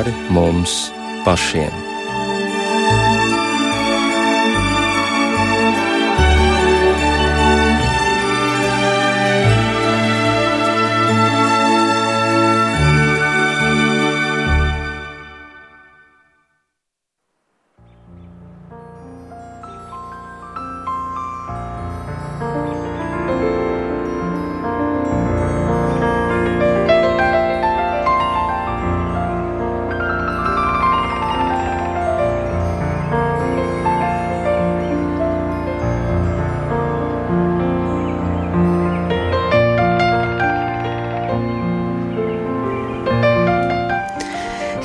pāri 0.00 0.12
mums 0.32 0.92
pašiem. 1.24 1.89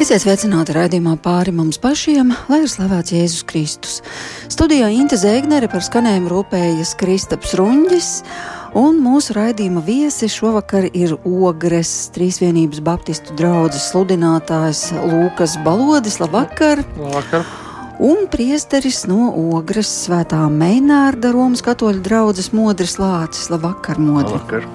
Esiet 0.05 0.22
sveicināti 0.22 0.70
raidījumā 0.76 1.16
pāri 1.18 1.50
mums 1.50 1.80
pašiem, 1.82 2.30
lai 2.46 2.59
ir 2.62 2.70
slavēts 2.70 3.09
Jēzus 3.09 3.46
Kristus. 3.50 3.96
Studijā 4.54 4.91
Inte 4.94 5.18
Zēgnere 5.18 5.66
par 5.66 5.82
skanējumu 5.82 6.30
rūpējas 6.30 6.91
Kristaps 7.00 7.55
Runģis, 7.58 8.10
un 8.77 8.99
mūsu 9.02 9.34
raidījuma 9.34 9.82
viesi 9.88 10.30
šovakar 10.30 10.86
ir 10.91 11.16
Ogres 11.26 11.96
Trīsvienības 12.13 12.85
Baptistu 12.85 13.34
draudzes 13.41 13.90
sludinātājs 13.96 14.91
Lūkas 14.94 15.57
Balodis. 15.66 16.22
Labvakar! 16.22 16.85
Labvakar! 17.01 17.49
Un 17.98 18.27
priesteris 18.29 19.07
no 19.10 19.32
Ogres 19.57 19.90
svētā 20.05 20.46
Meinārda 20.54 21.34
Romas 21.34 21.66
katoļu 21.66 22.05
draudzes 22.05 22.54
Modris 22.54 22.99
Lācis. 23.01 23.49
Labvakar, 23.49 23.98
Modri! 23.98 24.38
Labvakar. 24.38 24.70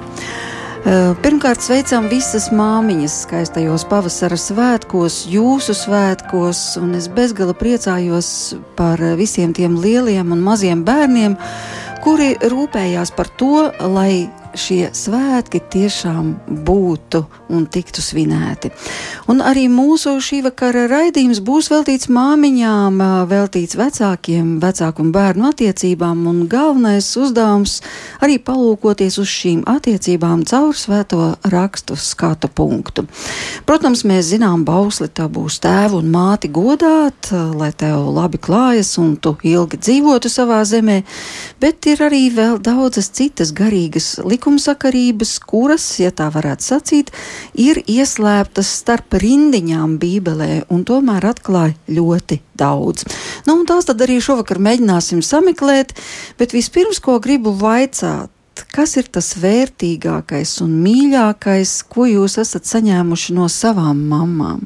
Pirmkārt, 0.81 1.61
sveicam 1.61 2.07
visas 2.09 2.47
māmiņas 2.57 3.19
skaistajos 3.27 3.83
pavasara 3.91 4.39
svētkos, 4.41 5.27
jūsu 5.29 5.75
svētkos, 5.77 6.63
un 6.81 6.95
es 6.97 7.11
bezgala 7.13 7.53
priecājos 7.53 8.31
par 8.79 9.03
visiem 9.21 9.53
tiem 9.53 9.77
lieliem 9.77 10.33
un 10.33 10.41
maziem 10.41 10.81
bērniem, 10.87 11.37
kuri 12.01 12.33
rūpējās 12.41 13.13
par 13.13 13.29
to, 13.37 13.67
lai 13.93 14.31
šie 14.59 14.91
svētki 14.97 15.61
tiešām 15.71 16.33
būtu 16.67 17.23
un 17.51 17.67
tiktu 17.71 18.03
svinēti. 18.03 18.71
Un 19.31 19.43
arī 19.45 19.67
mūsu 19.71 20.17
šī 20.23 20.41
vakara 20.47 20.87
raidījums 20.91 21.41
būs 21.45 21.71
veltīts 21.73 22.11
māmiņām, 22.13 22.99
veltīts 23.31 23.79
vecākiem, 23.79 24.59
vecāku 24.63 25.05
un 25.05 25.13
bērnu 25.15 25.49
attiecībām, 25.51 26.25
un 26.31 26.43
galvenais 26.51 27.09
uzdevums 27.21 27.79
arī 28.25 28.41
palūkoties 28.43 29.21
uz 29.23 29.31
šīm 29.31 29.63
attiecībām 29.71 30.45
caur 30.51 30.75
svēto 30.77 31.35
rakstu 31.53 31.99
skatu 31.99 32.51
punktu. 32.51 33.07
Protams, 33.69 34.05
mēs 34.09 34.33
zinām, 34.33 34.65
bausli 34.67 35.11
tā 35.15 35.29
būs 35.31 35.61
tēvu 35.63 36.01
un 36.03 36.11
māti 36.15 36.51
godāt, 36.53 37.31
lai 37.31 37.71
tev 37.77 38.11
labi 38.15 38.41
klājas 38.43 38.97
un 39.01 39.15
tu 39.17 39.37
ilgi 39.47 39.79
dzīvotu 39.81 40.31
savā 40.33 40.63
zemē, 40.67 41.01
bet 41.63 41.87
ir 41.91 42.03
arī 42.07 42.27
vēl 42.35 42.59
daudzas 42.63 43.11
citas 43.15 43.55
garīgas 43.57 44.19
likumības 44.25 44.40
likumsakarības, 44.41 45.39
kuras, 45.45 45.85
ja 46.01 46.11
tā 46.11 46.31
varētu 46.33 46.65
sacīt, 46.65 47.13
ir 47.53 47.83
ieslēptas 47.85 48.71
starp 48.81 49.19
rindiņām 49.21 49.99
Bībelē 50.01 50.65
un 50.73 50.85
tomēr 50.89 51.29
atklāja 51.29 51.77
ļoti 51.93 52.41
daudz. 52.57 53.05
Nu, 53.45 53.61
tās 53.69 53.85
tad 53.85 54.01
arī 54.01 54.21
šovakar 54.21 54.59
mēģināsim 54.59 55.21
sameklēt, 55.21 55.93
bet 56.41 56.57
vispirms, 56.57 57.03
ko 57.05 57.19
gribu 57.21 57.53
vaicāt, 57.53 58.33
kas 58.73 58.97
ir 58.97 59.13
tas 59.13 59.35
vērtīgākais 59.41 60.57
un 60.65 60.81
mīļākais, 60.81 61.77
ko 61.93 62.09
jūs 62.09 62.39
esat 62.41 62.65
saņēmuši 62.65 63.37
no 63.37 63.49
savām 63.53 64.01
mamām? 64.09 64.65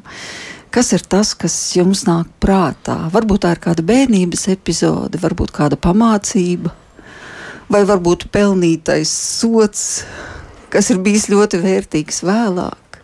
Kas 0.71 0.91
ir 0.91 1.03
tas, 1.07 1.31
kas 1.39 1.53
jums 1.75 2.03
nāk 2.07 2.31
prātā? 2.43 3.05
Varbūt 3.11 3.45
tā 3.45 3.53
ir 3.55 3.61
kāda 3.63 3.83
bērnības 3.83 4.49
epizode, 4.51 5.19
varbūt 5.23 5.53
kāda 5.55 5.79
pamācība 5.79 6.73
vai 7.71 7.83
varbūt 7.87 8.27
pelnītais 8.33 9.11
sots, 9.11 10.05
kas 10.73 10.91
ir 10.93 11.01
bijis 11.05 11.29
ļoti 11.31 11.61
vērtīgs 11.63 12.23
vēlāk? 12.25 12.99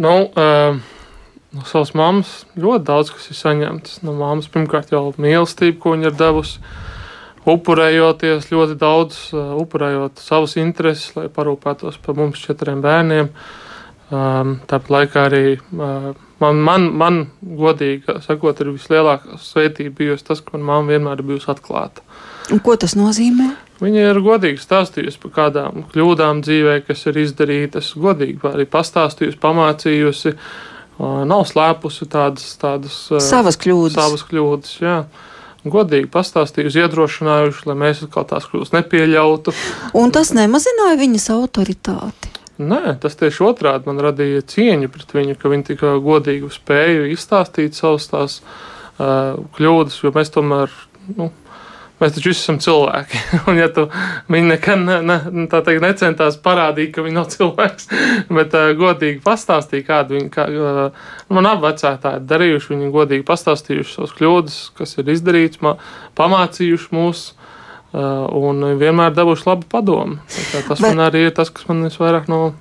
Nu, 0.00 0.14
uh, 0.32 0.78
no 1.52 1.66
savas 1.68 1.92
mammas 1.98 2.30
ļoti 2.56 2.86
daudz 2.88 3.12
kas 3.12 3.28
ir 3.32 3.36
saņemts. 3.36 3.98
No 4.06 4.14
mammas 4.16 4.48
pirmkārt 4.52 4.94
jau 4.94 5.10
mīlestība, 5.20 5.76
ko 5.82 5.96
viņa 5.96 6.08
ir 6.08 6.16
devusi. 6.20 6.62
Upurējoties 7.48 8.50
ļoti 8.52 8.76
daudz, 8.80 9.20
uh, 9.34 9.52
upurējot 9.60 10.20
savas 10.20 10.56
intereses, 10.60 11.12
lai 11.16 11.28
parūpētos 11.32 12.00
par 12.04 12.16
mums 12.16 12.40
četriem 12.44 12.80
bērniem. 12.84 13.30
Um, 14.10 14.56
tāpat 14.68 14.90
laikā 14.96 15.26
arī 15.28 15.44
uh, 15.56 16.10
Man, 16.40 16.60
man, 16.64 16.86
man 16.96 17.16
godīgi 17.42 18.20
sakot, 18.24 18.62
ir 18.62 18.72
vislielākā 18.72 19.36
svētība 19.44 19.92
bijusi 19.98 20.24
tas, 20.30 20.40
ka 20.40 20.56
mamma 20.56 20.94
vienmēr 20.94 21.20
ir 21.20 21.26
bijusi 21.34 21.50
atklāta. 21.52 22.04
Un 22.50 22.62
ko 22.64 22.76
tas 22.80 22.96
nozīmē? 22.96 23.50
Viņa 23.80 24.06
ir 24.10 24.20
godīgi 24.24 24.60
stāstījusi 24.60 25.20
par 25.22 25.32
kādām 25.36 25.84
kļūdām 25.92 26.42
dzīvē, 26.44 26.80
kas 26.88 27.06
ir 27.08 27.20
izdarītas, 27.22 27.92
godīgi 28.00 28.40
arī 28.48 28.66
pastāstījusi, 28.68 29.40
pamācījusi, 29.40 30.34
nav 31.00 31.46
slēpusi 31.48 32.08
tādas, 32.12 32.48
tādas 32.60 32.98
savas 33.24 33.60
kļūdas. 33.60 33.96
Savas 33.96 34.26
kļūdas 34.28 34.74
jā. 34.80 34.98
Godīgi 35.60 36.08
pastāstījusi, 36.12 36.80
iedrošinājuši, 36.86 37.66
lai 37.68 37.78
mēs 37.84 38.04
kaut 38.12 38.32
tās 38.32 38.48
kļūdas 38.48 38.72
nepieļautu. 38.78 39.52
Un 40.00 40.12
tas 40.12 40.32
nemazināja 40.36 40.96
viņas 41.00 41.28
autoritāti. 41.36 42.39
Nē, 42.60 42.96
tas 43.00 43.16
tieši 43.16 43.44
otrādi 43.46 43.88
man 43.88 44.02
radīja 44.04 44.42
cieņu 44.52 44.90
pret 44.92 45.14
viņu, 45.16 45.36
ka 45.40 45.48
viņi 45.48 45.66
tik 45.70 45.84
godīgi 46.04 46.50
spēja 46.52 47.06
izstāstīt 47.08 47.78
savas 47.78 48.08
tās 48.10 48.34
uh, 49.00 49.38
kļūdas, 49.56 49.96
jo 50.04 50.12
mēs 50.12 50.32
tomēr, 50.34 50.74
nu, 51.16 51.30
mēs 52.02 52.12
taču 52.16 52.32
visi 52.32 52.42
esam 52.42 52.58
cilvēki. 52.60 53.22
Un 53.48 53.62
ja 53.62 53.70
tu 53.72 53.86
viņi 54.28 54.50
nekad 54.50 54.84
ne, 54.84 54.98
ne, 55.06 55.46
teikt, 55.54 55.80
necentās 55.86 56.36
parādīt, 56.44 56.92
ka 56.92 57.06
viņi 57.06 57.16
nav 57.16 57.30
cilvēks, 57.34 57.88
bet 58.28 58.56
uh, 58.58 58.68
godīgi 58.76 59.24
pastāstīja, 59.24 59.88
kādu 59.88 60.18
viņi, 60.18 60.30
kā, 60.36 60.46
uh, 60.52 61.10
man 61.32 61.48
abi 61.54 61.64
vecētāji 61.70 62.26
darījuši, 62.28 62.74
viņi 62.74 62.94
godīgi 62.98 63.28
pastāstījuši 63.30 63.96
savas 63.96 64.16
kļūdas, 64.20 64.62
kas 64.76 64.98
ir 65.00 65.14
izdarīts, 65.16 65.64
pamācījuši 66.20 66.92
mūsu 66.92 67.39
un 67.92 68.64
vienmēr 68.78 69.14
dabūšu 69.16 69.48
labu 69.48 69.66
padomu. 69.70 70.20
Tas 70.68 70.78
Bet... 70.78 70.84
man 70.84 71.06
arī 71.08 71.26
ir 71.28 71.32
tas, 71.34 71.50
kas 71.50 71.66
man 71.70 71.82
visvairāk 71.88 72.28
no 72.30 72.52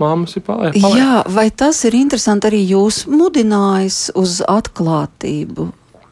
mammas 0.00 0.36
ir 0.38 0.44
paliek. 0.46 0.78
Jā, 0.78 1.24
vai 1.34 1.48
tas 1.50 1.82
ir 1.88 1.96
interesanti 1.98 2.48
arī 2.50 2.62
jūs 2.70 3.04
mudinājis 3.10 4.08
uz 4.18 4.38
atklātību? 4.48 5.68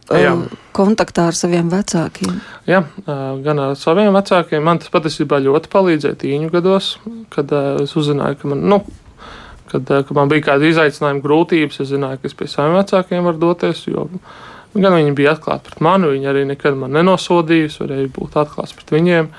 Uh, 0.06 0.20
Jā. 0.22 0.34
Kontaktā 0.76 1.24
ar 1.32 1.34
saviem 1.34 1.70
vecākiem. 1.72 2.36
Jā, 2.68 2.84
uh, 2.84 3.40
gan 3.42 3.62
ar 3.62 3.72
saviem 3.78 4.12
vecākiem. 4.14 4.62
Man 4.62 4.78
tas 4.82 4.92
patiesībā 4.94 5.40
ļoti 5.42 5.70
palīdzēja 5.72 6.18
tīņu 6.20 6.52
gados, 6.52 6.92
kad 7.34 7.50
es 7.82 7.96
uzzināju, 7.98 8.38
ka 8.38 8.52
man, 8.52 8.62
nu, 8.70 8.78
kad, 9.72 9.82
kad 9.88 10.12
man 10.14 10.30
bija 10.30 10.52
kāda 10.52 10.68
izaicinājuma 10.70 11.24
grūtības. 11.24 11.80
Es 11.82 11.90
zināju, 11.90 12.20
ka 12.22 12.30
es 12.30 12.38
pie 12.38 12.46
saviem 12.52 12.78
vecākiem 12.78 13.26
varu 13.26 13.42
doties. 13.48 13.82
Jo, 13.90 14.06
uh, 14.06 14.46
Gan 14.76 14.96
viņi 14.96 15.14
bija 15.16 15.34
atklāti 15.36 15.70
pret 15.70 15.82
mani, 15.84 16.10
viņi 16.12 16.28
arī 16.30 16.42
nekad 16.48 16.76
man 16.78 16.92
nenosodīja, 16.96 17.70
varēja 17.80 18.10
būt 18.12 18.36
atklāts 18.42 18.74
pret 18.76 18.92
viņiem. 18.92 19.30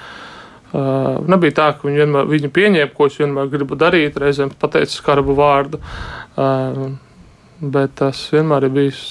Uh, 0.67 1.19
nebija 1.29 1.55
tā, 1.59 1.67
ka 1.77 1.87
viņi 1.87 2.01
vienmēr 2.01 2.27
viņi 2.31 2.49
pieņēma, 2.53 2.93
ko 2.95 3.07
es 3.07 3.19
vienmēr 3.21 3.51
gribu 3.51 3.77
darīt, 3.79 4.17
reizēm 4.19 4.51
pateicu 4.59 4.97
skarbu 4.97 5.35
vārdu. 5.37 5.79
Uh, 6.37 6.97
bet 7.61 7.95
tas 8.01 8.25
vienmēr 8.33 8.67
ir 8.67 8.73
bijis 8.75 9.01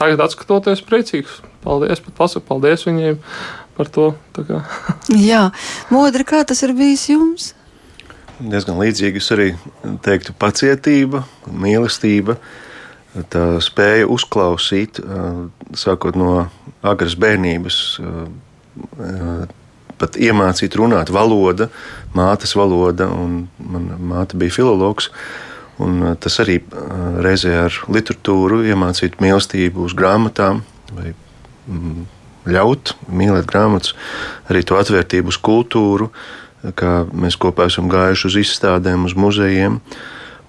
tagad, 0.00 0.24
skatoties, 0.32 0.82
priecīgs. 0.86 1.40
Paldies, 1.60 2.00
pat 2.00 2.16
pasaku, 2.16 2.46
paldies 2.48 2.86
viņiem 2.88 3.20
par 3.76 3.92
to. 3.92 4.10
Jā, 5.30 5.50
modri, 5.92 6.24
kā 6.28 6.42
tas 6.48 6.64
ir 6.64 6.72
bijis 6.76 7.04
jums? 7.12 7.52
Diezgan 8.40 8.80
līdzīgi 8.80 9.20
es 9.20 9.28
arī 9.36 9.50
teiktu 10.06 10.32
pacietība, 10.40 11.26
mīlestība. 11.52 12.38
Uh, 12.40 12.69
tā 13.32 13.44
spēja 13.64 14.08
uzklausīt, 14.10 15.00
sākot 15.76 16.18
no 16.18 16.48
agras 16.86 17.16
bērnības, 17.20 17.78
pat 20.00 20.16
iemācīt 20.16 20.76
runāt 20.78 21.12
valoda, 21.12 21.68
mātes 22.16 22.54
valoda, 22.56 23.10
un 23.12 23.48
mana 23.58 23.98
māte 23.98 24.38
bija 24.40 24.60
filologs. 24.60 25.10
Un 25.80 26.02
tas 26.20 26.36
arī 26.42 26.58
reizē 27.24 27.54
ar 27.64 27.76
literatūru 27.88 28.62
iemācīt 28.68 29.16
mīlestību 29.22 29.86
uz 29.88 29.94
grāmatām, 29.96 30.60
vai 30.92 31.14
mm, 31.14 32.02
ļaut 32.52 32.94
mīlēt 33.08 33.48
grāmatas, 33.48 33.94
arī 34.52 34.60
to 34.68 34.76
atvērtību 34.76 35.32
uz 35.32 35.40
kultūru, 35.40 36.10
kā 36.76 37.06
mēs 37.16 37.38
kopā 37.40 37.70
esam 37.70 37.88
gājuši 37.92 38.28
uz 38.28 38.38
izstādēm, 38.44 39.08
uz 39.08 39.16
muzejiem. 39.16 39.80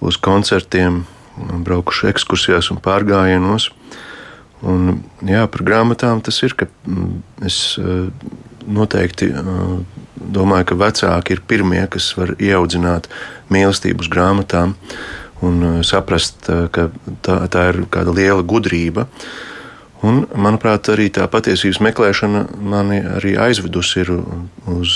uz 0.02 0.16
koncertiem, 0.18 1.04
braukuši 1.36 2.10
ekskursijās 2.12 2.70
un 2.74 2.80
pārgājienos. 2.82 3.70
Un, 4.62 5.00
jā, 5.26 5.42
par 5.50 5.64
grāmatām 5.66 6.20
tas 6.22 6.38
ir, 6.46 6.54
ka 6.54 6.68
mm, 6.86 7.22
es 7.48 7.56
noteikti 8.66 9.32
domāju, 10.14 10.68
ka 10.70 10.78
vecāki 10.78 11.36
ir 11.36 11.42
pirmie, 11.48 11.82
kas 11.90 12.12
var 12.18 12.34
ieaudzināt 12.38 13.08
mīlestību 13.52 14.04
uz 14.04 14.10
grāmatām 14.12 14.76
un 15.42 15.82
saprast, 15.82 16.46
ka 16.46 16.90
tā, 17.26 17.40
tā 17.50 17.64
ir 17.72 17.82
kāda 17.90 18.14
liela 18.14 18.44
gudrība. 18.46 19.08
Un, 20.02 20.24
manuprāt, 20.34 20.90
arī 20.90 21.08
tā 21.14 21.26
patiesības 21.30 21.80
meklēšana 21.82 22.46
mani 22.58 23.00
arī 23.18 23.36
aizvedusi 23.38 24.06
uz 24.70 24.94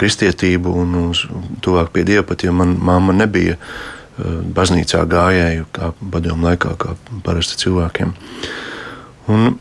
kristietību 0.00 0.74
un 0.82 0.98
uz 1.10 1.24
tuvāk 1.62 1.90
pie 1.94 2.04
dieva, 2.08 2.24
pat 2.26 2.46
ja 2.46 2.54
man 2.54 2.76
mamma 2.78 3.14
nebija 3.16 3.58
baznīcā 4.56 5.04
gājēju, 5.10 5.66
kā 5.76 5.92
padomu 6.12 6.48
laikā, 6.48 6.74
kā 6.80 6.94
parasti 7.26 7.58
cilvēkiem. 7.64 8.14
Un, 9.30 9.58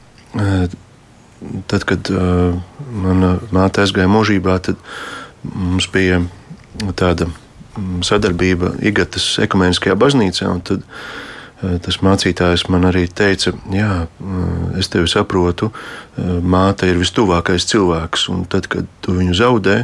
tad, 1.67 1.85
kad 1.87 2.09
uh, 2.11 2.55
mana 2.91 3.37
māte 3.55 3.83
aizgāja 3.83 4.09
mūžībā, 4.11 4.57
tad 4.63 4.79
mums 5.43 5.87
bija 5.91 6.21
tāda 6.99 7.29
mm, 7.29 8.03
sadarbība 8.07 8.75
Igatas 8.85 9.31
ekumeniskajā 9.43 9.95
baznīcā. 9.99 10.51
Tad, 10.67 10.83
uh, 10.83 11.77
tas 11.85 11.99
mācītājs 12.05 12.67
man 12.71 12.89
arī 12.89 13.05
teica, 13.07 13.53
jā, 13.73 13.93
uh, 14.05 14.53
es 14.79 14.91
tevi 14.91 15.09
saprotu, 15.11 15.71
uh, 15.71 16.37
māte 16.43 16.89
ir 16.89 16.99
vistuvākais 16.99 17.67
cilvēks, 17.71 18.29
un 18.33 18.45
tad, 18.51 18.67
kad 18.71 18.89
tu 19.05 19.15
viņu 19.19 19.39
zaudē, 19.39 19.81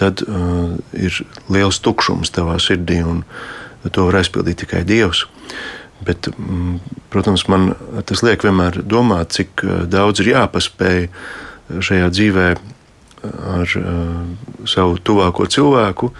tad 0.00 0.24
uh, 0.26 0.74
ir 0.92 1.20
liels 1.52 1.80
tukšums 1.80 2.34
tavā 2.34 2.58
sirdī, 2.62 3.00
un 3.06 3.22
to 3.92 4.06
var 4.08 4.20
aizpildīt 4.20 4.62
tikai 4.64 4.84
Dievs. 4.88 5.24
Bet, 6.04 6.28
mm, 6.32 6.78
protams, 7.12 7.46
man 7.48 7.72
tas 8.08 8.24
liek 8.26 8.44
vienmēr 8.44 8.82
domāt, 8.84 9.36
cik 9.36 9.64
eh, 9.64 9.82
daudz 9.90 10.22
ir 10.24 10.32
jāpaspēj 10.34 11.08
šajā 11.80 12.10
dzīvē 12.12 12.48
eh, 12.52 12.60
ar 13.54 13.76
savu 14.68 14.98
tuvāko 15.00 15.48
cilvēku, 15.48 16.10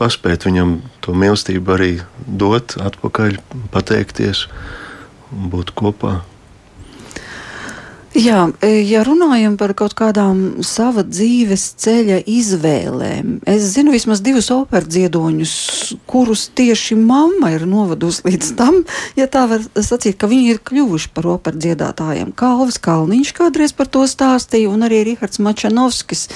paspēt 0.00 0.46
viņam 0.46 0.78
to 1.04 1.12
mīlestību 1.18 1.74
arī 1.74 1.92
dot 2.26 2.76
atpakaļ, 2.80 3.38
pateikties 3.74 4.46
būt 5.30 5.74
kopā. 5.76 6.20
Jā, 8.10 8.48
e, 8.58 8.80
ja 8.90 9.04
runājam 9.06 9.54
par 9.54 9.70
kaut 9.78 9.92
kādām 9.94 10.64
sava 10.66 11.04
dzīves 11.06 11.68
ceļa 11.78 12.16
izvēlēm, 12.26 13.36
es 13.46 13.68
zinu 13.76 13.94
vismaz 13.94 14.18
divus 14.26 14.48
operas 14.50 14.88
dziedoņus, 14.90 15.52
kurus 16.10 16.48
tieši 16.58 16.98
mamma 16.98 17.52
ir 17.54 17.68
novadusi 17.70 18.26
līdz 18.26 18.50
tam, 18.58 18.80
ja 19.14 19.28
tā 19.30 19.44
var 19.52 19.62
sacīt, 19.78 20.18
ka 20.18 20.26
viņi 20.26 20.56
ir 20.56 20.58
kļuvuši 20.58 21.12
par 21.14 21.30
operas 21.36 21.62
dziedātājiem. 21.62 22.34
Kalvis 22.34 22.80
Kalniņš 22.82 23.30
kādreiz 23.38 23.76
par 23.78 23.86
to 23.86 24.02
stāstīja, 24.10 24.72
un 24.74 24.82
arī 24.88 25.04
Rihards 25.06 25.38
Mačanovskis 25.38 26.26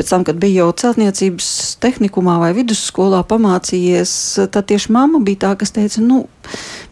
pēc 0.00 0.08
tam, 0.08 0.24
kad 0.24 0.40
bija 0.40 0.64
jau 0.64 0.72
celtniecības 0.80 1.76
tehnikumā 1.84 2.38
vai 2.40 2.54
vidusskolā 2.56 3.20
pamācījies, 3.28 4.12
tad 4.48 4.72
tieši 4.72 4.96
mamma 4.96 5.20
bija 5.20 5.44
tā, 5.44 5.56
kas 5.60 5.76
teica, 5.76 6.00
nu, 6.00 6.22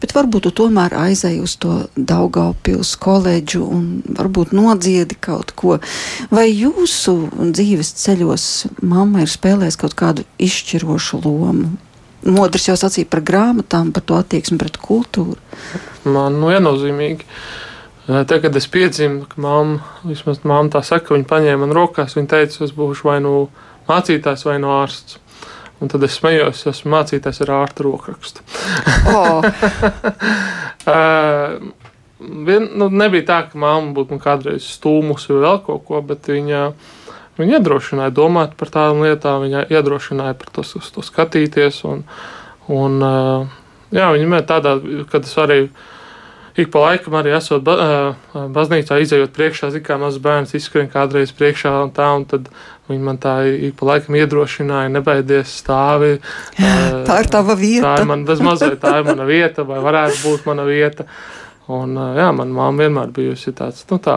bet 0.03 0.15
varbūt 0.17 0.47
tu 0.47 0.53
tomēr 0.63 0.95
aizēji 0.97 1.43
uz 1.45 1.57
to 1.63 1.75
Daugaupils 1.97 2.95
koledžu 3.03 3.65
un 3.65 3.85
varbūt 4.19 4.55
nodziedi 4.57 5.19
kaut 5.21 5.53
ko. 5.59 5.79
Vai 6.31 6.49
jūsu 6.51 7.17
dzīves 7.39 7.93
ceļos 8.03 8.49
mamma 8.83 9.25
ir 9.25 9.33
spēlējis 9.33 9.79
kaut 9.81 9.97
kādu 9.99 10.27
izšķirošu 10.39 11.23
lomu? 11.27 11.77
Modrs 12.29 12.67
jau 12.67 12.75
sacīja 12.79 13.07
par 13.11 13.23
grāmatām, 13.23 13.93
par 13.95 14.03
to 14.03 14.19
attieksmi 14.19 14.59
pret 14.59 14.77
kultūru. 14.83 15.39
Man 16.09 16.41
nu, 16.41 16.51
viennozīmīgi. 16.51 17.27
Tad, 18.09 18.39
kad 18.41 18.57
es 18.57 18.67
piedzimu, 18.73 19.27
mamma, 19.37 19.83
vismaz 20.09 20.41
mamma 20.49 20.73
tā 20.73 20.81
saka, 20.87 21.13
viņa 21.13 21.29
paņēma 21.29 21.67
man 21.67 21.75
rokās, 21.77 22.17
viņa 22.17 22.31
teica, 22.33 22.63
es 22.65 22.73
būšu 22.75 23.05
vai 23.05 23.19
nu 23.21 23.33
mācītājs, 23.89 24.47
vai 24.49 24.57
nu 24.63 24.73
ārsts. 24.73 25.19
Un 25.79 25.91
tad 25.91 26.03
es 26.07 26.17
smējos, 26.19 26.65
es 26.65 26.71
esmu 26.73 26.97
mācītājs 26.97 27.43
ar 27.45 27.53
ārtu 27.61 27.87
rokrakstu. 27.87 28.43
Oh. 29.13 29.45
vien, 32.49 32.67
nu, 32.81 32.89
nebija 32.91 33.29
tā, 33.29 33.39
ka 33.51 33.61
mamma 33.63 33.95
būtu 33.97 34.17
man 34.17 34.25
kādreiz 34.25 34.67
stūmusi 34.75 35.37
vai 35.37 35.45
vēl 35.45 35.61
kaut 35.69 35.85
ko, 35.87 36.01
bet 36.09 36.27
viņa, 36.33 36.65
viņa 37.39 37.61
iedrošināja 37.61 38.17
domāt 38.17 38.57
par 38.59 38.73
tādām 38.75 39.05
lietām, 39.07 39.45
viņa 39.47 39.69
iedrošināja 39.71 40.35
par 40.41 40.51
to, 40.57 40.67
to 40.67 41.07
skatīties. 41.07 41.85
Un, 41.87 42.03
un, 42.75 42.99
jā, 43.95 44.11
viņa 44.17 44.43
tādā, 44.51 44.75
kad 45.13 45.31
es 45.31 45.39
arī. 45.39 45.61
Uh, 45.69 45.95
ik 46.59 46.71
pa 46.75 46.83
laikam 46.83 47.17
arī 47.19 47.33
esot 47.37 47.63
ba 47.67 47.77
baznīcā, 48.35 48.99
izējot 49.03 49.35
priekšā, 49.37 49.71
zina, 49.75 49.85
kā 49.87 49.99
mazs 50.01 50.21
bērns 50.23 50.55
izskrien 50.59 50.91
kādreiz 50.93 51.33
priekšā 51.37 51.73
un 51.85 51.93
tā, 51.95 52.09
un 52.19 52.27
tad 52.29 52.49
viņi 52.89 53.05
man 53.05 53.21
tā 53.23 53.35
ik 53.69 53.77
pa 53.79 53.91
laikam 53.93 54.17
iedrošināja, 54.19 54.93
nebaidies 54.95 55.53
stāvi. 55.63 56.17
tā 57.09 57.19
ir 57.23 57.31
tava 57.33 57.57
vieta. 57.59 57.93
Tā 57.93 58.03
ir 58.03 58.11
man 58.11 58.25
bez 58.29 58.43
mazliet, 58.45 58.81
tā 58.83 58.97
ir 59.01 59.07
mana 59.09 59.29
vieta, 59.29 59.67
vai 59.69 59.83
varētu 59.85 60.19
būt 60.25 60.49
mana 60.49 60.67
vieta. 60.69 61.07
Un, 61.69 61.95
jā, 62.17 62.31
man 62.33 62.53
mamma 62.57 62.87
vienmēr 62.87 63.13
bijusi 63.13 63.53
tāds, 63.57 63.85
nu 63.91 64.01
tā, 64.01 64.17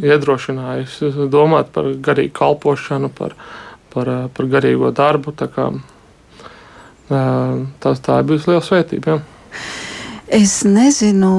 iedrošinājusi 0.00 1.26
domāt 1.32 1.72
par 1.74 1.90
garīgu 1.98 2.32
kalpošanu, 2.38 3.10
par, 3.16 3.34
par, 3.92 4.12
par 4.36 4.50
garīgo 4.54 4.92
darbu. 4.94 5.34
Tā, 5.36 5.50
kā, 5.50 5.68
tā, 7.10 7.94
tā 8.06 8.20
ir 8.22 8.28
bijusi 8.30 8.52
liela 8.52 8.64
svētība. 8.64 9.16
Jā. 9.16 9.89
Es 10.30 10.60
nezinu, 10.62 11.30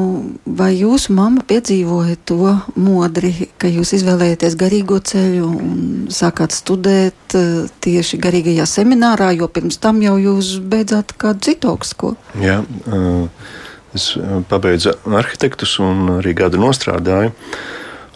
vai 0.44 0.74
jūsu 0.76 1.14
mamma 1.16 1.46
piedzīvoja 1.48 2.18
to 2.28 2.58
modri, 2.76 3.48
ka 3.56 3.70
jūs 3.72 3.94
izvēlējāties 3.96 4.58
garīgo 4.60 4.98
ceļu 5.00 5.48
un 5.48 5.86
sākāt 6.12 6.52
studēt 6.52 7.36
eh, 7.40 7.70
tieši 7.86 8.20
garīgajā 8.20 8.66
seminārā, 8.68 9.30
jo 9.38 9.48
pirms 9.48 9.80
tam 9.80 10.02
jau 10.04 10.18
jūs 10.20 10.58
beidzāt 10.60 11.16
kādu 11.16 11.48
citu 11.48 11.72
augstskolu. 11.72 12.20
Jā, 12.44 12.58
eh, 12.68 13.54
es 13.96 14.10
eh, 14.20 14.34
pabeidzu 14.52 14.98
arhitektus 15.22 15.78
un 15.80 16.18
arī 16.18 16.36
gadu 16.44 16.60
nostrādāju. 16.60 17.32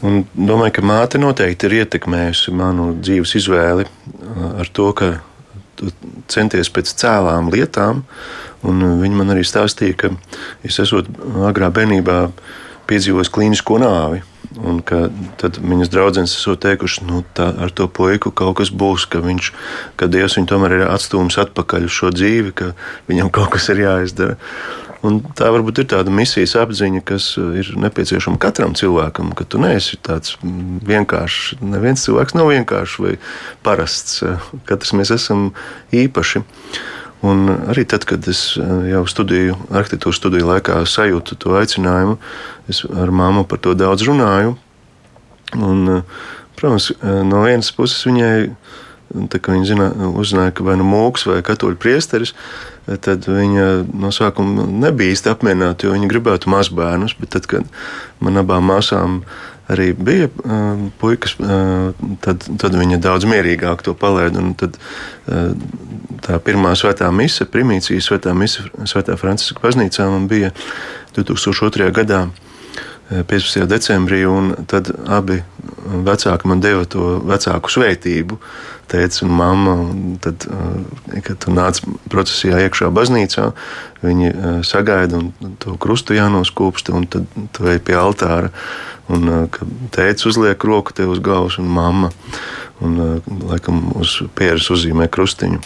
Un 0.04 0.26
domāju, 0.36 0.76
ka 0.76 0.84
māte 0.84 1.22
noteikti 1.24 1.70
ir 1.70 1.78
ietekmējusi 1.86 2.52
manu 2.52 2.92
dzīves 3.00 3.38
izvēli 3.40 3.88
ar 4.60 4.76
to, 4.76 4.92
ka 4.92 5.14
tu 5.80 5.88
centies 6.32 6.68
pēc 6.74 6.92
cēlām 7.00 7.48
lietām. 7.54 8.04
Un 8.64 8.86
viņi 9.02 9.18
man 9.18 9.34
arī 9.34 9.44
stāstīja, 9.46 9.98
ka 10.00 10.14
es 10.66 10.80
esmu 10.82 11.04
agrā 11.50 11.72
bērnībā 11.74 12.20
piedzīvojis 12.90 13.34
klīnisko 13.34 13.82
nāvi. 13.82 14.24
Un 14.56 14.80
tad 14.86 15.58
viņas 15.60 15.92
draudzenes 15.92 16.38
esmu 16.38 16.56
teikuši, 16.64 17.02
ka 17.02 17.10
nu, 17.10 17.24
ar 17.66 17.74
to 17.76 17.90
puiku 17.92 18.32
kaut 18.32 18.62
kas 18.62 18.72
būs, 18.72 19.08
ka, 19.12 19.20
viņš, 19.26 19.52
ka 20.00 20.08
Dievs 20.08 20.38
viņu 20.38 20.48
tomēr 20.52 20.78
ir 20.78 20.86
atstūmis 20.88 21.40
atpakaļ 21.44 21.90
uz 21.90 21.96
šo 21.98 22.14
dzīvi, 22.16 22.54
ka 22.56 22.72
viņam 23.10 23.34
kaut 23.36 23.52
kas 23.58 23.68
ir 23.74 23.84
jāizdara. 23.84 24.38
Un 25.06 25.20
tā 25.38 25.52
varbūt 25.54 25.84
ir 25.84 25.90
tāda 25.92 26.14
misijas 26.14 26.56
apziņa, 26.58 27.04
kas 27.06 27.28
ir 27.38 27.74
nepieciešama 27.78 28.40
katram 28.42 28.74
cilvēkam, 28.78 29.34
ka 29.38 29.46
tu 29.46 29.60
neesi 29.62 30.00
tāds 30.02 30.38
vienkāršs. 30.42 31.60
Neviens 31.62 32.06
cilvēks 32.08 32.38
nav 32.38 32.50
vienkāršs 32.54 32.98
vai 33.04 33.16
parasts. 33.66 34.24
Katrs 34.66 34.96
mēs 34.98 35.14
esam 35.14 35.52
īpaši. 35.94 36.42
Un 37.26 37.50
arī 37.72 37.86
tad, 37.90 38.06
kad 38.06 38.28
es 38.30 38.44
jau 38.60 39.04
studēju, 39.10 39.58
arhitektūras 39.74 40.20
studiju 40.20 40.50
laikā, 40.52 40.82
sajūtu 40.90 41.38
to 41.42 41.56
aicinājumu, 41.58 42.20
es 42.70 42.84
ar 42.86 43.14
māmu 43.16 43.46
par 43.50 43.62
to 43.64 43.74
daudz 43.78 44.06
runāju. 44.06 44.56
Un, 45.56 46.02
protams, 46.60 46.92
no 47.02 47.46
vienas 47.46 47.72
puses 47.76 48.04
viņai 48.08 48.36
Tā 49.16 49.40
kā 49.40 49.54
viņa 49.54 49.68
zina, 49.70 49.88
uzzināja, 50.18 50.52
ka 50.58 50.66
vai 50.66 50.76
nu 50.80 50.86
mūks 50.88 51.28
vai 51.30 51.38
katoļu 51.46 51.78
priesteris, 51.80 52.34
tad 53.06 53.28
viņa 53.30 53.68
no 53.94 54.10
sākuma 54.14 54.66
nebija 54.66 55.14
īsti 55.14 55.32
apmierināta, 55.32 55.86
jo 55.86 55.94
viņa 55.94 56.10
gribētu 56.12 56.52
mazbērnus. 56.52 57.16
Bet 57.22 57.36
tad, 57.38 57.46
kad 57.52 57.70
man 58.24 58.42
abām 58.42 58.66
māsām 58.72 59.22
arī 59.72 59.92
bija 59.98 60.30
uh, 60.30 60.86
puikas, 61.02 61.36
uh, 61.42 61.92
tad, 62.22 62.46
tad 62.62 62.78
viņa 62.78 63.00
daudz 63.02 63.28
mierīgāk 63.30 63.84
to 63.86 63.96
palaida. 63.98 64.44
Tad 64.60 64.78
uh, 64.78 65.52
tā 66.26 66.40
pirmā 66.44 66.74
svētā 66.78 67.10
mise, 67.14 67.48
primīcija 67.50 68.04
svētā 68.04 68.34
mise 68.38 68.66
Svētā 68.86 69.18
Franciska 69.20 69.64
baznīcā 69.64 70.08
man 70.12 70.30
bija 70.32 70.52
2002. 71.18 71.92
gadā. 71.96 72.26
15. 73.10 73.68
decembrī, 73.70 74.24
un 74.26 74.56
tad 74.66 74.90
abi 75.06 75.44
vecāki 75.86 76.50
man 76.50 76.62
deva 76.64 76.86
to 76.90 77.20
vecāku 77.26 77.70
svētību. 77.70 78.40
Tēvs 78.90 79.24
un 79.26 79.32
mamma, 79.34 79.74
un 79.82 80.18
tad, 80.22 80.46
eh, 80.46 81.22
kad 81.26 81.40
tu 81.42 81.54
nāc 81.54 81.82
procesijā 82.10 82.60
iekšā 82.66 82.92
baznīcā, 82.94 83.52
viņi 84.02 84.30
eh, 84.30 84.60
sagaida 84.62 85.18
un 85.18 85.56
to 85.62 85.74
krustu 85.78 86.18
jānoskūpst, 86.18 86.94
un 86.94 87.08
tad 87.08 87.26
tu 87.54 87.66
ej 87.66 87.80
pie 87.80 87.98
altāra, 87.98 88.52
un 89.10 89.30
eh, 89.30 89.58
tēvs 89.94 90.30
uzliek 90.30 90.64
roku 90.64 90.94
tev 90.94 91.14
uz 91.14 91.20
galvas 91.20 91.60
un 91.62 91.70
mamma. 91.70 92.12
un 92.84 93.22
laikam 93.48 93.94
uz 93.96 94.18
pieres 94.36 94.66
uzzīmē 94.70 95.08
krustiņu. 95.08 95.62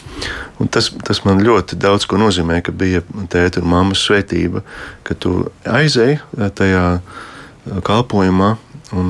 Un 0.62 0.68
tas, 0.68 0.92
tas 1.04 1.24
man 1.26 1.42
ļoti 1.42 1.74
daudz 1.74 2.06
ko 2.06 2.20
nozīmē, 2.22 2.60
ka 2.62 2.72
bija 2.72 3.02
tēta 3.34 3.64
un 3.64 3.72
mammas 3.72 4.04
svētība, 4.06 4.62
ka 5.04 5.18
tu 5.18 5.48
aizēji 5.66 6.20
tajā 6.54 7.00
kalpošanā 7.86 8.56
un 8.98 9.10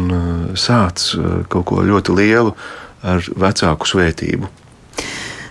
sāc 0.60 1.06
kaut 1.52 1.68
ko 1.70 1.84
ļoti 1.88 2.16
lielu 2.18 2.56
ar 3.08 3.24
vecāku 3.40 3.88
svētību. 3.88 4.50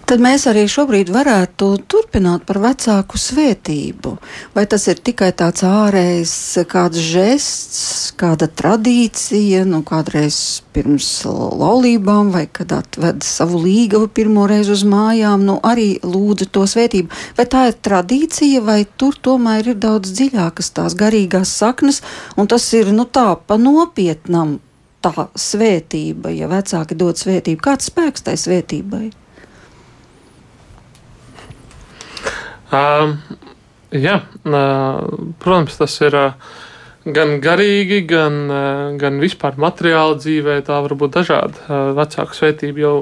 Tad 0.09 0.23
mēs 0.25 0.47
arī 0.49 0.63
šobrīd 0.73 1.11
varētu 1.13 1.67
turpināt 1.85 2.47
par 2.49 2.57
vecāku 2.63 3.19
svētību. 3.21 4.15
Vai 4.55 4.63
tas 4.65 4.87
ir 4.89 5.03
tikai 5.05 5.35
tāds 5.37 5.61
ārējs, 5.69 6.33
kāds 6.71 7.03
žests, 7.05 7.83
kāda 8.17 8.49
tradīcija, 8.49 9.67
nu 9.69 9.83
kādreiz 9.85 10.39
pirms 10.73 11.11
laulībām, 11.29 12.33
vai 12.33 12.47
kad 12.49 12.73
atved 12.79 13.21
savu 13.29 13.61
līgavu 13.67 14.09
pirmoreiz 14.17 14.73
uz 14.73 14.87
mājām, 14.89 15.45
nu 15.45 15.59
arī 15.61 15.91
lūdza 16.01 16.49
to 16.57 16.65
svētību. 16.65 17.13
Vai 17.37 17.49
tā 17.53 17.69
ir 17.69 17.77
tradīcija, 17.77 18.65
vai 18.65 18.81
tur 18.97 19.21
tomēr 19.21 19.75
ir 19.75 19.81
daudz 19.85 20.17
dziļākas 20.17 20.73
tās 20.81 20.97
garīgās 20.97 21.53
saknes, 21.53 22.01
un 22.41 22.49
tas 22.49 22.73
ir 22.81 22.95
nu 22.97 23.05
tā 23.05 23.35
pa 23.45 23.61
nopietnam 23.61 24.57
tā 25.05 25.13
svētība, 25.37 26.33
ja 26.33 26.49
vecāki 26.49 26.97
dod 26.97 27.21
svētību. 27.21 27.67
Kāds 27.69 27.93
spēks 27.93 28.25
tai 28.25 28.41
svētībai? 28.41 29.09
Uh, 29.13 29.25
jā, 32.73 34.17
protams, 35.43 35.79
tas 35.81 35.95
ir 36.05 36.17
gan 37.09 37.39
garīgi, 37.41 38.03
gan, 38.09 38.39
gan 39.01 39.21
vispār 39.23 39.57
materiāli 39.61 40.19
dzīvē. 40.21 40.61
Tā 40.67 40.81
var 40.85 40.95
būt 41.01 41.17
dažāda. 41.17 41.81
Vecāku 41.97 42.37
svētība 42.37 42.85
jau 42.85 42.97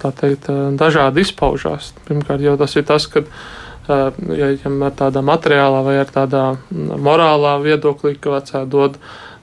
tā 0.00 0.12
teikt, 0.20 0.50
dažādi 0.78 1.24
izpaužās. 1.24 1.92
Pirmkārt, 2.08 2.44
jau 2.44 2.56
tas 2.60 2.76
ir 2.76 2.86
tas, 2.88 3.08
ka 3.10 3.24
ja, 3.88 4.50
ja 4.54 4.70
ar 4.86 4.94
tādā 4.96 5.22
materiālā 5.24 5.82
vai 5.86 5.96
ar 6.00 6.12
tādā 6.12 6.44
morālā 6.70 7.56
viedoklī, 7.64 8.14
ka 8.20 8.38
vecāki 8.38 8.70
dod 8.70 8.98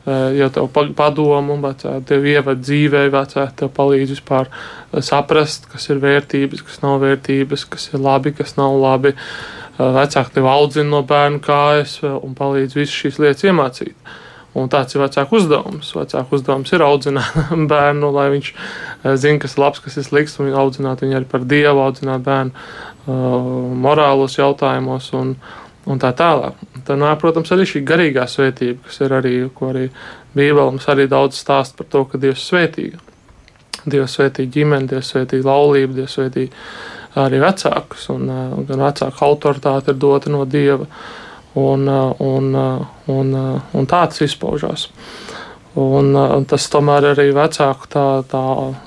jau 0.08 0.48
tev 0.54 0.70
padomu, 0.96 1.58
vecāki 1.64 2.06
tev 2.08 2.28
ievada 2.28 2.62
dzīvē, 2.62 3.08
vecāki 3.12 3.58
tev 3.62 3.72
palīdz 3.76 4.14
vispār 4.16 4.48
eh, 4.48 5.02
saprast, 5.04 5.68
kas 5.72 5.90
ir 5.92 6.00
vērtības, 6.04 6.64
kas 6.68 6.80
nav 6.84 7.02
vērtības, 7.04 7.66
kas 7.74 7.90
ir 7.92 8.04
labi, 8.04 8.34
kas 8.38 8.56
nav 8.60 8.78
labi. 8.80 9.14
Eh, 9.16 9.84
vecāki 10.00 10.38
tev 10.38 10.48
audzina 10.52 10.90
no 10.94 11.04
bērnu 11.08 11.44
kājas 11.44 12.00
un 12.08 12.38
palīdz 12.38 12.80
visas 12.80 12.96
šīs 12.96 13.20
lietas 13.24 13.48
iemācīt. 13.50 14.16
Un 14.58 14.72
tāds 14.74 14.96
ir 14.96 15.04
vecāku 15.04 15.38
uzdevums. 15.38 15.92
Vecāku 15.94 16.40
uzdevums 16.40 16.72
ir 16.74 16.82
audzināt 16.82 17.52
bērnu, 17.74 18.10
lai 18.16 18.30
viņš 18.34 18.54
zinātu, 19.06 19.44
kas 19.44 19.58
ir 19.58 19.62
labs, 19.62 19.84
kas 19.84 20.00
ir 20.00 20.08
slikts, 20.08 20.40
un 20.42 20.56
audzināt 20.56 21.04
viņu 21.04 21.20
arī 21.20 21.30
par 21.30 21.46
dievu, 21.46 21.84
audzināt 21.84 22.24
bērnu 22.26 22.56
uh, 22.56 23.52
morālos 23.86 24.40
jautājumos. 24.40 25.12
Un, 25.20 25.36
un 25.88 26.02
tā 26.02 26.12
tālāk. 26.18 26.60
Tad, 26.84 27.00
nā, 27.02 27.14
protams, 27.20 27.52
arī 27.56 27.68
šī 27.70 27.84
garīgā 27.88 28.28
svētība, 28.30 28.84
kas 28.88 29.02
ir 29.06 29.16
arī, 29.18 29.36
ko 29.56 29.72
arī 29.72 29.88
Bībelē 30.38 30.68
mums 30.72 30.88
arī 30.92 31.08
daudz 31.12 31.40
stāsta 31.40 31.80
par 31.80 31.90
to, 31.92 32.04
ka 32.12 32.22
Dievs 32.22 32.46
svētīga. 32.50 33.00
Dievs 33.88 34.18
svētīja 34.18 34.52
ģimeni, 34.54 34.90
Dievs 34.92 35.14
svētīja 35.14 35.48
laulību, 35.48 35.98
Dievs 35.98 36.18
svētīja 36.18 37.24
arī 37.24 37.40
vecākus, 37.42 38.10
un 38.14 38.28
gan 38.68 38.84
vecāku 38.84 39.26
autoritāte 39.26 39.94
ir 39.94 40.02
dota 40.02 40.32
no 40.34 40.44
Dieva, 40.46 40.86
un, 41.58 41.88
un, 41.88 42.52
un, 43.10 43.34
un 43.74 43.90
tāds 43.90 44.22
izpaužās. 44.28 44.90
Un, 45.78 46.16
un 46.16 46.46
tas 46.50 46.64
tomēr 46.74 47.12
arī 47.12 47.28
vecāku 47.38 47.90
tā, 47.94 48.06
tā 48.30 48.42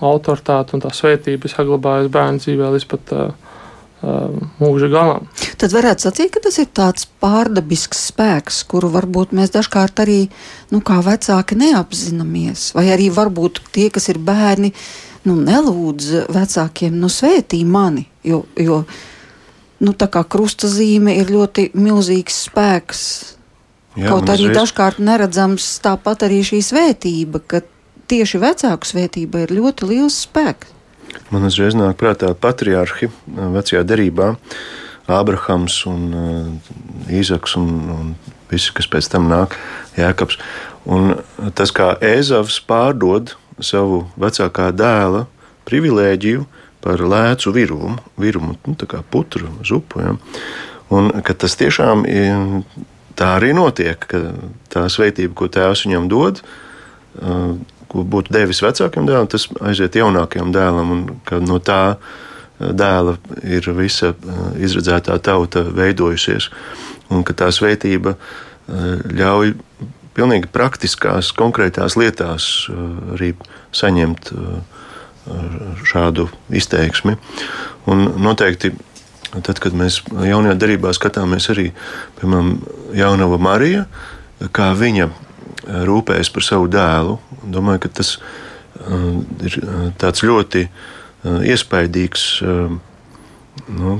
autoritāte 0.07 0.75
un 0.75 0.83
tā 0.83 0.91
svētība 0.95 1.51
saglabājas 1.51 2.11
bērnu 2.11 2.43
dzīvē 2.43 2.71
līdz 2.75 2.87
pat 2.91 3.13
uh, 3.15 3.50
mūža 4.03 4.89
galam. 4.93 5.29
Tad 5.61 5.75
varētu 5.75 6.07
sacīt, 6.07 6.31
ka 6.33 6.41
tas 6.45 6.57
ir 6.63 6.69
tāds 6.73 7.07
pārdabisks 7.21 8.07
spēks, 8.11 8.63
kuru 8.71 8.89
varbūt 8.95 9.35
mēs 9.37 9.53
dažkārt 9.53 10.01
arī, 10.05 10.21
nu, 10.73 10.81
kā 10.81 11.01
vecāki 11.05 11.59
neapzināmies, 11.61 12.71
vai 12.77 12.89
arī 12.95 13.11
varbūt 13.13 13.61
tie, 13.75 13.91
kas 13.93 14.09
ir 14.13 14.21
bērni, 14.25 14.73
nu, 15.29 15.37
nelūdz 15.37 16.33
vecākiem, 16.33 16.97
nu, 16.97 17.13
svētī 17.13 17.61
mani, 17.69 18.07
jo, 18.25 18.45
jo 18.57 18.81
nu, 19.85 19.93
tā 19.93 20.09
kā 20.13 20.25
krustazīme 20.25 21.19
ir 21.21 21.33
ļoti 21.33 21.71
milzīgs 21.77 22.45
spēks. 22.49 23.05
Jā, 23.99 24.07
Kaut 24.07 24.33
arī 24.33 24.49
reiz... 24.49 24.57
dažkārt 24.63 25.01
neredzams 25.03 25.67
tāpat 25.85 26.25
arī 26.29 26.41
šī 26.47 26.63
svētība, 26.65 27.43
ka 27.43 27.65
tieši 28.11 28.41
vecāku 28.41 28.89
svētība 28.89 29.45
ir 29.45 29.57
ļoti 29.59 29.89
liels 29.93 30.23
spēks. 30.25 30.77
Man 31.31 31.47
uzreiz 31.47 31.77
nāk 31.79 31.99
prātā 32.01 32.33
patriarhi 32.35 33.11
vecajā 33.27 33.83
derībā. 33.87 34.35
Ābrahams 35.11 35.81
un 35.91 36.03
uh, 36.15 36.73
Īzaks 37.11 37.57
un, 37.59 37.71
un 37.91 38.11
visi, 38.51 38.71
kas 38.77 38.87
pēc 38.91 39.09
tam 39.11 39.29
nāk, 39.31 39.57
Jēkabs. 39.99 40.39
Un 40.91 41.17
tas, 41.59 41.73
kā 41.75 41.93
Ēzavs 42.05 42.61
pārdod 42.67 43.35
savu 43.61 44.05
vecākā 44.21 44.71
dēla 44.75 45.27
privilēģiju 45.69 46.47
par 46.81 47.03
lēcu 47.05 47.53
virumu, 47.55 47.99
virumu 48.21 48.57
nu, 48.57 48.77
tā 48.79 48.89
kā 48.89 49.03
putru, 49.03 49.51
zupu. 49.67 50.01
Ja? 50.01 50.15
Un 50.95 51.11
ka 51.27 51.37
tas 51.37 51.59
tiešām 51.61 52.07
tā 53.19 53.35
arī 53.37 53.53
notiek, 53.57 54.01
ka 54.01 54.23
tā 54.73 54.87
svētība, 54.91 55.37
ko 55.37 55.51
tēvs 55.53 55.85
viņam 55.87 56.09
dod, 56.11 56.41
uh, 57.21 57.59
ko 57.91 58.05
būtu 58.07 58.35
devis 58.35 58.63
vecākam 58.63 59.09
dēlam, 59.09 59.29
tas 59.31 59.49
aiziet 59.67 59.99
jaunākajam 59.99 60.53
dēlam, 60.55 60.93
un 60.95 61.47
no 61.47 61.59
tā 61.63 61.81
eh, 61.97 62.71
dēla 62.71 63.17
ir 63.43 63.71
visa 63.79 64.13
eh, 64.15 64.43
izredzētā 64.67 65.19
tauta 65.25 65.65
veidojusies, 65.67 66.51
un 67.11 67.25
ka 67.27 67.37
tā 67.37 67.51
svētība 67.55 68.15
eh, 68.15 69.09
ļauj 69.21 69.57
pilnīgi 70.15 70.51
praktiskās, 70.53 71.31
konkrētās 71.39 71.95
lietās 71.97 72.45
arī 73.15 73.31
saņemt 73.73 74.33
šādu 75.87 76.27
izteiksmi. 76.59 77.15
Un 77.89 78.03
noteikti, 78.19 78.73
tad, 79.31 79.63
kad 79.63 79.77
mēs 79.79 80.01
jaunajā 80.11 80.57
darbā 80.59 80.91
skatāmies 80.99 81.47
arī, 81.55 81.69
piemēram, 82.19 82.57
Jaunava 82.99 83.39
Marija, 83.41 83.87
kā 84.51 84.73
viņa 84.77 85.09
rūpējas 85.87 86.31
par 86.33 86.47
savu 86.47 86.69
dēlu. 86.71 87.19
Domāju, 87.45 87.85
ka 87.85 87.93
tas 88.01 88.17
uh, 88.17 89.21
ir 89.47 89.57
uh, 89.63 89.87
tāds 90.01 90.25
ļoti 90.27 90.67
uh, 90.67 91.41
iespaidīgs, 91.47 92.27
nu, 93.71 93.97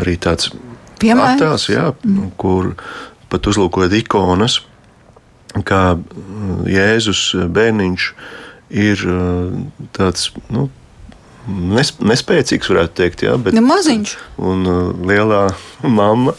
arī 0.00 0.16
tāds 0.20 0.50
attēls, 0.96 1.68
jā, 1.70 1.90
mm. 2.04 2.32
kur 2.40 2.74
pat 3.32 3.48
uzlūkojot 3.50 3.94
ikonas, 3.98 4.60
kā 5.66 5.96
Jēzus 6.68 7.30
bērniņš 7.52 8.08
ir 8.76 9.04
tāds. 9.96 10.30
Nu, 10.52 10.68
Nespēcīgs, 11.46 12.66
varētu 12.72 12.96
teikt, 12.98 13.22
jā, 13.22 13.36
bet 13.38 13.54
nu, 13.54 13.62
maziņš. 13.62 14.16
Un 14.42 14.66
lielā 15.06 15.44
mamma 15.86 16.34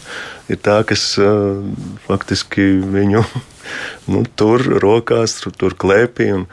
ir 0.52 0.60
tā, 0.60 0.82
kas 0.86 1.14
faktiski 2.04 2.74
viņu 2.84 3.24
nu, 4.10 4.24
tur 4.38 4.64
rokās, 4.82 5.38
tur, 5.42 5.56
tur 5.56 5.78
klēpī. 5.78 6.32
Un, 6.36 6.46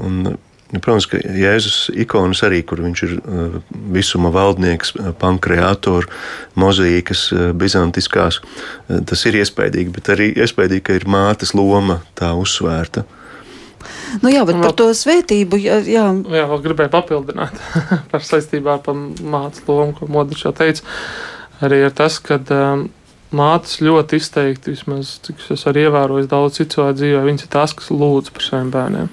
un, 0.00 0.38
Nu, 0.70 0.78
protams, 0.78 1.08
ka 1.10 1.18
Jēzus 1.18 1.88
ikonas 1.98 2.44
arī, 2.46 2.60
kur 2.62 2.78
viņš 2.84 3.00
ir 3.02 3.14
uh, 3.18 3.54
visuma 3.90 4.30
valdnieks, 4.30 4.92
uh, 4.94 5.08
pankreātors, 5.18 6.06
mozaīkas, 6.54 7.24
uh, 7.34 7.48
bizantiskās, 7.58 8.38
tas 8.86 9.24
ir 9.26 9.40
iespaidīgi, 9.40 9.90
bet 9.96 10.12
arī 10.14 10.28
iespaidīgi, 10.30 10.84
ka 10.86 10.94
ir 11.00 11.08
mātes 11.10 11.56
loma 11.58 11.98
tā 12.18 12.30
uzsvērta. 12.38 13.02
Nu 14.22 14.30
jā, 14.30 14.44
bet 14.46 14.60
par 14.62 14.74
to 14.78 14.90
svētību. 14.94 15.58
Jā, 15.58 15.80
jā. 15.86 16.06
jā 16.36 16.46
vēl 16.52 16.62
gribēju 16.68 16.92
papildināt 16.92 17.58
par 18.12 18.24
saistībā 18.26 18.78
ar 18.78 19.02
mātes 19.20 19.66
lomu, 19.66 19.96
ko 19.96 20.06
Modričs 20.10 20.46
jau 20.46 20.54
teica. 20.54 20.86
Arī 21.64 21.82
ir 21.86 21.94
tas, 21.96 22.18
ka 22.24 22.38
um, 22.54 22.86
mātes 23.36 23.78
ļoti 23.82 24.18
izteikti, 24.20 24.74
vismaz 24.74 25.16
cik 25.24 25.44
es 25.54 25.66
arī 25.70 25.86
ievēroju, 25.86 26.28
daudz 26.30 26.58
citu 26.58 26.78
cilvēku 26.78 26.98
dzīvē, 27.00 27.22
viņas 27.26 27.46
ir 27.46 27.52
tās, 27.54 27.74
kas 27.78 27.90
lūdz 27.94 28.32
par 28.34 28.46
saviem 28.46 28.72
bērniem. 28.74 29.08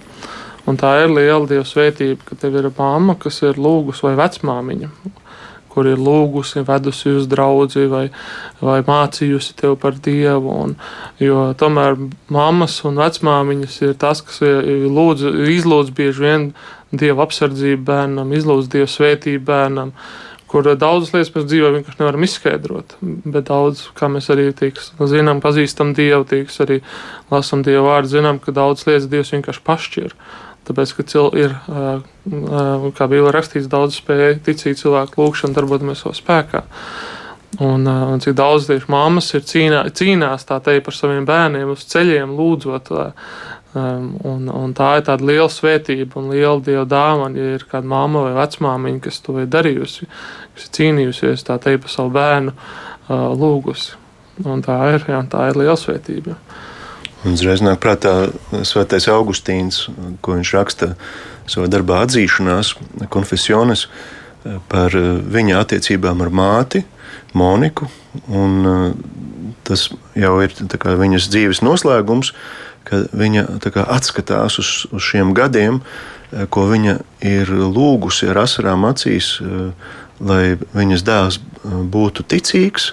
Un 0.67 0.79
tā 0.79 0.97
ir 1.03 1.13
liela 1.13 1.45
dieva 1.47 1.63
svētība, 1.67 2.19
ka 2.27 2.35
tev 2.41 2.57
ir 2.59 2.67
mamma, 2.75 3.15
kas 3.15 3.39
ir 3.45 3.59
lūgus 3.61 4.01
vai 4.03 4.17
vecmāmiņa, 4.19 4.89
kur 5.71 5.87
ir 5.87 6.01
lūgusi, 6.01 6.65
vedusi 6.67 7.13
uz 7.13 7.27
draugu 7.29 7.85
vai, 7.91 8.07
vai 8.59 8.79
mācījusi 8.83 9.55
tev 9.61 9.77
par 9.79 9.95
dievu. 10.03 10.55
Un, 10.65 10.75
jo 11.21 11.51
tomēr 11.59 11.95
mammas 12.33 12.81
un 12.89 12.97
vecmāmiņas 12.99 13.81
ir 13.85 13.95
tas, 14.01 14.23
kas 14.25 14.41
lūdz, 14.41 15.29
izlūdz 15.55 15.93
bieži 15.95 16.25
vien 16.25 16.47
dievu 16.91 17.21
apsardzību 17.23 17.85
bērnam, 17.87 18.33
izlūdz 18.33 18.71
dievu 18.73 18.89
svētību 18.91 19.45
bērnam. 19.47 19.93
Uh, 19.93 20.26
kur 20.47 20.67
daudzas 20.79 21.13
lietas 21.13 21.33
mēs 21.35 21.47
dzīvē 21.49 21.71
vienkārši 21.75 22.01
nevaram 22.01 22.25
izskaidrot. 22.27 22.97
Bet 23.01 23.49
daudz, 23.49 23.85
kā 23.97 24.09
mēs 24.11 24.29
arī 24.33 24.49
tiks, 24.55 24.93
zinām, 25.11 25.41
pazīstam 25.43 25.93
Dievu, 25.97 26.23
tiks 26.29 26.61
arī 26.63 26.79
lasam 27.31 27.63
Dievu 27.67 27.87
vārdu, 27.89 28.13
zinām, 28.15 28.39
ka 28.43 28.55
daudz 28.55 28.85
lietas 28.87 29.09
Dievs 29.11 29.33
vienkārši 29.35 29.63
pašķir. 29.67 30.15
Tāpēc, 30.67 30.95
ka 30.97 31.05
cil, 31.07 31.29
ir, 31.39 31.53
kā 32.97 33.07
bija 33.11 33.31
rakstīts, 33.31 33.69
daudz 33.71 34.01
spēja 34.01 34.35
ticīt 34.43 34.81
cilvēku 34.81 35.21
lūgšanu, 35.21 35.55
darboties 35.55 36.03
savā 36.03 36.17
spēkā. 36.17 36.63
Un, 37.63 37.87
un 37.87 38.19
cik 38.21 38.35
daudz 38.37 38.67
tieši 38.67 38.89
mammas 38.91 39.31
ir 39.33 39.45
cīnā, 39.47 39.85
cīnās 39.95 40.43
tā 40.45 40.59
teikt 40.61 40.83
par 40.85 40.95
saviem 40.97 41.23
bērniem 41.25 41.71
uz 41.71 41.85
ceļiem, 41.89 42.35
lūdzot. 42.37 42.91
Um, 43.77 44.05
un, 44.25 44.47
un 44.49 44.71
tā 44.73 44.93
ir 44.97 45.03
tāda 45.05 45.25
liela 45.27 45.49
svētība 45.51 46.17
un 46.17 46.31
liela 46.31 46.57
dieva 46.63 46.85
dāvana, 46.89 47.37
ja 47.37 47.57
ir 47.57 47.65
kāda 47.69 47.89
mamma 47.91 48.23
vai 48.25 48.33
vecmāmiņa, 48.39 49.01
kas 49.03 49.19
to 49.25 49.35
ir 49.43 49.49
darījusi, 49.53 50.07
kas 50.55 50.65
ir 50.65 50.71
cīnījusies 50.77 51.45
tā 51.45 51.59
teikt 51.61 51.83
par 51.83 51.93
savu 51.93 52.13
bērnu 52.15 52.53
uh, 52.55 53.27
lūgusi. 53.37 53.97
Un 54.47 54.63
tā 54.65 54.77
ir, 54.95 55.05
jā, 55.09 55.19
tā 55.29 55.49
ir 55.51 55.59
liela 55.59 55.77
svētība. 55.77 56.37
Un 57.25 57.33
uzreiz 57.33 57.63
nāk 57.65 57.81
prātā 57.83 58.29
Svētais 58.65 59.09
Augustīns, 59.11 59.87
ko 60.21 60.37
viņš 60.37 60.53
raksta 60.55 60.91
savā 61.49 61.67
darbā 61.71 62.03
atzīšanās, 62.05 62.75
konfesiones 63.13 63.87
par 64.71 64.93
viņa 64.93 65.61
attiecībām 65.63 66.21
ar 66.23 66.31
māti, 66.31 66.85
Moniku. 67.37 67.89
Un, 68.31 68.61
tas 69.67 69.89
jau 70.15 70.37
ir 70.45 70.53
viņas 70.55 71.27
dzīves 71.33 71.63
noslēgums, 71.65 72.31
ka 72.87 73.03
viņa 73.11 73.45
kā, 73.67 73.83
atskatās 73.83 74.59
uz, 74.61 74.71
uz 74.91 75.03
šiem 75.03 75.33
gadiem, 75.37 75.81
ko 76.51 76.65
viņa 76.71 76.97
ir 77.27 77.51
lūgusi 77.51 78.27
ar 78.31 78.43
asarām 78.43 78.87
acīs, 78.89 79.37
lai 80.19 80.57
viņas 80.75 81.05
dēls 81.07 81.39
būtu 81.63 82.25
ticīgs, 82.27 82.91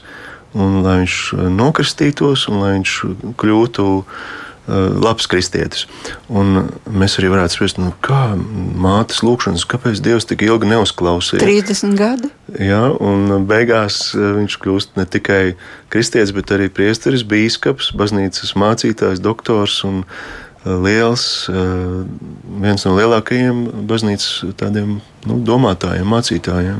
un 0.55 0.83
lai 0.85 1.01
viņš 1.03 1.19
eh, 1.35 1.47
nokristītos, 1.51 2.47
un 2.51 2.61
lai 2.63 2.73
viņš 2.77 2.97
kļūtu 3.41 3.87
uh, 3.99 4.25
labs 4.67 5.27
kristietis. 5.29 5.85
Un 6.33 6.71
mēs 6.89 7.19
arī 7.21 7.29
varētu 7.35 7.57
spriest, 7.57 7.81
nu, 7.83 7.91
kā 8.05 8.33
mātes 8.37 9.21
lūkšanas, 9.25 9.67
kāpēc 9.69 10.01
Dievs 10.05 10.29
tik 10.31 10.45
ilgi 10.47 10.71
neuzklausīja. 10.71 11.43
30 11.45 11.99
gadi. 11.99 12.31
Jā, 12.61 12.87
un 12.97 13.45
beigās 13.49 14.15
eh, 14.17 14.31
viņš 14.39 14.57
kļūst 14.63 14.97
ne 15.01 15.05
tikai 15.09 15.43
kristietis, 15.93 16.33
bet 16.37 16.55
arī 16.57 16.71
priesteris, 16.73 17.27
bīskaps, 17.29 17.93
baznīcas 17.99 18.57
mācītājs, 18.61 19.23
doktors 19.25 19.83
un 19.89 20.03
liels, 20.65 21.45
viens 22.65 22.87
no 22.87 22.95
lielākajiem 22.97 23.59
baznīcas 23.85 24.57
tādiem 24.57 24.95
nu, 25.29 25.37
domātājiem, 25.45 26.09
mācītājiem. 26.09 26.79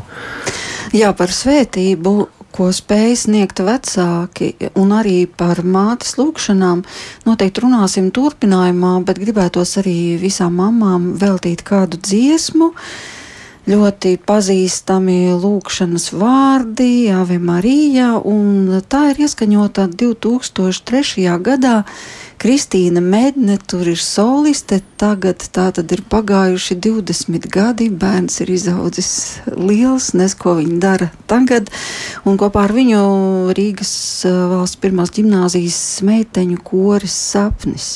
Jā, 0.95 1.11
par 1.17 1.33
svētību 1.35 2.15
ko 2.55 2.69
spēj 2.75 3.17
sniegt 3.25 3.59
vecāki, 3.65 4.53
un 4.79 4.95
arī 4.95 5.25
par 5.27 5.65
mātes 5.67 6.15
lūgšanām. 6.21 6.85
Noteikti 7.27 7.65
runāsim 7.65 8.13
turpinājumā, 8.15 8.95
bet 9.09 9.19
gribētos 9.23 9.75
arī 9.83 10.15
visām 10.23 10.61
mamām 10.61 11.13
veltīt 11.19 11.67
kādu 11.67 11.99
dziesmu. 11.99 12.71
Ļoti 13.65 14.19
pazīstami 14.29 15.33
lūkšanas 15.41 16.11
vārdi, 16.21 17.09
Ave 17.17 17.39
Marija, 17.41 18.11
un 18.21 18.69
tā 18.93 19.07
ir 19.15 19.23
ieskaņota 19.25 19.89
2003. 19.97 21.25
gadā 21.41 21.79
Kristīna 22.45 23.01
Medne 23.01 23.55
tur 23.57 23.89
ir 23.89 23.97
soliste. 23.97 24.83
Tagad 25.01 25.47
tā 25.57 25.71
tad 25.73 25.95
ir 25.97 26.03
pagājuši 26.13 26.77
20 26.77 27.49
gadi. 27.49 27.87
Bērns 27.89 28.37
ir 28.45 28.53
izaudzis 28.53 29.09
liels, 29.49 30.11
nes 30.13 30.37
ko 30.37 30.59
viņa 30.59 30.77
dara 30.83 31.09
tagad. 31.25 31.73
Un 32.29 32.37
kopā 32.37 32.67
ar 32.69 32.77
viņu 32.77 33.01
Rīgas 33.57 33.95
eh, 34.29 34.41
valsts 34.53 34.77
pirmās 34.85 35.17
gimnāzijas 35.17 35.81
meiteņu 36.05 36.61
koris 36.69 37.17
sapnis. 37.33 37.95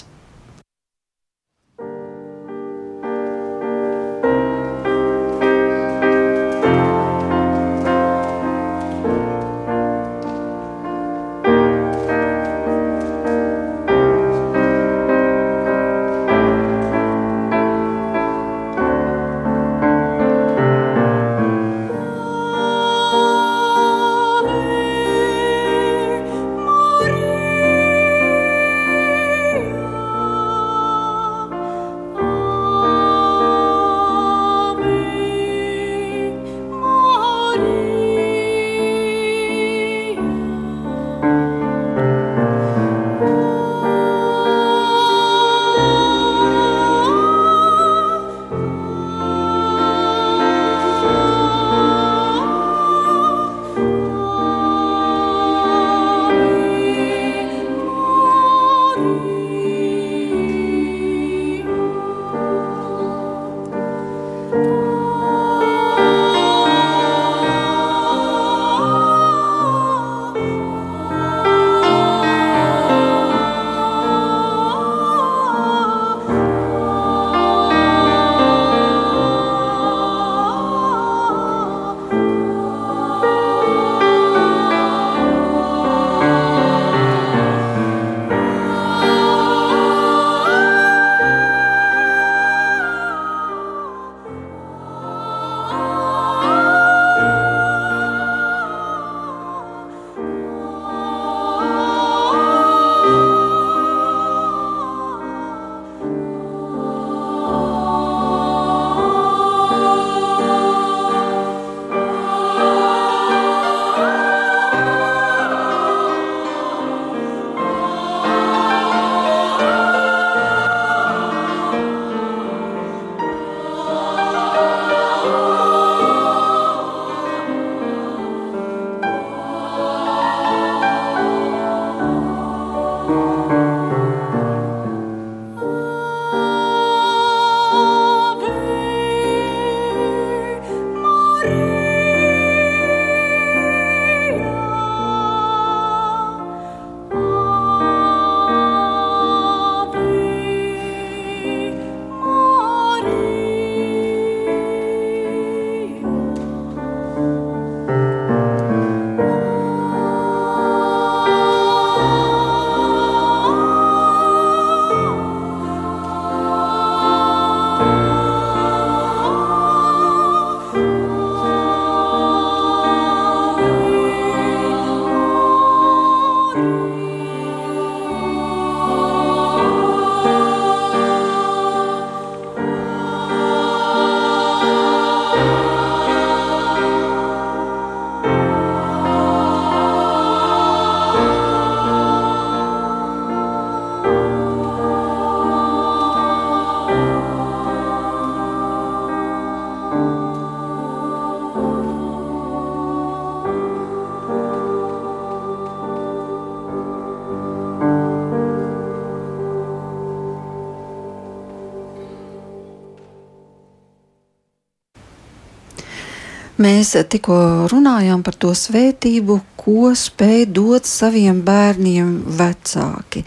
Mēs 216.79 216.93
tikko 217.11 217.37
runājām 217.73 218.21
par 218.23 218.37
to 218.39 218.53
svētību, 218.55 219.41
ko 219.59 219.89
spēj 219.99 220.45
dot 220.55 220.87
saviem 220.87 221.41
bērniem 221.43 222.13
vecāki. 222.39 223.25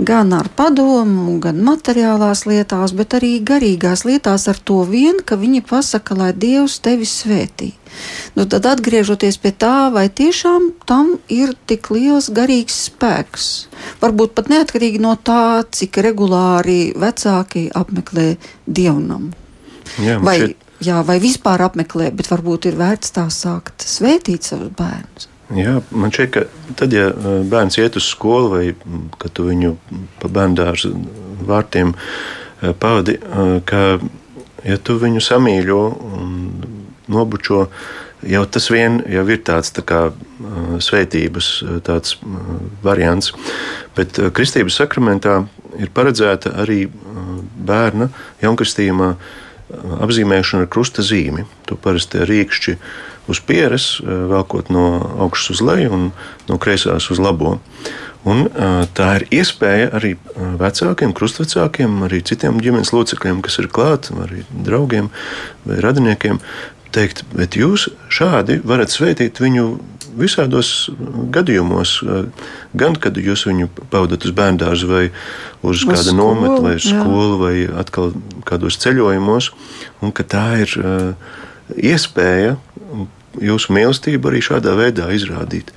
Gan 0.00 0.32
ar 0.32 0.48
padomu, 0.56 1.34
gan 1.42 1.60
materiālās 1.66 2.46
lietās, 2.48 2.94
bet 2.96 3.18
arī 3.18 3.34
garīgās 3.44 4.06
lietās 4.08 4.48
ar 4.48 4.56
to 4.56 4.78
vien, 4.88 5.20
ka 5.20 5.36
viņi 5.36 5.60
pasaka, 5.68 6.16
lai 6.16 6.30
Dievs 6.32 6.78
tevi 6.80 7.04
svētī. 7.04 7.74
Nu, 8.38 8.48
tad 8.48 8.64
atgriežoties 8.72 9.36
pie 9.42 9.52
tā, 9.52 9.92
vai 9.92 10.08
tiešām 10.08 10.72
tam 10.88 11.18
ir 11.28 11.52
tik 11.68 11.92
liels 11.92 12.32
garīgs 12.32 12.86
spēks. 12.88 13.52
Varbūt 14.00 14.32
pat 14.38 14.48
neatkarīgi 14.48 15.04
no 15.04 15.12
tā, 15.20 15.60
cik 15.68 16.00
regulāri 16.08 16.94
vecāki 16.96 17.68
apmeklē 17.68 18.30
dievnamu. 18.64 19.34
Jā, 20.00 20.16
vai, 20.24 20.38
šeit 20.40 20.63
jā, 20.82 20.98
vai 21.06 21.18
vispār 21.22 21.62
apmeklē, 21.66 22.10
bet 22.16 22.30
varbūt 22.32 22.70
ir 22.70 22.78
vērts 22.80 23.14
tā 23.14 23.28
sākt 23.32 23.86
svētīt 23.86 24.48
savus 24.48 24.72
bērnus. 24.78 25.28
Jā, 25.54 25.76
man 25.92 26.12
šķiet, 26.14 26.30
ka 26.32 26.72
tad, 26.78 26.94
ja 26.96 27.10
uh, 27.12 27.42
bērns 27.46 27.76
iet 27.78 27.98
uz 28.00 28.06
skolu 28.08 28.48
vai 28.54 28.62
kad 29.20 29.34
tu 29.36 29.44
viņu 29.50 29.74
pa 30.22 30.30
bērnu 30.32 30.56
dārza 30.56 30.90
vārtiem 31.44 31.92
uh, 31.92 32.72
pavadi, 32.80 33.18
uh, 33.20 33.58
ka 33.68 33.98
ja 34.64 34.78
tu 34.80 34.96
viņu 34.98 35.20
samīļo 35.20 35.82
un 36.16 36.32
nobučo, 37.12 37.66
jau 38.24 38.44
tas 38.48 38.70
vien 38.72 39.02
jau 39.12 39.26
ir 39.28 39.42
tāds 39.44 39.74
tā 39.76 39.84
kā 39.84 39.98
svētības 40.80 41.48
tāds 41.84 42.16
variants. 42.84 43.34
Bet 43.96 44.16
kristības 44.32 44.78
sakramentā 44.80 45.42
ir 45.76 45.92
paredzēta 45.92 46.54
arī 46.62 46.86
bērna 47.68 48.08
jaunkristījumā 48.40 49.10
apzīmēšana 49.72 50.66
ar 50.66 50.70
krusta 50.70 51.04
zīmi. 51.04 51.46
To 51.68 51.76
parasti 51.80 52.24
rīkšķi 52.28 52.76
uz 53.32 53.40
pieres, 53.40 53.86
velkot 54.04 54.68
no 54.72 54.86
augšas 55.24 55.56
uz 55.56 55.62
leju 55.64 55.94
un 55.96 56.10
no 56.50 56.58
kreisās 56.60 57.08
uz 57.12 57.22
labo. 57.22 57.58
Un, 58.24 58.46
tā 58.96 59.08
ir 59.18 59.26
iespēja 59.40 59.90
arī 59.96 60.14
vecākiem, 60.60 61.12
krustvecākiem, 61.16 61.98
arī 62.06 62.22
citiem 62.24 62.60
ģimenes 62.64 62.94
locekļiem, 62.96 63.42
kas 63.44 63.60
ir 63.60 63.68
klāt, 63.72 64.08
arī 64.24 64.44
draugiem 64.48 65.10
vai 65.68 65.80
radiniekiem, 65.84 66.40
teikt, 66.94 67.24
bet 67.34 67.58
jūs 67.58 67.90
šādi 68.12 68.60
varat 68.64 68.92
svētīt 68.94 69.40
viņu 69.42 69.66
visādos 70.18 70.90
gadījumos, 71.34 71.96
gan 72.76 72.96
kad 73.00 73.18
jūs 73.18 73.46
viņu 73.48 73.70
pavadat 73.92 74.26
uz 74.26 74.34
bērnu 74.36 74.70
vai 74.90 75.04
uz, 75.62 75.82
uz 75.82 75.86
kādu 75.88 76.14
nometni, 76.16 76.60
vai 76.64 76.74
uz 76.78 76.88
skolu, 76.88 77.38
vai 77.42 77.54
atkal 77.80 78.14
kādos 78.48 78.78
ceļojumos, 78.82 79.50
un 80.02 80.14
ka 80.14 80.26
tā 80.26 80.46
ir 80.64 80.76
uh, 80.80 81.32
iespēja 81.74 82.58
jūsu 83.42 83.74
mīlestību 83.74 84.30
arī 84.30 84.44
šādā 84.44 84.76
veidā 84.78 85.10
izrādīt. 85.14 85.74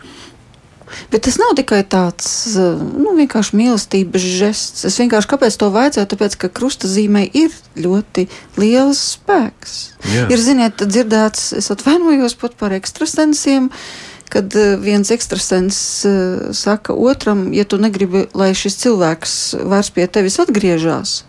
Bet 1.11 1.25
tas 1.27 1.35
nav 1.35 1.51
tikai 1.57 1.81
tāds 1.83 2.29
nu, 2.55 3.11
vienkārši 3.17 3.57
mīlestības 3.59 4.23
žests. 4.39 4.85
Es 4.87 4.95
vienkārši 5.01 5.27
kāpēc 5.33 5.57
to 5.59 5.67
vajadzēju? 5.73 6.07
Tāpēc, 6.13 6.37
ka 6.39 6.49
krustazīmē 6.59 7.25
ir 7.35 7.51
ļoti 7.75 8.29
liels 8.55 9.01
spēks. 9.17 9.75
Jā. 10.13 10.29
Ir, 10.31 10.39
ziniet, 10.39 10.79
dzirdēts, 10.79 11.49
es 11.59 11.67
atvainojos 11.75 12.37
pat 12.39 12.55
par 12.59 12.75
ekstrasensiem. 12.77 13.67
Uh, 13.67 14.06
kad 14.33 14.55
eh, 14.55 14.75
viens 14.81 15.11
ekstrasens 15.13 15.79
eh, 16.05 16.51
saka 16.53 16.93
otram, 16.93 17.47
ja 17.53 17.63
tu 17.63 17.79
negribi, 17.81 18.25
lai 18.37 18.51
šis 18.57 18.77
cilvēks 18.83 19.33
vairs 19.67 19.91
pie 19.95 20.07
tevis 20.11 20.39
atgriežas, 20.43 21.23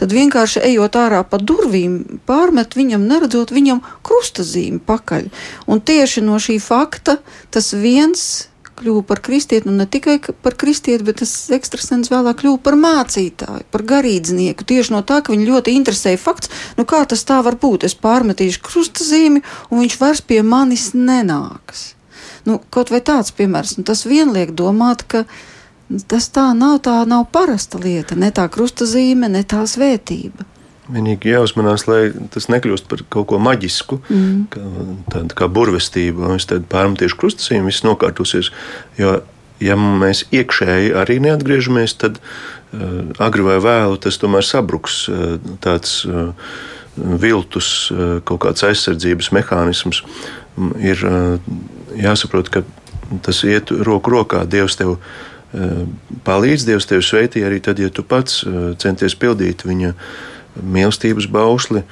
tad 0.00 0.14
vienkārši 0.16 0.64
ejot 0.72 0.98
ārā 0.98 1.22
pa 1.26 1.40
durvīm, 1.40 2.20
pārmet 2.26 2.76
viņam, 2.78 3.06
neredzot 3.10 3.54
viņam 3.54 3.82
krustazīmi 4.06 4.82
pakaļ. 4.86 5.30
Un 5.70 5.82
tieši 5.82 6.24
no 6.26 6.38
šī 6.42 6.60
fakta 6.62 7.20
tas 7.50 7.72
viens 7.74 8.50
kļuva 8.80 9.04
par 9.06 9.20
kristieti, 9.24 9.68
un 9.68 9.76
ne 9.80 9.86
tikai 9.86 10.18
par 10.42 10.56
kristieti, 10.60 11.04
bet 11.04 11.20
tas 11.20 11.32
ekstrasens 11.52 12.10
vēlāk 12.12 12.40
kļuva 12.40 12.60
par 12.64 12.78
mācītāju, 12.80 13.68
par 13.72 13.84
garīdznieku. 13.92 14.66
Tieši 14.66 14.96
no 14.96 15.04
tā, 15.06 15.20
ka 15.20 15.34
viņu 15.34 15.48
ļoti 15.52 15.76
interesēja 15.76 16.20
fakts, 16.20 16.52
nu 16.80 16.88
kā 16.88 17.02
tas 17.08 17.26
tā 17.28 17.42
var 17.46 17.60
būt. 17.60 17.84
Es 17.88 17.96
pārmetīšu 17.98 18.64
krustazīmi, 18.64 19.44
un 19.70 19.84
viņš 19.84 20.00
vairs 20.00 20.24
pie 20.24 20.42
manis 20.46 20.90
nenāks. 20.96 21.90
Nu, 22.48 22.60
kaut 22.72 22.92
vai 22.92 23.02
tāds 23.04 23.34
piemērs, 23.36 23.76
nu, 23.78 23.84
tas 23.88 24.06
vien 24.08 24.32
liek 24.32 24.54
domāt, 24.56 25.04
ka 25.10 25.24
tas 26.10 26.28
tā 26.32 26.50
nav, 26.56 26.78
tā 26.86 27.02
nav 27.08 27.26
parasta 27.34 27.80
lieta, 27.82 28.16
ne 28.18 28.30
tā 28.34 28.46
krustazīme, 28.52 29.28
ne 29.32 29.42
tā 29.44 29.64
svētība. 29.68 30.46
Vienīgi 30.90 31.30
jāuzmanās, 31.30 31.84
lai 31.86 32.00
tas 32.34 32.48
nekļūst 32.50 32.88
par 32.90 33.04
kaut 33.14 33.28
ko 33.30 33.38
maģisku, 33.42 34.00
mm. 34.10 34.38
kā, 34.50 34.62
tāda 35.14 35.36
kā 35.38 35.46
burvestība. 35.50 36.32
Es 36.34 36.48
tad 36.50 36.66
pārmetīšu 36.70 37.18
krustasīm, 37.20 37.68
viss 37.70 37.84
nokārtosies. 37.86 38.50
Jo, 38.98 39.20
ja 39.62 39.76
mēs 39.78 40.24
iekšēji 40.34 40.90
arī 40.98 41.20
neatgriežamies, 41.22 41.94
tad 42.00 42.18
uh, 42.18 43.12
agri 43.22 43.46
vai 43.46 43.60
vēlu 43.62 44.00
tas 44.02 44.18
tomēr 44.18 44.46
sabruks. 44.46 45.04
Uh, 45.06 45.38
tāds 45.62 46.00
uh, 46.08 46.34
viltus, 47.00 47.88
kaut 48.26 48.42
kāds 48.42 48.64
aizsardzības 48.66 49.30
mehānisms 49.32 50.02
ir. 50.82 51.06
Jāsaprot, 51.96 52.50
ka 52.52 52.62
tas 53.24 53.42
iet 53.46 53.70
roku 53.70 54.12
rokā. 54.12 54.44
Dievs 54.50 54.78
tev 54.78 54.96
eh, 54.96 55.84
palīdz, 56.26 56.66
Dievs 56.68 56.88
tev 56.90 57.02
sveitī 57.06 57.44
arī 57.46 57.60
tad, 57.64 57.82
ja 57.82 57.90
tu 57.90 58.04
pats 58.06 58.44
eh, 58.44 58.60
centies 58.80 59.16
pildīt 59.18 59.66
viņa 59.66 59.94
mīlestības 60.60 61.30
bausli. 61.30 61.82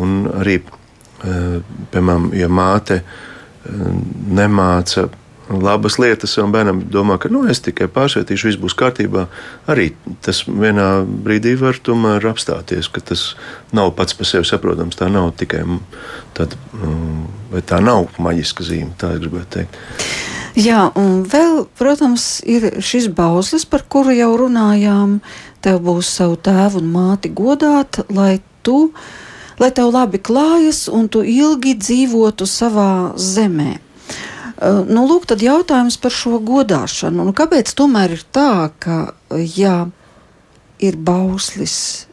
Un 0.00 0.24
arī, 0.40 0.60
eh, 0.60 1.60
piemēram, 1.94 2.32
ja 2.38 2.50
māte 2.50 3.02
nemāca 3.64 5.06
labas 5.48 5.98
lietas 6.00 6.32
savam 6.34 6.52
bērnam, 6.54 6.82
domā, 6.90 7.18
ka 7.20 7.28
nu, 7.32 7.44
es 7.50 7.60
tikai 7.64 7.88
pārsvietīšu, 7.92 8.48
viss 8.48 8.60
būs 8.60 8.76
kārtībā. 8.80 9.26
Arī 9.70 9.90
tas 10.24 10.44
vienā 10.48 11.04
brīdī 11.04 11.54
var 11.60 11.78
tomēr 11.84 12.24
apstāties, 12.30 12.88
ka 12.92 13.02
tas 13.12 13.32
nav 13.76 13.92
pats 13.98 14.16
par 14.16 14.30
sevi 14.30 14.48
saprotams. 14.48 14.96
Tā 15.00 15.10
nav 15.12 15.34
tikai 15.40 15.64
tāda. 16.36 16.60
Mm, 16.78 17.26
vai 17.54 17.62
tā 17.62 17.78
nav 17.84 18.08
maģiska 18.22 18.66
zīme, 18.66 18.94
tā 18.98 19.14
gribētu 19.20 19.60
teikt. 19.60 19.78
Jā, 20.58 20.86
un 20.98 21.24
vēl, 21.26 21.64
protams, 21.78 22.38
ir 22.46 22.78
šis 22.82 23.08
bauslis, 23.14 23.66
par 23.66 23.82
kuru 23.90 24.14
jau 24.14 24.30
runājām. 24.38 25.18
Tev 25.64 25.80
būs 25.82 26.10
savu 26.18 26.36
tēvu 26.38 26.82
un 26.82 26.90
māti 26.94 27.30
godāt, 27.34 28.04
lai 28.14 28.38
tu, 28.66 28.92
lai 29.58 29.70
tev 29.74 29.90
labi 29.94 30.20
klājas 30.22 30.86
un 30.92 31.08
tu 31.10 31.24
ilgi 31.26 31.74
dzīvotu 31.78 32.46
savā 32.46 33.16
zemē. 33.18 33.80
Uh, 34.54 34.84
nu, 34.86 35.02
lūk, 35.10 35.26
tad 35.26 35.42
jautājums 35.42 35.98
par 35.98 36.14
šo 36.14 36.38
godāšanu. 36.38 37.26
Nu, 37.26 37.34
kāpēc 37.34 37.72
tomēr 37.74 38.14
ir 38.14 38.24
tā, 38.34 38.70
ka, 38.78 39.14
ja 39.34 39.88
ir 40.78 40.98
bauslis 41.00 42.06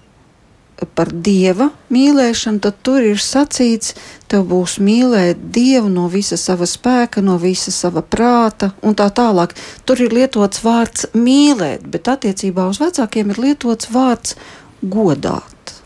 par 0.98 1.12
dieva 1.14 1.70
mīlēšanu, 1.94 2.62
tad 2.64 2.80
tur 2.86 3.04
ir 3.06 3.22
sacīts, 3.22 3.94
tev 4.32 4.48
būs 4.50 4.80
mīlēt 4.82 5.44
dievu 5.54 5.92
no 5.94 6.08
visa 6.10 6.40
sava 6.42 6.66
spēka, 6.70 7.22
no 7.22 7.38
visa 7.42 7.74
sava 7.74 8.02
prāta 8.02 8.72
un 8.82 8.98
tā 8.98 9.12
tālāk. 9.14 9.54
Tur 9.86 10.02
ir 10.02 10.16
lietots 10.16 10.64
vārds 10.66 11.12
mīlēt, 11.14 11.86
bet 11.86 12.10
attiecībā 12.10 12.68
uz 12.72 12.82
vecākiem 12.82 13.34
ir 13.34 13.42
lietots 13.46 13.92
vārds 13.94 14.36
godāt. 14.82 15.78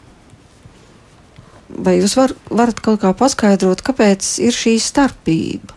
Vai 1.76 1.98
jūs 2.00 2.16
var, 2.16 2.32
varat 2.48 2.80
kaut 2.80 3.02
kā 3.04 3.12
paskaidrot, 3.18 3.84
kāpēc 3.84 4.38
ir 4.48 4.56
šī 4.56 4.78
starpība? 4.80 5.75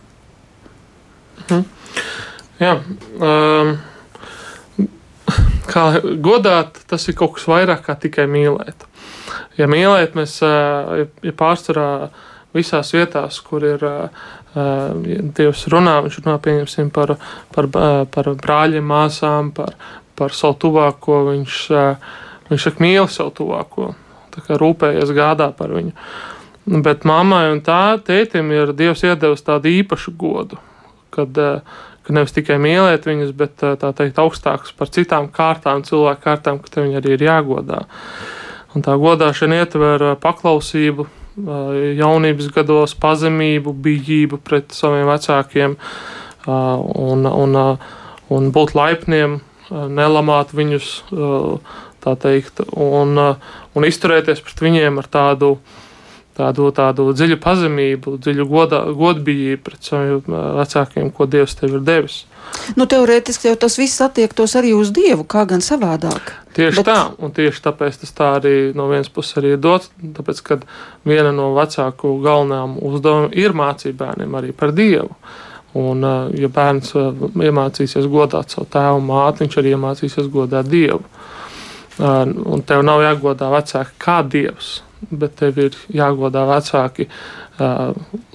Mhm. 1.49 1.65
Jā, 2.59 2.73
um, 3.23 3.77
kā 5.69 5.83
godāt, 6.19 6.81
tas 6.89 7.07
ir 7.07 7.15
kaut 7.15 7.37
kas 7.37 7.47
vairāk 7.47 7.85
kā 7.87 7.95
tikai 7.95 8.27
mīlēt 8.27 8.89
ja 9.59 9.67
mīlēt, 9.69 10.15
mēs 10.17 10.39
ja, 10.43 11.05
ja 11.25 11.35
pārsvarā 11.37 12.09
visās 12.55 12.93
vietās, 12.95 13.39
kur 13.45 13.65
ir 13.67 13.83
ja 13.85 14.09
Dievs 15.37 15.67
runā, 15.71 15.99
viņš 16.05 16.19
runā 16.23 16.37
pieņemsim 16.43 16.89
par, 16.93 17.15
par, 17.53 17.69
par 18.13 18.31
brāļiem, 18.39 18.85
māsām, 18.89 19.53
par, 19.55 19.75
par 20.17 20.35
savu 20.35 20.57
tuvāko, 20.65 21.21
viņš, 21.29 21.59
viņš 22.49 22.67
saka 22.67 22.85
mīli 22.85 23.07
savu 23.13 23.35
tuvāko, 23.41 23.91
tā 24.33 24.45
kā 24.47 24.57
rūpējies 24.61 25.13
gādā 25.17 25.51
par 25.57 25.75
viņu. 25.77 25.93
Bet 26.85 27.05
mammai 27.07 27.47
un 27.53 27.61
tā 27.65 27.97
tētim 28.05 28.51
ir 28.53 28.73
Dievs 28.77 29.05
iedevis 29.05 29.45
tādu 29.45 29.71
īpašu 29.73 30.13
godu, 30.17 30.59
kad, 31.13 31.37
ka 32.03 32.15
nevis 32.15 32.35
tikai 32.35 32.57
mīlēt 32.61 33.07
viņus, 33.09 33.31
bet 33.37 33.57
tā 33.59 33.93
teikt 33.97 34.19
augstāks 34.21 34.75
par 34.77 34.91
citām 34.93 35.31
kārtām, 35.33 35.85
cilvēku 35.87 36.25
kārtām, 36.27 36.61
ka 36.63 36.75
te 36.75 36.85
viņi 36.85 37.01
arī 37.01 37.15
ir 37.17 37.25
jāgodā. 37.29 37.85
Uh, 37.85 38.35
Un 38.77 38.83
tā 38.85 38.93
godāšana 39.01 39.63
ietver 39.63 40.03
paklausību, 40.21 41.07
jaunības 41.97 42.49
gados, 42.53 42.93
pazemību, 43.01 43.73
bijību 43.73 44.37
pret 44.45 44.75
saviem 44.75 45.09
vecākiem 45.09 45.73
un, 46.45 47.25
un, 47.25 47.57
un 48.29 48.51
būt 48.53 48.75
laipniem, 48.77 49.39
nelamāt 49.69 50.53
viņus, 50.53 50.91
tā 52.05 52.15
teikt, 52.21 52.61
un, 52.77 53.17
un 53.17 53.89
izturēties 53.89 54.43
pret 54.45 54.61
viņiem 54.67 55.01
ar 55.01 55.09
tādu, 55.09 55.55
tādu, 56.39 56.71
tādu 56.75 57.09
dziļu 57.13 57.37
pazemību, 57.43 58.17
dziļu 58.23 58.47
godā, 58.49 58.81
godbijību 58.95 59.63
pret 59.65 59.91
saviem 59.91 60.39
vecākiem, 60.59 61.11
ko 61.15 61.27
Dievs 61.29 61.57
tev 61.59 61.77
ir 61.77 61.85
devis. 61.85 62.23
Nu, 62.77 62.85
teorētiski 62.89 63.49
jau 63.49 63.57
tas 63.59 63.75
viss 63.79 64.01
attiektos 64.01 64.55
arī 64.59 64.71
uz 64.77 64.91
Dievu, 64.95 65.25
kā 65.29 65.45
gan 65.49 65.61
savādāk. 65.65 66.33
Tieši 66.57 66.81
Bet... 66.81 66.87
tā, 66.87 66.97
un 67.21 67.33
tieši 67.35 67.63
tāpēc 67.65 67.99
tas 68.01 68.15
tā 68.15 68.31
arī 68.39 68.55
no 68.77 68.87
vienas 68.89 69.11
puses 69.13 69.37
arī 69.41 69.53
ir 69.55 69.61
dots, 69.61 69.91
tāpēc, 70.17 70.41
ka 70.45 70.59
viena 71.07 71.33
no 71.35 71.51
vecāku 71.57 72.15
galvenajām 72.23 72.75
uzdevumiem 72.89 73.37
ir 73.37 73.55
mācīt 73.57 73.97
bērniem 73.99 74.35
arī 74.39 74.55
par 74.55 74.73
Dievu. 74.75 75.13
Un, 75.77 76.01
ja 76.33 76.49
bērns 76.49 76.95
iemācīsies 76.97 78.09
godāt 78.09 78.55
savu 78.55 78.65
tēvu 78.73 79.03
māti, 79.05 79.45
viņš 79.45 79.57
arī 79.61 79.75
iemācīsies 79.75 80.29
godāt 80.33 80.69
Dievu. 80.69 81.03
Un 81.99 82.63
tev 82.65 82.81
nav 82.87 83.03
jāgodā 83.03 83.51
vecāki 83.53 83.97
kā 84.01 84.21
Dievs, 84.25 84.79
bet 85.09 85.35
tev 85.39 85.59
ir 85.61 85.77
jāgodā 85.93 86.45
vecāki 86.49 87.07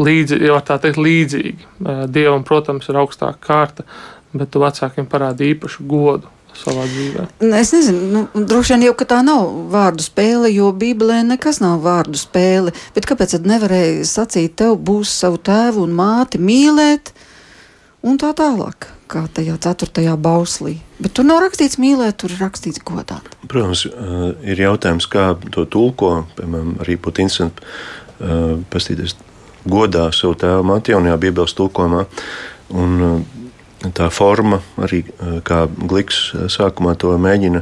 līdzi, 0.00 0.38
jau 0.48 0.60
tā 0.64 0.78
teikt, 0.82 1.00
līdzīgi. 1.00 1.68
Dievam, 2.12 2.44
protams, 2.46 2.88
ir 2.90 3.00
augstāka 3.00 3.40
kārta, 3.44 3.86
bet 4.34 4.52
tu 4.52 4.62
vecākiem 4.62 5.08
parādi 5.10 5.52
īpašu 5.54 5.86
godu. 5.88 6.30
Savā 6.54 6.84
dzīvē. 6.86 7.24
Es 7.58 7.72
nezinu, 7.74 8.02
nu, 8.12 8.44
droši 8.46 8.76
vien 8.76 8.84
jau 8.86 8.92
tā 9.10 9.16
nav 9.26 9.48
vārdu 9.72 10.04
spēle, 10.04 10.46
jo 10.54 10.68
Bībelē 10.70 11.24
nekas 11.26 11.58
nav 11.58 11.80
vārdu 11.82 12.14
spēle. 12.14 12.70
Bet 12.94 13.08
kāpēc 13.10 13.34
tad 13.34 13.48
nevarēja 13.50 14.04
sacīt, 14.06 14.54
tev 14.62 14.76
būs 14.78 15.10
savu 15.18 15.40
tēvu 15.42 15.82
un 15.82 15.96
māti 15.98 16.38
mīlēt, 16.38 17.10
un 18.06 18.22
tā 18.22 18.30
tālāk, 18.38 18.86
kā 19.10 19.24
tajā 19.34 19.58
ceturtajā 19.66 20.14
bauslī? 20.14 20.76
Bet 21.04 21.12
tur 21.12 21.26
nav 21.28 21.42
rakstīts 21.44 21.76
mīlēt, 21.76 22.16
tur 22.22 22.32
ir 22.32 22.40
rakstīts 22.40 22.80
godāt. 22.80 23.26
Protams, 23.50 23.84
eh, 23.84 24.50
ir 24.54 24.62
jautājums, 24.64 25.04
kā 25.04 25.34
to 25.52 25.66
tulko. 25.68 26.24
Piemēram, 26.38 26.78
arī 26.80 26.96
interesanti 26.96 27.60
uh, 28.20 28.56
pastīties 28.72 29.12
godā 29.68 30.08
savu 30.16 30.34
tēvu 30.40 30.80
jaunajā 30.88 31.18
Bībeles 31.20 31.52
tulkojumā. 31.58 32.06
Un, 32.72 33.02
uh, 33.02 33.90
tā 33.92 34.08
forma, 34.10 34.62
arī 34.78 35.02
uh, 35.04 35.42
kā 35.44 35.66
Gliks 35.68 36.32
sākumā 36.48 36.96
to 36.96 37.12
mēģina 37.18 37.60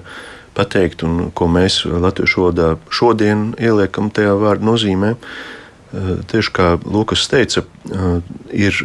pateikt, 0.55 1.03
un 1.03 1.33
ko 1.35 1.49
mēs 1.51 1.83
latviešu 1.85 2.45
valodā 2.45 2.77
šodien 2.91 3.57
ieliekam 3.59 4.13
tajā 4.13 4.37
vārdu 4.39 4.69
nozīmē, 4.69 5.17
tieši 6.29 6.53
kā 6.53 6.67
Lukas 6.85 7.25
teica, 7.29 7.65
ir 8.53 8.77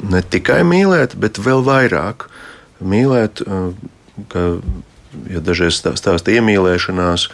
ne 0.00 0.22
tikai 0.24 0.62
mīlēt, 0.64 1.14
bet 1.20 1.40
vēl 1.40 1.60
vairāk 1.64 2.24
mīlēt, 2.80 3.42
ka 4.32 4.44
ja 5.30 5.40
dažreiz 5.44 5.78
stāsta 5.80 6.34
iemīlēšanās 6.34 7.28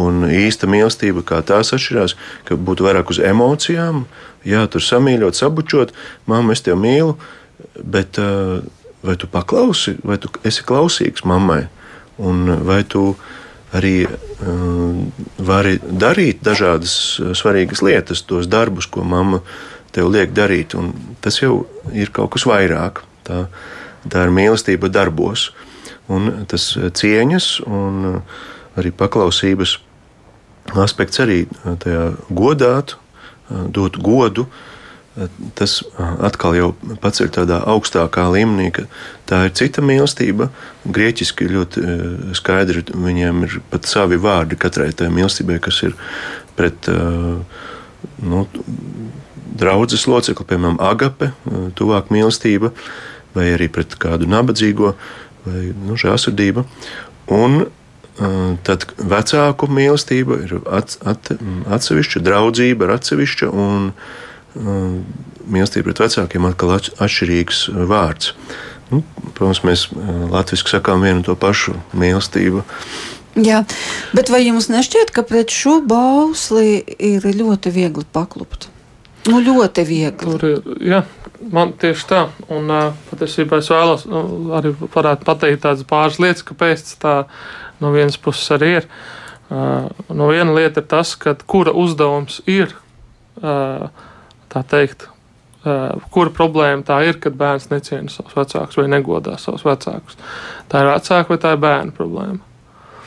un 0.00 0.26
īsta 0.26 0.68
mīlestība, 0.70 1.22
kā 1.26 1.40
tās 1.46 1.72
atšķirās, 1.76 2.16
ka 2.48 2.58
būtu 2.58 2.86
vairāk 2.86 3.12
uz 3.14 3.20
emocijām, 3.22 4.04
jā, 4.46 4.64
tur 4.70 4.82
samīļot, 4.84 5.38
sabučot, 5.38 5.94
mamma, 6.30 6.56
es 6.56 6.64
tevi 6.66 6.80
mīlu, 6.82 7.14
bet 7.78 8.18
vai 9.04 9.16
tu 9.20 9.30
paklausi, 9.30 9.96
vai 10.02 10.18
tu 10.18 10.32
esi 10.46 10.64
klausīgs 10.66 11.26
mammai, 11.28 11.64
un 12.18 12.46
vai 12.66 12.82
tu 12.88 13.12
arī 13.74 14.04
vari 15.38 15.78
darīt 15.82 16.42
dažādas 16.46 17.20
svarīgas 17.38 17.82
lietas, 17.84 18.22
tos 18.26 18.48
darbus, 18.50 18.86
ko 18.86 19.04
mamma 19.06 19.42
tev 19.94 20.10
liek 20.10 20.34
darīt, 20.34 20.74
un 20.78 20.92
tas 21.22 21.38
jau 21.42 21.64
ir 21.94 22.10
kaut 22.14 22.34
kas 22.34 22.46
vairāk. 22.50 23.02
Tā, 23.26 23.46
tā 24.10 24.26
ir 24.26 24.34
mīlestība 24.34 24.90
darbos. 24.92 25.50
Un 26.12 26.44
tas 26.50 26.66
cieņas 26.76 27.48
un 27.64 28.08
uh, 28.10 28.38
arī 28.80 28.92
paklausības 28.92 29.78
aspekts 30.80 31.22
arī 31.24 31.44
uh, 31.46 31.74
tajā 31.80 32.06
godāt, 32.28 32.96
uh, 32.96 33.66
dot 33.68 34.00
godu. 34.02 34.48
Tas 35.54 35.76
atkal 36.26 36.56
jau 36.58 36.68
paceļ 36.98 37.28
tādā 37.36 37.60
augstākā 37.70 38.24
līmenī, 38.34 38.72
ka 38.74 38.82
tā 39.30 39.44
ir 39.46 39.52
cita 39.54 39.78
mīlestība. 39.78 40.48
Grieķiski 40.90 41.46
ļoti 41.52 41.84
skaidri 42.34 42.82
viņiem 42.90 43.44
ir 43.46 43.54
pat 43.70 43.86
savi 43.86 44.18
vārdi 44.18 44.58
katrai 44.58 44.88
tai 44.90 45.12
mīlestībai, 45.14 45.60
kas 45.62 45.78
ir 45.86 45.94
pret 46.58 46.90
nu, 48.26 48.42
draudzes 49.62 50.08
locekli, 50.10 50.48
piemēram, 50.50 50.82
agape, 50.82 51.30
tuvāk 51.78 52.10
mīlestība 52.10 52.74
vai 53.34 53.50
arī 53.54 53.68
pret 53.72 53.96
kādu 54.00 54.28
nabadzīgo, 54.30 54.94
vai 55.46 55.62
nu, 55.74 55.98
žēlsirdība. 56.00 56.64
Un 57.34 57.66
tad 58.66 58.86
vecāku 58.98 59.68
mīlestība 59.74 60.38
ir 60.44 60.58
at, 60.70 60.98
at, 61.02 61.32
atsevišķa, 61.74 62.22
draudzība 62.22 62.86
ir 62.86 62.94
atsevišķa, 62.94 63.48
un 63.50 63.88
mīlestība 65.50 65.90
pret 65.90 66.04
vecākiem 66.04 66.46
atkal 66.46 66.76
atšķirīgs 66.78 67.66
vārds. 67.90 68.34
Nu, 68.92 69.00
protams, 69.34 69.64
mēs 69.66 69.88
latviešu 70.30 70.76
sakām 70.76 71.02
vienu 71.02 71.24
to 71.26 71.34
pašu 71.38 71.74
mīlestību. 71.96 72.62
Jā, 73.34 73.64
bet 74.14 74.30
vai 74.30 74.44
jums 74.44 74.68
nešķiet, 74.70 75.10
ka 75.10 75.24
pret 75.26 75.50
šo 75.50 75.80
bausli 75.82 76.84
ir 77.02 77.24
ļoti 77.26 77.72
viegli 77.74 78.06
paklupt? 78.14 78.68
Nu, 79.24 79.40
ļoti 79.40 79.84
viegli. 79.88 80.36
Tur 80.36 80.74
jā, 80.84 81.00
man 81.52 81.72
tieši 81.80 82.08
tā. 82.10 82.20
Un 82.52 82.68
patiesībā 83.08 83.62
es 83.62 83.70
vēlos 83.72 84.04
nu, 84.10 84.20
arī 84.56 84.74
pateikt 84.92 85.64
tādas 85.64 85.86
pāris 85.88 86.20
lietas, 86.20 86.44
kāpēc 86.44 86.94
tā 87.00 87.16
no 87.80 87.92
vienas 87.94 88.20
puses 88.20 88.52
arī 88.54 88.78
ir. 88.80 88.88
No 89.50 90.28
viena 90.28 90.54
lieta 90.56 90.82
ir 90.82 90.88
tas, 90.90 91.14
ka 91.20 91.36
kura 91.48 91.72
uzdevums 91.72 92.40
ir, 92.50 92.74
tā 93.40 94.62
teikt, 94.70 95.08
kura 96.12 96.32
problēma 96.34 96.84
tā 96.84 97.00
ir, 97.08 97.20
kad 97.22 97.36
bērns 97.40 97.70
neciena 97.72 98.12
savus 98.12 98.36
vecākus 98.36 98.80
vai 98.80 98.88
negodā 98.92 99.38
savus 99.40 99.64
vecākus. 99.64 100.18
Tā 100.68 100.84
ir 100.84 100.90
vecāka 100.92 101.32
vai 101.32 101.40
tā 101.40 101.54
ir 101.56 101.64
bērna 101.64 101.96
problēma. 101.96 102.53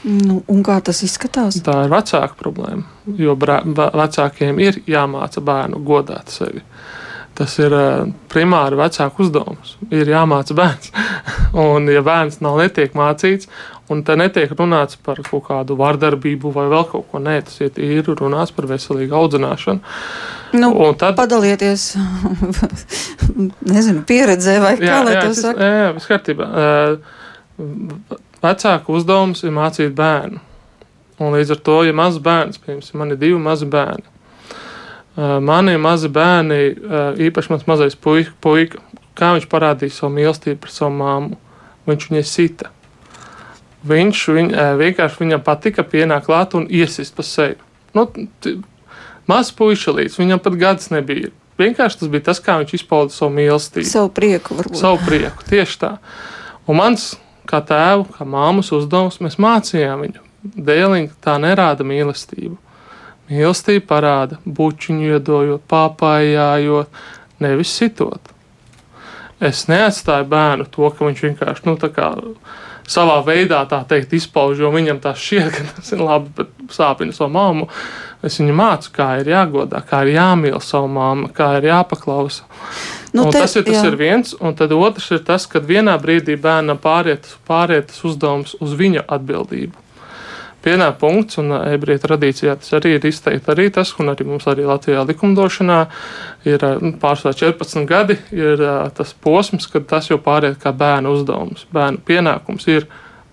Nu, 0.06 0.42
un 0.48 0.62
kā 0.66 0.78
tas 0.86 1.02
izskatās? 1.06 1.58
Tā 1.66 1.80
ir 1.88 1.92
vecāka 1.92 2.38
problēma, 2.38 2.86
jo 3.18 3.34
vecākiem 3.38 4.62
ir 4.62 4.82
jāmāca 4.88 5.42
bērnu 5.44 5.82
godāt 5.86 6.34
sevi. 6.34 6.62
Tas 7.38 7.54
ir 7.62 7.74
primāri 8.32 8.78
vecāku 8.80 9.22
uzdevums. 9.26 9.76
Ir 9.94 10.10
jāmāca 10.10 10.56
bērns. 10.58 10.94
un, 11.66 11.90
ja 11.94 12.02
bērns 12.06 12.40
nav 12.42 12.58
netiek 12.62 12.96
mācīts, 12.98 13.50
un 13.94 14.02
te 14.06 14.16
netiek 14.18 14.54
runāts 14.58 14.98
par 15.02 15.22
kaut 15.26 15.46
kādu 15.50 15.78
vardarbību 15.78 16.54
vai 16.56 16.66
vēl 16.72 16.88
kaut 16.90 17.06
ko, 17.12 17.22
nē, 17.24 17.40
tas 17.46 17.62
ir 17.62 18.10
runāts 18.18 18.56
par 18.56 18.70
veselīgu 18.70 19.18
audzināšanu. 19.18 19.94
Nu, 20.58 20.72
un 20.82 20.96
tad 20.98 21.18
padalieties, 21.18 21.92
nezinu, 23.74 24.02
pieredzē 24.08 24.58
vai 24.64 24.74
jā, 24.78 24.88
kā 24.88 25.00
lai 25.06 25.16
jā, 25.18 25.24
to 25.26 25.38
saka. 25.38 25.68
Jā, 25.68 25.82
jā, 25.84 25.94
viss 25.98 26.10
kārtībā. 26.10 26.50
Vecāku 28.48 28.98
uzdevums 28.98 29.44
ir 29.44 29.56
mācīt 29.56 29.96
bērnu. 29.98 30.44
Un 31.20 31.34
līdz 31.34 31.56
ar 31.56 31.66
to, 31.66 31.82
ja 31.84 31.96
mazs 31.98 32.22
bērns, 32.24 32.62
piemēram, 32.62 33.02
man 33.02 33.16
ir 33.16 33.20
divi 33.22 33.40
mazi 33.42 33.66
bērni, 33.70 34.06
Eh, 35.18 35.40
mani 35.40 35.78
mazi 35.82 36.10
bērni, 36.14 36.56
eh, 36.56 37.22
īpaši 37.28 37.50
mans 37.50 37.64
mazais 37.66 37.96
puika, 37.98 38.30
puika 38.42 38.78
kā 39.18 39.32
viņš 39.34 39.48
parādīja 39.50 39.96
savu 39.96 40.14
mīlestību 40.14 40.60
pret 40.62 40.76
savu 40.76 40.94
māmu, 40.94 41.40
viņš 41.90 42.04
viņai 42.12 42.26
sita. 42.30 42.70
Viņš 43.88 44.20
viņ, 44.36 44.52
eh, 44.54 44.76
vienkārši 44.78 45.18
viņam 45.24 45.42
patika 45.42 45.82
pienākt 45.82 46.28
klāt 46.30 46.54
un 46.54 46.68
iesist 46.68 47.16
pa 47.16 47.24
seju. 47.24 47.56
Nu, 47.96 48.12
Mazs 49.28 49.52
puišalīts, 49.52 50.16
viņam 50.16 50.40
pat 50.40 50.54
gads 50.54 50.88
nebija. 50.88 51.32
Vienkārši 51.60 52.00
tas 52.00 52.08
bija 52.08 52.24
tas, 52.24 52.40
kā 52.40 52.64
viņš 52.64 52.78
izpauda 52.78 53.12
savu 53.12 53.34
mīlestību. 53.36 53.84
Savu 53.84 54.10
prieku, 54.10 54.56
varbūt. 54.56 54.78
Savu 54.78 54.98
prieku, 55.04 55.44
tieši 55.50 55.78
tā. 55.82 55.98
Un 56.66 56.78
mans, 56.78 57.18
kā 57.50 57.62
tēva, 57.66 58.06
kā 58.18 58.28
māmas 58.28 58.72
uzdevums, 58.76 59.20
mēs 59.24 59.40
mācījām 59.42 60.06
viņu. 60.06 60.24
Dēliņa 60.68 61.18
tā 61.24 61.36
nerāda 61.42 61.86
mīlestību. 61.88 62.56
Mīlestība 63.28 63.86
parāda 63.90 64.40
bučiņu 64.46 65.12
iedojot, 65.12 65.66
pāpājājot, 65.68 67.04
nevis 67.44 67.74
sitot. 67.76 68.34
Es 69.44 69.68
neatstāju 69.70 70.26
bērnu 70.32 70.66
to, 70.74 70.88
ka 70.90 71.06
viņš 71.06 71.24
vienkārši, 71.28 71.68
nu, 71.68 71.76
kā 71.94 72.14
savā 72.88 73.20
veidā 73.26 73.62
teikt, 73.70 74.16
izpauž, 74.18 74.62
jo 74.64 74.72
viņam 74.74 75.02
tas 75.04 75.20
šķiet, 75.22 75.50
ka 75.54 75.66
tas 75.76 75.92
ir 75.94 76.02
labi, 76.02 76.32
bet 76.40 76.74
sāpina 76.74 77.14
savu 77.14 77.34
mammu. 77.36 77.68
Es 78.26 78.40
viņu 78.42 78.56
mācu, 78.58 78.94
kā 78.96 79.10
ir 79.22 79.30
jāgodā, 79.30 79.84
kā 79.86 80.02
ir 80.06 80.16
jāmīl 80.16 80.58
savu 80.64 80.90
mammu, 80.96 81.30
kā 81.36 81.52
ir 81.60 81.70
jāpaklausa. 81.70 82.48
Nu, 83.16 83.30
te, 83.32 83.40
tas 83.40 83.56
ir, 83.56 83.64
tas 83.68 83.80
jā. 83.80 83.88
ir 83.88 83.96
viens, 84.00 84.34
un 84.44 84.56
tad 84.58 84.74
otrs 84.76 85.12
ir 85.16 85.24
tas, 85.28 85.48
ka 85.48 85.64
vienā 85.64 85.96
brīdī 86.02 86.36
bērnam 86.42 86.80
pāriet, 86.82 87.30
pāriet 87.48 87.94
uzdevums 88.04 88.58
uz 88.60 88.74
viņa 88.78 89.06
atbildību 89.08 89.88
pienāk 90.68 90.98
punkts, 91.00 91.38
un 91.42 91.54
ebreju 91.56 92.02
tradīcijā 92.04 92.56
tas 92.60 92.74
arī 92.78 92.96
ir 92.98 93.08
izteikti 93.08 93.52
arī 93.54 93.68
tas, 93.74 93.94
un 94.02 94.12
arī 94.12 94.26
mums 94.28 94.48
arī 94.50 94.66
Latvijā 94.68 95.04
likumdošanā 95.08 95.80
ir 96.50 96.66
nu, 96.82 96.94
pārsvarā 97.02 97.38
14 97.38 97.88
gadi, 97.90 98.18
ir 98.36 98.64
tas 98.98 99.14
posms, 99.24 99.70
kad 99.72 99.88
tas 99.90 100.10
jau 100.12 100.20
pāriet 100.24 100.60
kā 100.62 100.74
bērnu 100.76 101.14
uzdevums. 101.16 101.68
Bērnu 101.74 102.04
pienākums 102.08 102.68
ir 102.72 102.88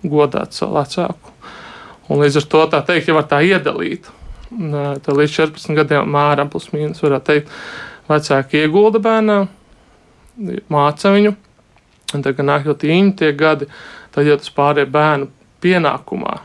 godāt 0.05 0.55
savu 0.55 0.77
vecāku. 0.79 1.33
Un 2.13 2.21
līdz 2.21 2.39
ar 2.39 2.47
to 2.53 2.63
tā 2.71 2.83
teikt, 2.85 3.09
jau 3.09 3.17
var 3.17 3.27
tā 3.29 3.41
iedalīt. 3.43 4.07
līdz 4.51 5.35
14 5.41 5.75
gadiem 5.81 6.09
māra 6.11 6.45
plus 6.47 6.69
mīnus 6.71 7.03
varētu 7.03 7.31
teikt, 7.31 7.53
vecāki 8.07 8.61
iegulda 8.61 9.01
bērnā, 9.01 9.39
māca 10.71 11.13
viņu, 11.15 11.35
un 12.15 12.25
tagad 12.25 12.47
nāk 12.47 12.67
jau 12.67 12.75
tīņi 12.79 13.15
tie 13.19 13.31
gadi, 13.37 13.67
tad 14.15 14.27
jau 14.27 14.37
tas 14.39 14.51
pārējie 14.55 14.91
bērnu 14.91 15.29
pienākumā 15.63 16.39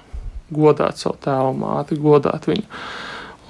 godāt 0.51 1.01
savu 1.01 1.19
tēvu 1.23 1.55
māti, 1.59 1.99
godāt 2.01 2.49
viņu. 2.51 2.67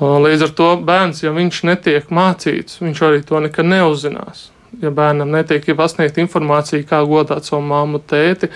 Līdz 0.00 0.46
ar 0.46 0.52
to 0.56 0.68
bērns, 0.88 1.22
ja 1.24 1.32
viņš 1.36 1.62
netiek 1.68 2.12
mācīts, 2.12 2.80
viņš 2.80 3.02
arī 3.04 3.22
to 3.26 3.40
nekad 3.44 3.68
neuzzinās. 3.68 4.48
Ja 4.80 4.92
bērnam 4.94 5.32
netiek 5.34 5.66
pasniegta 5.76 6.22
informācija, 6.22 6.86
kā 6.88 7.02
godāt 7.08 7.48
savu 7.48 7.64
māmu, 7.68 8.00
tēti, 8.00 8.48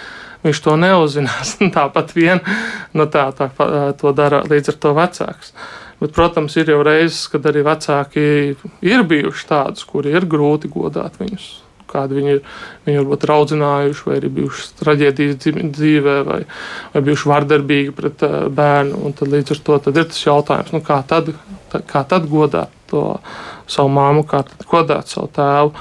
viņš 0.44 0.60
to 0.64 0.76
neuzzinās. 0.80 1.56
Tāpat 1.76 2.14
vien 2.16 2.40
nu 2.96 3.08
tā, 3.12 3.26
tā, 3.36 3.50
to 4.00 4.14
dara 4.16 4.44
līdz 4.48 4.72
ar 4.72 4.80
to 4.80 4.94
vecāks. 4.96 5.52
Bet, 6.00 6.14
protams, 6.16 6.56
ir 6.60 6.72
jau 6.72 6.80
reizes, 6.84 7.26
kad 7.32 7.44
arī 7.48 7.62
vecāki 7.64 8.24
ir 8.84 9.04
bijuši 9.08 9.46
tādus, 9.52 9.86
kuri 9.88 10.16
ir 10.16 10.26
grūti 10.28 10.72
godāt 10.72 11.20
viņus 11.20 11.63
kādi 11.90 12.18
viņi 12.18 12.32
ir. 12.36 12.40
Viņi 12.86 13.00
varbūt 13.00 13.26
ir 13.26 13.32
audzinājuši, 13.34 14.04
vai 14.08 14.16
ir 14.18 14.28
bijuši 14.38 14.68
traģēdijas 14.80 15.38
dzīvē, 15.78 16.16
vai, 16.28 16.40
vai 16.94 17.02
bijuši 17.08 17.30
vardarbīgi 17.30 17.94
pret 17.96 18.24
uh, 18.26 18.36
bērnu. 18.54 19.12
Tad 19.18 19.32
līdz 19.34 19.54
ar 19.54 19.62
to 19.68 19.80
ir 19.80 20.00
tas 20.00 20.22
jautājums, 20.24 20.74
nu, 20.74 20.82
kā, 20.84 21.00
tad, 21.08 21.32
tā, 21.72 21.82
kā 21.88 22.04
tad 22.10 22.28
godāt 22.30 22.72
to 22.90 23.06
savu 23.70 23.92
māmu, 23.94 24.26
kā 24.28 24.44
tad 24.48 24.66
godāt 24.70 25.12
savu 25.12 25.30
tēvu. 25.34 25.74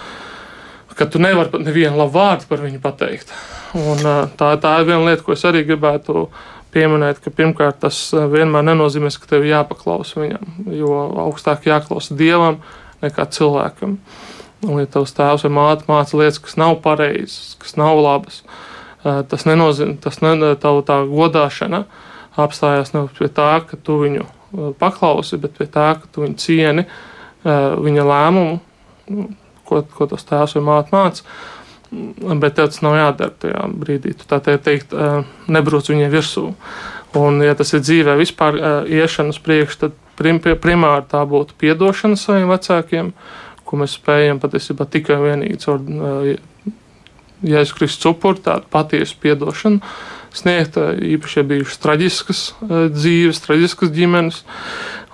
Ka 0.93 1.07
tu 1.09 1.17
nevari 1.17 1.49
pat 1.49 1.63
nevienu 1.65 1.97
labu 1.97 2.19
vārdu 2.19 2.45
par 2.49 2.61
viņu 2.61 2.81
pateikt. 2.83 3.31
Un, 3.73 4.01
uh, 4.01 4.25
tā, 4.37 4.53
tā 4.61 4.75
ir 4.81 4.91
viena 4.91 5.07
lieta, 5.07 5.25
ko 5.25 5.33
es 5.33 5.45
arī 5.49 5.63
gribētu 5.65 6.27
pieminēt, 6.73 7.19
ka 7.21 7.33
pirmkārt 7.33 7.79
tas 7.81 7.97
vienmēr 8.13 8.65
nenozīmē, 8.65 9.09
ka 9.21 9.29
tev 9.29 9.45
jāpaklausa 9.45 10.21
viņam, 10.21 10.53
jo 10.73 10.93
augstāk 11.25 11.67
jāklausa 11.69 12.17
dievam 12.17 12.61
nekā 13.03 13.25
cilvēkam. 13.33 13.97
Uh, 13.97 14.22
Un, 14.63 14.79
ja 14.79 14.87
tavs 14.87 15.11
tēvs 15.17 15.43
vai 15.47 15.51
māte 15.51 15.87
māca 15.89 16.17
lietas, 16.19 16.39
kas 16.43 16.55
nav 16.59 16.77
pareizas, 16.83 17.55
kas 17.59 17.75
nav 17.79 17.99
labas, 17.99 18.41
tas 19.03 19.43
nenozīmē, 19.49 19.97
tas 20.03 20.21
ne, 20.23 20.53
tavu 20.59 20.83
tā 20.87 21.01
godāšana 21.09 21.83
apstājās 22.39 22.93
nevis 22.95 23.17
pie 23.17 23.29
tā, 23.29 23.49
ka 23.67 23.77
tu 23.77 23.99
viņu 24.05 24.25
paklausi, 24.79 25.39
bet 25.41 25.57
pie 25.57 25.67
tā, 25.67 25.93
ka 25.99 26.09
tu 26.13 26.23
viņu 26.23 26.39
cieni, 26.39 26.85
viņa 27.43 28.05
lēmumu, 28.07 28.61
nu, 29.11 29.27
ko, 29.67 29.83
ko 29.97 30.07
tas 30.13 30.25
tēvs 30.29 30.55
vai 30.57 30.63
māte 30.69 30.95
māca. 30.95 31.27
Bet 32.23 32.55
tev 32.57 32.71
tas 32.71 32.81
nav 32.81 32.95
jādara 32.97 33.35
tajā 33.43 33.67
brīdī. 33.69 34.15
Tu 34.17 34.25
tā 34.29 34.39
teikt, 34.41 34.95
nebrūc 35.51 35.91
viņai 35.91 36.09
virsū. 36.09 36.47
Un, 37.19 37.43
ja 37.45 37.53
tas 37.53 37.69
ir 37.75 37.83
dzīvē 37.83 38.15
vispār 38.17 38.57
iešana 38.89 39.35
uz 39.35 39.37
priekšu, 39.43 39.79
tad 39.83 39.99
prim, 40.17 40.39
primāri 40.41 41.05
tā 41.11 41.21
būtu 41.29 41.53
piedošana 41.61 42.17
saviem 42.17 42.49
vecākiem, 42.49 43.11
ko 43.73 43.79
mēs 43.81 43.95
spējam 43.97 44.37
patiesībā 44.37 44.85
tikai 44.93 45.15
un 45.17 45.23
vienīgi 45.25 45.61
caur 45.63 45.79
Jēzus 47.43 47.73
Kristus 47.73 48.05
upuri, 48.11 48.43
tādu 48.45 48.69
patiesu 48.71 49.15
piedošanu 49.23 49.81
sniegt. 50.33 50.77
Īpaši 50.77 51.41
ir 51.41 51.47
bijušas 51.49 51.81
traģiskas 51.81 52.41
dzīves, 52.93 53.41
traģiskas 53.41 53.89
ģimenes, 53.95 54.43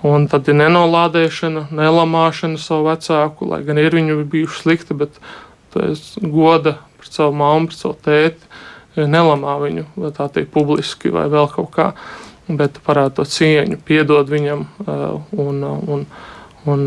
un 0.06 0.28
tad 0.28 0.50
ir 0.52 0.58
nenolādēšana, 0.60 1.70
nelamāšana 1.72 2.60
savu 2.60 2.90
vecāku, 2.90 3.48
lai 3.48 3.62
gan 3.64 3.80
ir 3.80 3.96
viņi 3.96 4.18
bijuši 4.28 4.60
slikti, 4.60 4.98
bet 5.00 5.16
goda 6.20 6.76
pret 7.00 7.16
savu 7.16 7.32
mammu, 7.40 7.72
pret 7.72 7.80
savu 7.80 7.96
tēti, 8.04 8.52
nelamā 9.00 9.56
viņu, 9.64 9.86
vai 9.96 10.12
tā 10.20 10.28
teikt, 10.28 10.52
publiski 10.52 11.14
vai 11.16 11.24
vēl 11.32 11.48
kaut 11.56 11.72
kā, 11.78 11.88
bet 12.46 12.76
parāda 12.84 13.22
to 13.22 13.26
cieņu, 13.32 13.80
piedod 13.88 14.28
viņam 14.28 14.68
un, 14.84 15.64
un, 15.64 15.82
un, 15.96 16.06
un 16.68 16.86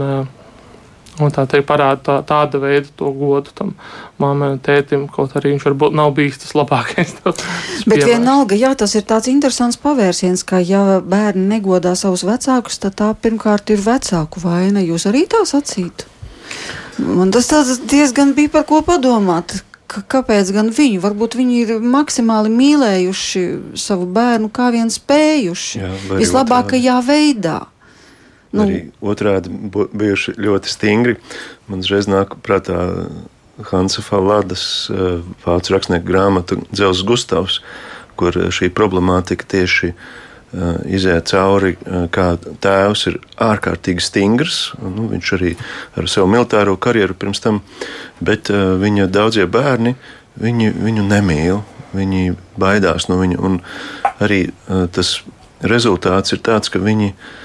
Un 1.22 1.30
tā 1.30 1.44
teikt, 1.46 1.68
parāda 1.70 2.02
tā, 2.02 2.16
tāda 2.26 2.58
veida 2.58 2.90
to 2.98 3.12
godu 3.14 3.52
tam 3.54 3.74
mammai 4.22 4.54
un 4.56 4.62
tētim, 4.64 5.06
kaut 5.14 5.36
arī 5.38 5.52
viņš 5.52 5.66
varbūt 5.68 5.98
nav 5.98 6.14
bijis 6.18 6.40
tas 6.42 6.56
labākais. 6.58 7.12
Bet 7.24 7.38
piemērs. 7.86 8.08
vienalga, 8.10 8.58
jā, 8.58 8.72
tas 8.80 8.96
ir 8.98 9.06
tāds 9.10 9.30
interesants 9.30 9.78
pavērsiens, 9.84 10.42
ka 10.48 10.62
ja 10.64 11.02
bērni 11.06 11.46
negodā 11.52 11.94
savus 12.00 12.26
vecākus, 12.26 12.80
tad 12.82 12.98
tā 13.02 13.12
pirmkārt 13.14 13.70
ir 13.76 13.84
vecāku 13.86 14.42
vaina. 14.42 14.82
Jūs 14.82 15.06
arī 15.12 15.28
tā 15.30 15.44
sacītu? 15.46 16.10
Man 17.04 17.34
tas 17.34 17.50
diezgan 17.90 18.34
bija 18.38 18.56
par 18.58 18.66
ko 18.70 18.82
padomāt. 18.86 19.60
Kāpēc 19.94 20.50
gan 20.56 20.72
viņi? 20.74 20.98
Varbūt 21.04 21.36
viņi 21.38 21.60
ir 21.62 21.84
maksimāli 21.86 22.50
mīlējuši 22.50 23.44
savu 23.78 24.08
bērnu, 24.10 24.50
kā 24.54 24.72
vien 24.74 24.90
spējuši. 24.90 25.82
Jā, 25.84 25.92
vislabākajā 26.18 26.98
veidā. 27.06 27.60
Nu. 28.54 28.68
Arī 28.68 28.80
otrādi 29.02 29.50
bijuši 29.98 30.36
ļoti 30.38 30.70
stingri. 30.70 31.16
Man 31.66 31.82
uzreiz 31.82 32.06
nāk 32.06 32.36
prātā 32.46 32.84
Hansa 33.72 34.04
Faladas 34.06 34.90
eh, 34.94 35.24
vācu 35.46 35.74
rakstnieku 35.74 36.06
grāmata 36.06 36.60
Dzels 36.70 37.02
Gustavs, 37.06 37.60
kur 38.18 38.38
šī 38.54 38.70
problemātika 38.74 39.50
tieši 39.56 39.90
eh, 39.90 39.98
iziet 40.86 41.34
cauri, 41.34 41.74
eh, 41.82 42.06
kā 42.14 42.28
tēvs 42.38 43.08
ir 43.10 43.20
ārkārtīgi 43.42 44.06
stingrs. 44.06 44.62
Nu, 44.82 45.10
viņš 45.10 45.34
arī 45.40 45.54
ar 45.98 46.10
savu 46.10 46.30
militāro 46.36 46.78
karjeru 46.78 47.18
pirms 47.18 47.42
tam, 47.42 47.64
bet 48.22 48.54
viņa 48.54 49.10
daudzie 49.10 49.50
bērni 49.50 49.98
viņi, 50.42 50.74
viņu 50.78 51.10
nemīl, 51.10 51.64
viņi 51.98 52.36
baidās 52.62 53.10
no 53.10 53.18
viņa. 53.22 53.56
Arī 54.22 54.44
tas 54.94 55.20
rezultāts 55.62 56.34
ir 56.34 56.42
tāds, 56.46 56.70
ka 56.70 56.82
viņi 56.82 57.14
viņi 57.14 57.42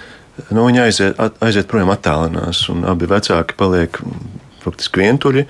nu, 0.50 0.64
viņi 0.68 0.82
aiziet, 0.82 1.20
aiziet 1.44 1.68
projām, 1.70 1.92
attālinās, 1.92 2.64
un 2.72 2.84
abi 2.88 3.08
vecāki 3.10 3.56
paliek 3.58 4.00
faktiski 4.62 5.02
vientuļi. 5.04 5.44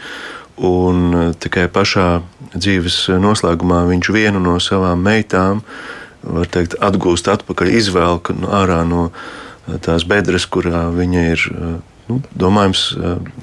Un 0.68 1.04
e, 1.14 1.24
tikai 1.38 1.68
pašā 1.70 2.08
dzīves 2.56 3.04
noslēgumā 3.22 3.84
viņš 3.90 4.10
vienu 4.14 4.42
no 4.42 4.56
savām 4.62 5.04
meitām 5.06 5.62
teikt, 6.50 6.74
atgūst 6.82 7.30
atpakaļ, 7.30 7.70
izvelk 7.78 8.32
nu, 8.34 8.50
ārā 8.58 8.80
no 8.88 9.08
e, 9.10 9.78
tās 9.84 10.06
bedres, 10.08 10.48
kurā 10.50 10.88
viņa 10.94 11.28
ir. 11.34 11.46
E, 11.52 11.70
nu, 12.08 12.18
domājams, 12.40 12.82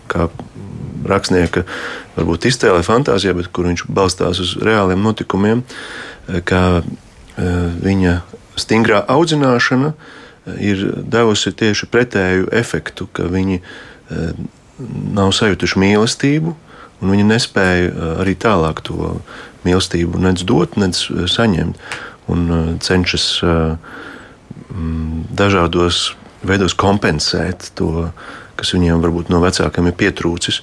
kā 0.10 0.28
rakstnieka 1.06 1.62
varbūt 2.16 2.48
iztēlē 2.50 2.82
fantāzijā, 2.86 3.36
bet 3.38 3.52
kur 3.54 3.70
viņš 3.70 3.86
balstās 3.94 4.42
uz 4.42 4.56
reāliem 4.58 5.04
notikumiem, 5.06 5.62
ka 6.50 6.82
viņa 7.38 8.16
stingrā 8.58 9.04
audzināšana 9.14 9.92
uh, 9.92 10.25
ir 10.60 10.84
devusi 11.02 11.54
tieši 11.56 11.90
pretēju 11.92 12.50
efektu, 12.54 13.08
ka 13.12 13.28
viņi 13.32 13.60
e, 13.60 14.26
nav 15.16 15.34
sajutuši 15.36 15.82
mīlestību, 15.82 16.56
un 17.02 17.14
viņi 17.14 17.28
nespēja 17.30 17.88
e, 17.90 18.10
arī 18.24 18.36
tālāk 18.38 18.84
to 18.86 19.16
mīlestību 19.66 20.22
nec 20.22 20.44
dot, 20.48 20.78
nec 20.82 21.00
e, 21.10 21.26
saņemt, 21.32 21.82
un 22.26 22.80
cenšas 22.82 23.26
dažādos 25.38 26.16
veidos 26.42 26.74
kompensēt 26.74 27.68
to, 27.78 28.08
kas 28.58 28.72
viņiem 28.74 29.04
varbūt 29.04 29.30
no 29.30 29.38
vecākiem 29.44 29.92
ir 29.92 29.94
pietrūcis. 30.00 30.58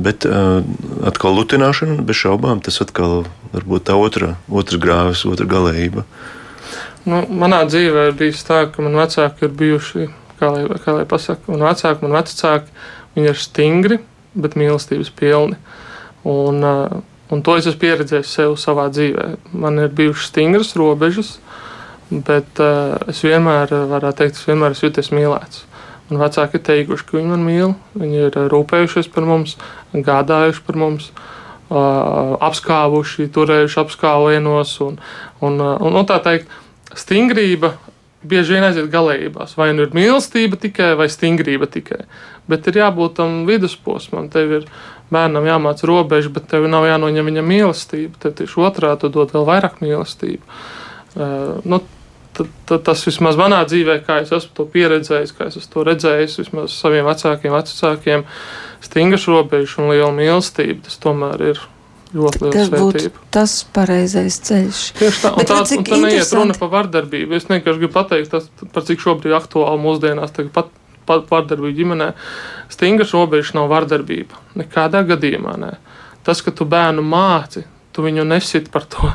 Bet 0.00 0.24
atkal 0.24 1.36
lutināšana, 1.36 2.00
bez 2.08 2.16
šaubām, 2.22 2.64
tas 2.64 2.80
atkal 2.80 3.26
varbūt 3.52 3.84
tā 3.90 3.98
otra, 4.00 4.32
otrs 4.48 4.80
grāvis, 4.80 5.26
otra 5.28 5.44
galējība. 5.44 6.06
Nu, 7.04 7.20
manā 7.28 7.60
dzīvē 7.68 8.08
ir 8.08 8.14
bijis 8.16 8.46
tā, 8.48 8.62
ka 8.72 8.80
man 8.84 8.94
vecāki 8.96 9.44
ir 9.44 9.50
bijuši, 9.60 10.06
kā 10.38 10.48
lai, 10.54 10.62
kā 10.80 10.94
lai 10.96 11.04
pasaka, 11.08 11.50
man 11.52 11.66
vecāki, 11.66 12.00
man 12.00 12.14
vecāki, 12.16 12.72
viņi 13.16 13.28
ir 13.28 13.40
stingri, 13.40 13.98
bet 14.32 14.56
mīlestības 14.56 15.10
pilni. 15.18 15.58
Un, 16.24 16.64
uh, 16.64 17.02
un 17.28 17.44
to 17.44 17.58
es 17.60 17.68
esmu 17.68 17.82
pieredzējis 17.82 18.32
sev 18.38 18.56
savā 18.60 18.88
dzīvē. 18.94 19.26
Man 19.52 19.82
ir 19.84 19.92
bijušas 19.92 20.30
stingras 20.32 20.72
robežas, 20.80 21.34
bet 22.08 22.64
uh, 22.64 22.96
es 23.12 23.20
vienmēr, 23.26 23.76
varētu 23.92 24.22
teikt, 24.22 24.40
es 24.40 24.48
vienmēr 24.48 24.72
esmu 24.72 24.88
jūties 24.88 25.12
mīlēts. 25.12 25.62
Un 26.08 26.24
vecāki 26.24 26.56
ir 26.56 26.66
teikuši, 26.70 27.08
ka 27.10 27.18
viņi 27.18 27.32
man 27.34 27.44
mīl, 27.44 27.76
viņi 28.00 28.26
ir 28.30 28.42
rūpējušies 28.52 29.12
par 29.12 29.28
mums, 29.28 29.58
gādājuši 29.92 30.64
par 30.64 30.80
mums. 30.80 31.12
Uh, 31.12 31.30
apskāvuši, 32.44 33.30
turējuši 33.32 33.78
apskāvienos 33.80 34.74
un, 34.84 34.98
un, 35.42 35.56
un, 35.60 35.96
un 35.96 36.04
tā 36.06 36.18
teikt, 36.22 36.52
stingrība 36.92 37.74
bieži 38.24 38.56
vien 38.56 38.66
aiziet 38.66 38.90
galējībās. 38.92 39.56
Vai 39.58 39.72
nu 39.76 39.84
ir 39.86 39.96
mīlestība 39.96 40.58
tikai, 40.60 40.94
vai 40.98 41.08
stingrība 41.12 41.68
tikai. 41.70 42.04
Bet 42.50 42.68
ir 42.70 42.80
jābūt 42.80 43.18
tam 43.20 43.42
vidusposmam. 43.48 44.30
Tev 44.32 44.52
ir 44.60 44.68
bērnam 45.12 45.48
jāmāca 45.48 45.88
robeža, 45.88 46.32
bet 46.34 46.48
tev 46.52 46.68
nav 46.70 46.86
jānoņem 46.88 47.30
viņa 47.30 47.44
mīlestība. 47.44 48.20
Tev 48.22 48.36
tieši 48.40 48.62
otrādi 48.64 49.04
tu 49.04 49.12
dod 49.18 49.34
vēl 49.34 49.48
vairāk 49.48 49.80
mīlestību. 49.84 50.56
Uh, 51.14 51.60
nu, 51.68 51.78
tad, 52.34 52.50
tad 52.68 52.86
tas 52.88 53.04
vismaz 53.06 53.38
manā 53.38 53.60
dzīvē, 53.68 54.00
kā 54.06 54.18
es 54.24 54.32
esmu 54.34 54.56
to 54.56 54.66
pieredzējis, 54.72 55.34
kā 55.36 55.48
es 55.50 55.58
esmu 55.60 55.76
to 55.76 55.84
redzējis, 55.88 56.40
vismaz 56.42 56.74
saviem 56.74 57.06
vecākiem, 57.06 57.54
vecākiem, 57.54 58.26
stingras 58.84 59.28
robežas 59.30 59.76
un 59.78 59.92
liela 59.92 60.10
mīlestība, 60.16 60.82
tas 60.88 60.98
tomēr 61.02 61.46
ir 61.52 61.62
Ļoti 62.14 62.40
liela 62.44 62.64
svētība. 62.68 63.22
tas 63.34 63.54
pareizais 63.74 64.38
ceļš. 64.46 64.82
Tieši 65.00 65.20
tā, 65.24 65.32
un 65.32 65.40
Bet 65.40 65.50
tā, 65.50 65.58
redz, 65.58 65.72
cik 65.72 65.80
un 65.82 65.88
tā 65.88 65.98
neiet 66.04 66.32
runa 66.36 66.56
par 66.60 66.70
vardarbību. 66.76 67.34
Es 67.34 67.48
vienkārši 67.50 67.82
gribu 67.82 67.92
pateikt, 67.96 68.30
tas, 68.30 68.46
par 68.74 68.86
cik 68.86 69.02
šobrīd 69.02 69.34
aktuāli 69.34 69.82
mūsdienās 69.82 70.34
tagad 70.36 70.52
pat, 70.54 70.70
pat 71.08 71.26
vardarbība 71.32 71.74
ģimenē. 71.80 72.08
Stingras 72.72 73.14
robežas 73.16 73.54
nav 73.58 73.66
vardarbība. 73.72 74.38
Nekādā 74.62 75.02
gadījumā 75.10 75.56
nē. 75.64 75.72
Tas, 76.24 76.40
ka 76.44 76.54
tu 76.54 76.68
bērnu 76.70 77.02
māci, 77.04 77.64
tu 77.94 78.04
viņu 78.06 78.26
nesit 78.30 78.70
par 78.74 78.86
to. 78.90 79.10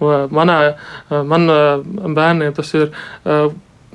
Manā, 0.36 0.60
man 1.10 1.50
bērniem 2.16 2.56
tas 2.56 2.72
ir 2.78 2.88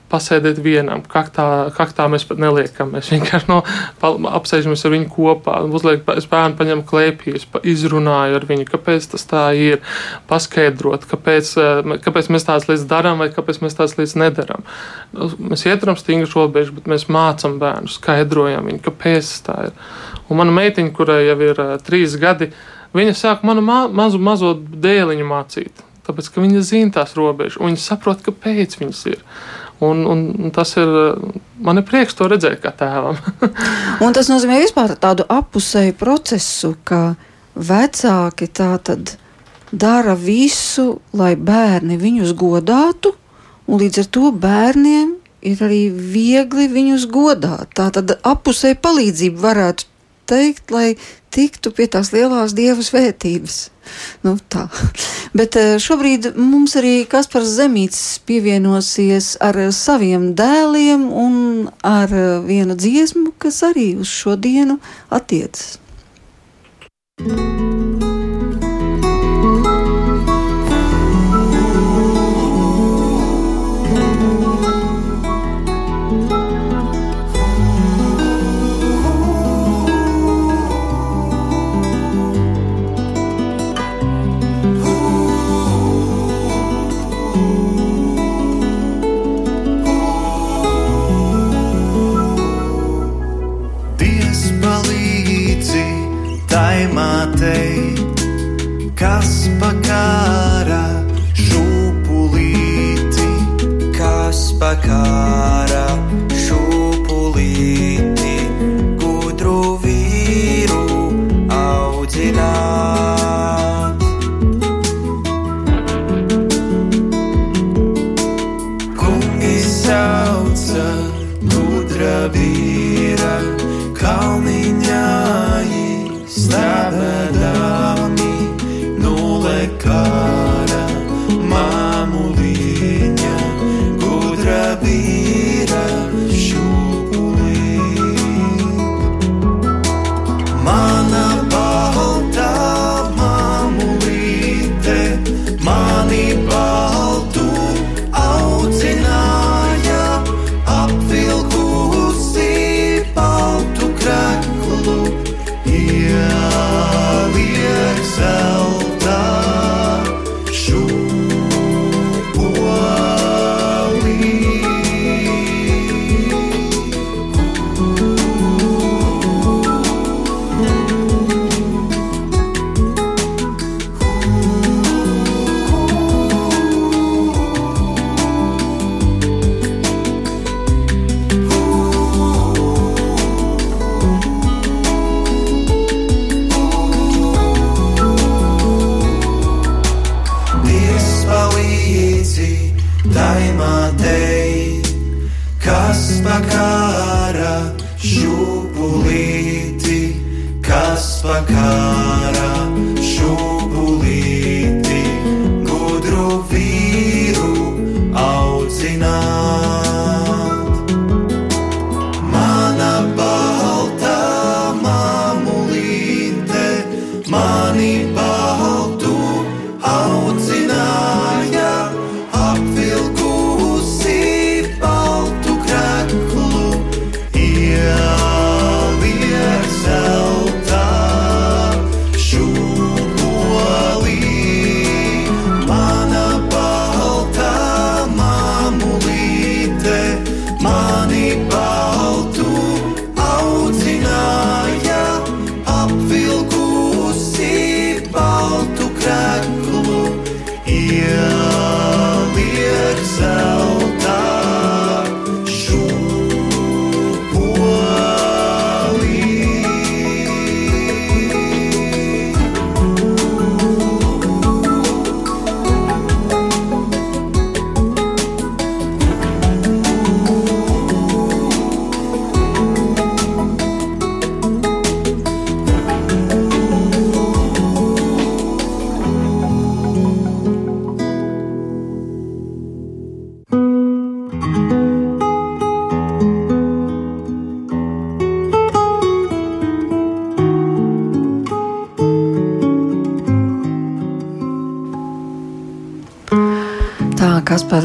uh, 0.05 0.11
pasēdēt 0.11 0.59
vienam, 0.63 1.01
kaktā, 1.09 1.71
kaktā 1.75 2.05
mēs 2.11 2.25
pat 2.29 2.39
neliekam. 2.41 2.91
Mēs 2.93 3.09
vienkārši 3.13 3.49
no, 3.49 3.61
pal- 4.01 4.19
apsēžamies 4.37 4.85
ar 4.85 4.93
viņu 4.93 5.09
kopā. 5.13 5.57
Uzliek, 5.65 6.03
es 6.15 6.27
bērnu 6.29 6.57
paņemu 6.59 6.85
klēpīs, 6.89 7.47
pa, 7.51 7.61
izrunāju 7.65 8.39
ar 8.39 8.45
viņu, 8.49 8.67
kāpēc 8.69 9.09
tas 9.15 9.25
tā 9.29 9.45
ir, 9.57 9.81
paskaidrot, 10.29 11.07
kāpēc, 11.09 11.53
eh, 11.61 11.95
kāpēc 12.05 12.29
mēs 12.33 12.47
tādas 12.47 12.69
lietas 12.69 12.85
darām 12.89 13.23
vai 13.23 13.31
kāpēc 13.33 13.61
mēs 13.63 13.77
tādas 13.79 13.97
lietas 13.97 14.17
nedarām. 14.19 14.65
Mēs 15.15 15.65
ietveram 15.65 15.97
stingru 15.99 16.29
robežu, 16.35 16.77
bet 16.77 16.89
mēs 16.91 17.09
mācām 17.09 17.57
bērnu, 17.61 17.91
skaidrojam 17.91 18.69
viņu, 18.69 18.83
kāpēc 18.85 19.33
tā 19.47 19.57
ir. 19.69 19.75
Un 20.29 20.41
mana 20.41 20.53
meitiņa, 20.53 20.93
kurai 20.93 21.25
jau 21.27 21.37
ir 21.45 21.59
uh, 21.61 21.75
trīs 21.85 22.15
gadi, 22.17 22.51
viņa 22.97 23.13
sāk 23.17 23.43
manu 23.45 23.61
ma 23.61 23.85
mazu, 23.87 24.17
mazo 24.21 24.55
dēliņu 24.55 25.27
mācīt. 25.29 25.83
Tāpēc, 26.05 26.29
ka 26.29 26.41
viņa 26.41 26.61
zina 26.61 26.93
tās 26.99 27.15
robežas, 27.17 27.57
un 27.57 27.71
viņa 27.71 27.81
saprot, 27.81 28.21
kāpēc 28.25 28.77
viņas 28.77 29.05
ir. 29.09 29.21
Un, 29.21 29.54
un, 29.83 30.05
un 30.07 30.51
tas 30.55 30.71
ir 30.79 30.91
man 31.65 31.79
ir 31.79 31.85
prieks 31.87 32.15
to 32.15 32.29
redzēt, 32.31 32.61
kā 32.63 32.71
tēvam. 32.75 33.19
Un 34.05 34.15
tas 34.15 34.29
nozīmē 34.31 34.61
vispār 34.61 34.95
tādu 35.01 35.25
apusēju 35.31 35.95
procesu, 35.99 36.75
ka 36.87 37.15
vecāki 37.55 38.47
tā 38.51 38.75
tad 38.83 39.15
dara 39.71 40.15
visu, 40.15 40.99
lai 41.15 41.35
bērni 41.35 41.97
viņus 41.99 42.35
godātu, 42.39 43.15
un 43.67 43.81
līdz 43.81 44.03
ar 44.03 44.09
to 44.17 44.31
bērniem 44.31 45.15
ir 45.45 45.61
arī 45.65 45.81
viegli 45.89 46.67
viņus 46.71 47.07
godāt. 47.11 47.73
Tā 47.77 47.89
tad 47.93 48.15
apusēja 48.23 48.79
palīdzība 48.81 49.43
varētu 49.49 49.89
teikt, 50.29 50.71
lai 50.73 50.95
tiktu 51.35 51.71
pie 51.75 51.87
tās 51.91 52.11
lielās 52.15 52.55
dieva 52.57 52.83
svētības. 52.85 53.57
Nu, 54.25 54.35
tā. 54.49 54.65
Bet 55.37 55.57
eh, 55.59 55.75
šobrīd 55.81 56.31
mums 56.39 56.75
arī 56.79 56.95
Kaspars 57.09 57.53
Zemīts 57.59 58.01
pievienosies 58.25 59.35
ar 59.43 59.59
saviem 59.75 60.31
dēliem 60.37 61.05
un 61.11 61.35
ar 61.85 62.09
eh, 62.13 62.39
vienu 62.47 62.77
dziesmu, 62.79 63.35
kas 63.37 63.61
arī 63.69 63.91
uz 64.01 64.09
šo 64.09 64.37
dienu 64.39 64.79
attiecas. 65.13 65.77
Dievs 67.21 68.04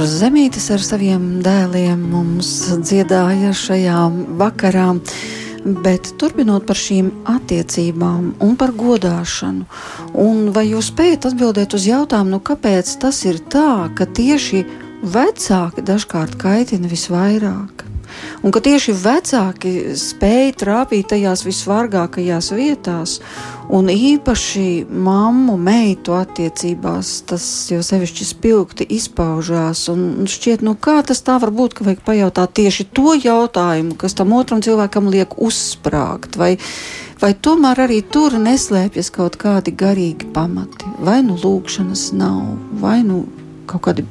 Māra 0.00 0.08
Zemītis 0.16 0.70
ar 0.72 0.80
saviem 0.80 1.24
dēliem 1.44 2.06
mums 2.08 2.48
dziedāja 2.80 3.50
šajā 3.52 3.98
vakarā. 4.40 4.86
Bet 5.84 6.14
turpinot 6.16 6.64
par 6.64 6.80
šīm 6.80 7.10
attiecībām 7.28 8.30
un 8.40 8.54
par 8.56 8.72
godāšanu, 8.80 9.66
un 10.24 10.40
vai 10.56 10.64
jūs 10.70 10.88
spējat 10.94 11.28
atbildēt 11.34 11.76
uz 11.76 11.84
jautājumu, 11.90 12.32
nu 12.32 12.40
kāpēc 12.40 12.94
tas 13.04 13.20
ir 13.28 13.42
tā, 13.52 13.90
ka 13.92 14.08
tieši 14.08 14.64
vecāki 15.04 15.84
dažkārt 15.84 16.40
kaitina 16.40 16.88
visvairāk? 16.88 17.79
Un 18.40 18.54
ka 18.56 18.60
tieši 18.64 18.94
vecāki 18.96 19.70
spēja 20.00 20.52
trāpīt 20.62 21.10
tajās 21.12 21.42
visvargākajās 21.44 22.46
vietās, 22.56 23.18
un 23.68 23.90
īpaši 23.92 24.86
mammu, 24.88 25.58
meitu 25.60 26.14
attiecībās, 26.16 27.10
tas 27.28 27.44
jau 27.68 27.82
sevišķi 27.84 28.26
spilgti 28.30 28.86
izpaužās. 28.96 29.82
Un 29.92 30.24
šķiet, 30.24 30.64
nu 30.64 30.72
kā 30.72 31.02
tas 31.04 31.20
tā 31.26 31.36
var 31.42 31.52
būt, 31.52 31.76
ka 31.76 31.84
vajag 31.90 32.00
pajautāt 32.06 32.54
tieši 32.56 32.86
to 32.96 33.12
jautājumu, 33.18 33.98
kas 34.00 34.16
tam 34.16 34.32
otram 34.38 34.64
cilvēkam 34.64 35.10
liek 35.12 35.36
uzsprāgt. 35.36 36.40
Vai, 36.40 36.54
vai 37.20 37.34
tomēr 37.36 37.84
arī 37.84 38.00
tur 38.08 38.38
neslēpjas 38.40 39.12
kaut 39.18 39.36
kādi 39.42 39.76
garīgi 39.76 40.32
pamati, 40.32 40.88
vai 41.04 41.20
nu 41.28 41.36
lūkšanas 41.36 42.08
nav, 42.16 42.56
vai 42.80 43.02
nu 43.04 43.26
kaut 43.68 43.84
kādi 43.90 44.06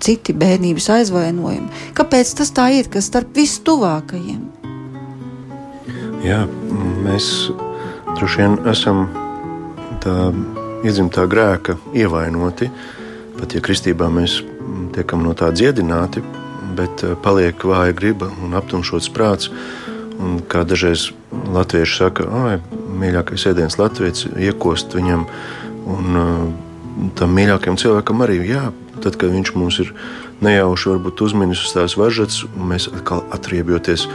citi 0.00 0.34
bērnības 0.36 0.88
aizvainojumi. 0.96 1.68
Kāpēc 1.98 2.32
tas 2.40 2.52
tā 2.56 2.70
ir, 2.78 2.88
kas 2.92 3.10
starp 3.10 3.36
vistuvākajiem? 3.36 4.40
Jā, 6.24 6.44
mēs 7.04 7.50
droši 8.16 8.42
vien 8.42 8.56
esam 8.68 9.06
tā 10.04 10.16
iedzimtā 10.84 11.26
grēka 11.30 11.76
ievainoti. 11.96 12.70
Pat 13.38 13.56
ja 13.56 13.62
kristībā 13.64 14.10
mēs 14.12 14.40
tiekam 14.94 15.24
no 15.24 15.32
tā 15.36 15.48
dziedināti, 15.54 16.22
bet 16.76 17.04
eh, 17.04 17.14
paliek 17.24 17.64
vāja 17.64 17.96
griba 17.96 18.30
un 18.44 18.56
aptumšots 18.58 19.10
prāts. 19.14 19.52
Un 20.20 20.42
kā 20.44 20.66
dažreiz 20.68 21.08
latvieši 21.32 21.96
saka, 21.96 22.26
mīļākais 23.00 23.46
ēdiens 23.48 23.78
Latvijas 23.80 24.26
iekost 24.36 24.92
viņam, 24.92 25.22
un 25.88 26.18
uh, 26.20 26.42
tam 27.16 27.32
mīļākajam 27.38 27.78
cilvēkam 27.80 28.20
arī 28.26 28.36
jā, 28.50 28.66
Tad, 29.00 29.16
kad 29.20 29.32
viņš 29.32 29.54
mums 29.56 29.80
ir 29.84 29.94
nejauši 30.44 30.98
uzminis 31.20 31.64
uz 31.66 31.74
tās 31.76 31.96
važas, 32.00 32.42
un 32.54 32.70
mēs 32.72 32.88
atkal 32.92 33.24
atriebjoties, 33.34 34.06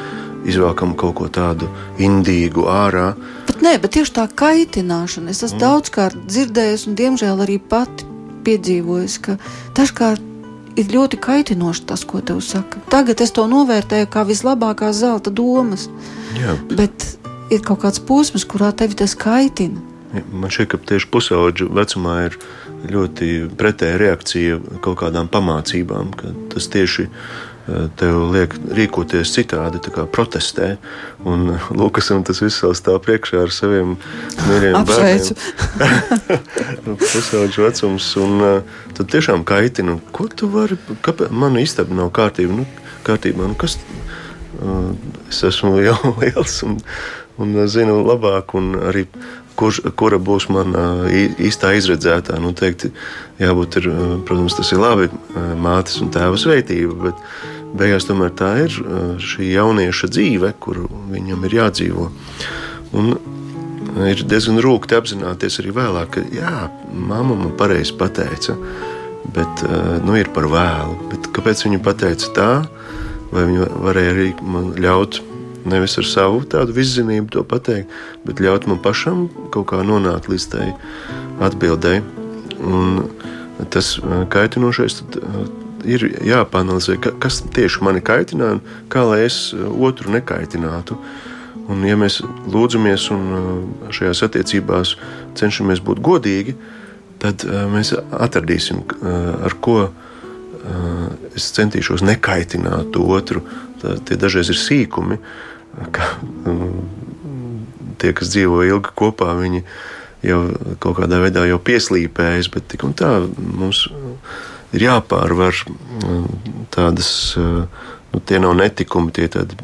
izvēlkam 0.45 0.93
kaut 0.97 1.15
ko 1.19 1.29
tādu 1.29 1.69
indīgu 2.01 2.67
ārā. 2.69 3.13
Bet 3.47 3.63
nē, 3.65 3.77
bet 3.81 3.95
tieši 3.97 4.13
tā 4.19 4.27
kaitināšana. 4.29 5.33
Es 5.33 5.41
esmu 5.45 5.57
mm. 5.57 5.63
daudzkārt 5.63 6.21
dzirdējusi, 6.29 6.89
un 6.91 6.99
diemžēl 6.99 7.43
arī 7.45 7.57
pati 7.59 8.05
piedzīvojusi, 8.45 9.21
ka 9.25 9.37
dažkārt 9.77 10.31
ir 10.79 10.91
ļoti 10.91 11.19
kaitinoši 11.23 11.85
tas, 11.89 12.05
ko 12.07 12.21
tev 12.21 12.41
saka. 12.45 12.81
Tagad 12.91 13.23
es 13.23 13.33
to 13.35 13.47
novērtēju 13.49 14.09
kā 14.11 14.25
vislabākās 14.27 14.99
zelta 15.01 15.33
domas. 15.33 15.87
Jā. 16.37 16.57
Bet 16.71 17.15
ir 17.53 17.63
kaut 17.65 17.83
kāds 17.85 18.01
posms, 18.03 18.45
kurā 18.47 18.71
tevi 18.75 18.97
tas 18.99 19.15
kaitina. 19.17 19.81
Man 20.31 20.51
šķiet, 20.53 20.69
ka 20.71 20.79
tieši 20.93 21.09
pusaudžu 21.11 21.67
vecumā 21.75 22.15
ir 22.29 22.37
ļoti 22.91 23.31
pretēja 23.57 23.99
reakcija 24.01 24.59
kaut 24.83 24.99
kādām 25.01 25.29
pamācībām, 25.31 26.13
ka 26.17 26.31
tas 26.53 26.67
tieši 26.73 27.05
eh, 27.07 27.87
tev 27.99 28.19
liek 28.33 28.55
rīkoties 28.77 29.33
citādi, 29.35 29.81
kā 29.93 30.05
protestē. 30.09 30.75
Un 31.27 31.55
Lukasam 31.79 32.23
tas 32.27 32.41
viss 32.43 32.63
vēl 32.63 32.75
stāv 32.77 33.01
priekšā 33.05 33.43
ar 33.45 33.53
saviem 33.53 33.95
mīļiem 34.45 34.79
bērniem. 34.89 35.43
Pusauģu 37.01 37.65
vecums, 37.65 38.09
un 38.21 38.39
uh, 38.45 38.79
tad 38.97 39.11
tiešām 39.13 39.45
kaitina, 39.47 39.97
ko 40.15 40.29
tu 40.29 40.49
vari, 40.53 40.77
kāpēc 41.05 41.33
man 41.33 41.57
istaba 41.61 41.97
nav 41.97 42.11
kārtība, 42.15 42.61
nu, 42.61 42.67
kārtībā, 43.07 43.49
nu 43.49 43.57
kas, 43.59 43.79
uh, 44.61 44.91
es 45.29 45.43
esmu 45.49 45.79
jau 45.83 45.97
liels 46.21 46.61
un, 46.67 46.77
un 47.41 47.57
zinu 47.71 48.01
labāk, 48.05 48.55
un 48.57 48.75
arī 48.91 49.07
kurš, 49.59 49.81
kura 49.99 50.19
būs 50.21 50.47
mana 50.53 51.07
īstā 51.11 51.73
izredzētā. 51.77 52.37
Nu, 52.43 52.53
teikti, 52.57 52.91
jābūt, 53.41 53.79
ir, 53.81 53.89
protams, 54.27 54.57
tas 54.57 54.71
ir 54.75 54.81
labi, 54.81 55.09
mātes 55.61 55.99
un 56.03 56.11
tēva 56.13 56.39
sveitība, 56.39 57.09
bet 57.09 57.23
beigās 57.75 58.07
tomēr 58.07 58.33
tā 58.37 58.51
ir 58.65 58.75
šī 59.21 59.51
jaunieša 59.53 60.11
dzīve, 60.11 60.53
kuru 60.63 60.89
viņam 61.11 61.47
ir 61.47 61.57
jādzīvo. 61.59 62.09
Un 62.95 63.15
ir 64.07 64.25
diezgan 64.27 64.61
rūkti 64.63 64.97
apzināties 64.97 65.59
arī 65.63 65.75
vēlāk, 65.75 66.15
ka 66.15 66.25
jā, 66.35 66.69
mamma 66.91 67.35
man 67.35 67.53
pareizi 67.59 67.95
pateica, 67.99 68.57
bet 69.35 69.65
nu, 70.05 70.15
ir 70.19 70.31
par 70.35 70.47
vēlu. 70.51 71.09
Bet 71.11 71.31
kāpēc 71.35 71.65
viņa 71.67 71.83
pateica 71.83 72.33
tā? 72.35 72.49
Vai 73.33 73.47
viņa 73.49 73.69
varēja 73.83 74.11
arī 74.13 74.27
man 74.45 74.69
ļaut 74.79 75.17
Nevis 75.65 75.97
ar 75.97 76.05
savu 76.05 76.43
tādu 76.49 76.75
izzinību 76.77 77.31
to 77.33 77.43
pateikt, 77.47 77.91
bet 78.25 78.41
ļaut 78.43 78.67
man 78.69 78.81
pašam 78.83 79.25
kaut 79.53 79.71
kā 79.71 79.81
nonākt 79.85 80.29
līdz 80.29 80.47
tai 80.53 80.67
atbildēji. 81.45 82.03
Un 82.65 83.01
tas 83.73 83.95
uh, 83.97 84.23
kaitinošais 84.31 85.01
uh, 85.01 85.39
ir 85.85 86.05
jāpanalizē, 86.25 86.97
kas 87.21 87.41
tieši 87.55 87.83
mani 87.85 88.03
kaitināja 88.05 88.59
un 88.59 88.63
kā 88.93 89.05
lai 89.09 89.23
es 89.25 89.39
uh, 89.53 89.67
otru 89.89 90.13
nekaitinātu. 90.13 90.99
Un, 91.65 91.81
ja 91.87 91.97
mēs 91.97 92.19
lūdzamies 92.53 93.07
un 93.15 93.23
šajās 93.89 94.21
attiecībās 94.27 94.91
cenšamies 95.39 95.81
būt 95.81 95.97
godīgi, 96.05 96.53
tad 97.23 97.41
mēs 97.73 97.89
atradīsim, 97.95 98.83
ar 99.01 99.55
ko 99.65 99.87
es 101.33 101.47
centīšos 101.55 102.03
nekaitināt 102.05 102.99
otru. 103.01 103.41
Tā, 103.81 103.95
tie 104.05 104.17
dažreiz 104.19 104.51
ir 104.53 104.59
sīkumi, 104.61 105.17
ka 105.95 106.09
tie, 108.01 108.13
kas 108.15 108.31
dzīvo 108.33 108.63
ilgi 108.67 108.93
kopā, 108.97 109.33
viņi 109.39 109.63
jau 110.25 110.41
kaut 110.81 110.99
kādā 110.99 111.19
veidā 111.21 111.45
jau 111.49 111.59
pieslīpējas, 111.61 112.49
bet 112.53 112.67
tik 112.71 112.85
un 112.87 112.95
tā 112.97 113.11
mums 113.37 113.85
ir 114.75 114.87
jāpārvar 114.87 115.57
tādas, 116.73 117.09
nu, 117.37 118.21
tie 118.25 118.41
nav 118.41 118.55
netikumi, 118.59 119.13
tie 119.15 119.29
tādi 119.31 119.57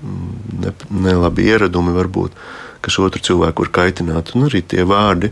ne, 0.62 0.74
nelabi 0.90 1.50
ieradumi 1.50 1.96
varbūt, 1.96 2.38
kas 2.86 3.00
otru 3.02 3.22
cilvēku 3.24 3.66
var 3.66 3.74
kaitināt, 3.82 4.34
un 4.36 4.48
arī 4.48 4.64
tie 4.64 4.86
vārdi, 4.88 5.32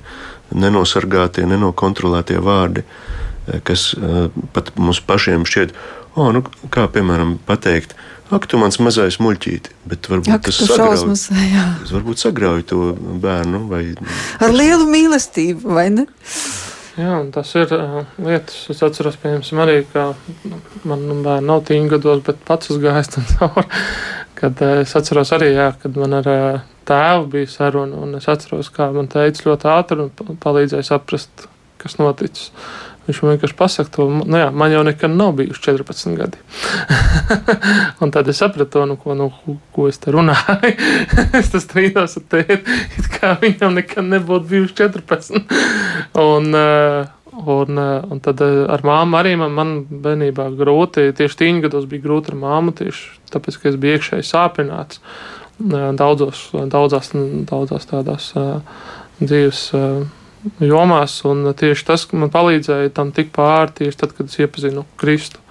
nenosargātie, 0.49 1.45
nenokontrolētie 1.49 2.39
vārdi, 2.41 2.83
kas 3.65 3.91
pat 4.53 4.73
mums 4.77 5.01
pašiem 5.05 5.45
šķiet, 5.49 5.73
oh, 6.17 6.29
nu, 6.35 6.43
kā 6.73 6.87
piemēram 6.91 7.37
pateikt, 7.47 7.95
Ak, 8.29 8.45
tu 8.45 8.59
mans 8.61 8.77
mazais 8.77 9.17
muļķīti, 9.17 9.75
bet 9.89 10.09
varbūt 10.11 10.33
Ak, 10.35 10.43
tas 10.45 10.59
sagrauj, 10.61 10.99
tas 11.81 11.93
varbūt 11.95 12.21
sagrauj 12.21 12.65
to 12.69 12.91
bērnu. 13.23 13.63
Vai... 13.71 13.83
Ar 14.37 14.53
lielu 14.53 14.85
mīlestību, 14.89 15.65
vai 15.73 15.87
ne? 15.95 16.05
Jā, 16.99 17.15
tas 17.33 17.51
ir 17.55 17.71
uh, 17.73 18.01
lietas, 18.19 18.65
es 18.73 18.81
atceros, 18.83 19.15
piemēram, 19.21 19.61
arī, 19.63 19.77
ka 19.93 20.09
man 20.89 21.05
nu, 21.07 21.19
bērni 21.23 21.47
nav 21.47 21.63
tīņa 21.69 21.93
gados, 21.93 22.23
bet 22.25 22.41
pats 22.45 22.69
esmu 22.69 22.83
gājis 22.83 23.13
tam 23.15 23.27
cauri. 23.33 23.79
Kad 24.39 24.61
uh, 24.65 24.81
es 24.83 24.93
atceros 24.99 25.31
arī, 25.35 25.53
jā, 25.55 25.69
kad 25.81 25.97
man 25.97 26.17
ar 26.19 26.29
uh, 26.29 26.67
tēvu 26.89 27.29
bija 27.33 27.49
saruna, 27.53 28.03
un 28.03 28.19
es 28.19 28.27
atceros, 28.31 28.71
kā 28.75 28.89
man 28.95 29.07
teica 29.11 29.47
ļoti 29.47 29.71
ātri 29.73 30.05
un 30.05 30.37
palīdzēja 30.43 30.89
saprast, 30.91 31.47
kas 31.79 31.97
noticis. 32.01 32.51
Viņš 33.09 33.19
man 33.23 33.33
vienkārši 33.33 33.55
pasakā, 33.57 33.89
to 33.95 34.05
nu, 34.19 34.37
jā, 34.37 34.51
man 34.53 34.69
jau 34.69 34.83
nekad 34.85 35.09
nav 35.17 35.31
bijuši 35.39 35.63
14 35.65 36.11
gadi. 36.19 36.41
un 38.05 38.11
tad 38.13 38.29
es 38.29 38.37
sapratu, 38.37 38.83
nu, 38.85 38.99
ko, 39.01 39.15
nu, 39.17 39.31
ko 39.73 39.87
es 39.89 39.97
te 39.97 40.13
runāju. 40.13 40.75
es 41.39 41.49
tas 41.49 41.65
strīdos 41.65 42.19
ar 42.19 42.27
tēti, 42.29 42.77
kā 43.15 43.33
viņam 43.41 43.79
nekad 43.79 44.05
nebūtu 44.11 44.51
bijuši 44.51 44.77
14. 44.83 45.55
un, 46.29 46.53
uh, 46.53 47.15
Un, 47.39 47.77
un 47.79 48.19
tad 48.19 48.41
ar 48.43 48.81
māmu 48.83 49.15
arī 49.15 49.37
man, 49.39 49.53
man 49.55 49.69
bērnībā 49.87 50.49
grūti, 50.59 51.05
tieši 51.15 51.37
tīņa 51.39 51.61
gados 51.63 51.85
bija 51.87 52.03
grūti 52.03 52.33
ar 52.33 52.39
māmu, 52.41 52.73
tieši 52.75 53.29
tāpēc, 53.31 53.59
ka 53.61 53.69
es 53.69 53.77
biju 53.79 53.95
iekšēji 53.95 54.27
sāpināts 54.27 54.99
daudzos, 55.95 56.49
daudzās, 56.51 57.13
daudzās 57.47 57.87
tādās 57.87 58.33
dzīves 59.21 59.61
jomās, 60.63 61.19
tieši 61.59 61.85
tas 61.87 62.07
man 62.15 62.31
palīdzēja 62.33 62.93
tam 62.95 63.13
tik 63.15 63.31
pāri 63.35 63.75
tieši 63.81 63.99
tad, 63.99 64.15
kad 64.17 64.31
es 64.31 64.39
iepazinu 64.39 64.85
Kristu. 64.99 65.41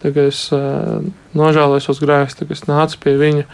Tagad 0.00 0.30
es 0.30 0.46
uh, 0.56 1.02
nožēloju 1.36 1.84
savus 1.84 2.00
grēkus, 2.00 2.38
tagad 2.38 2.56
es 2.56 2.64
nācu 2.68 3.00
pie 3.02 3.16
viņa, 3.20 3.44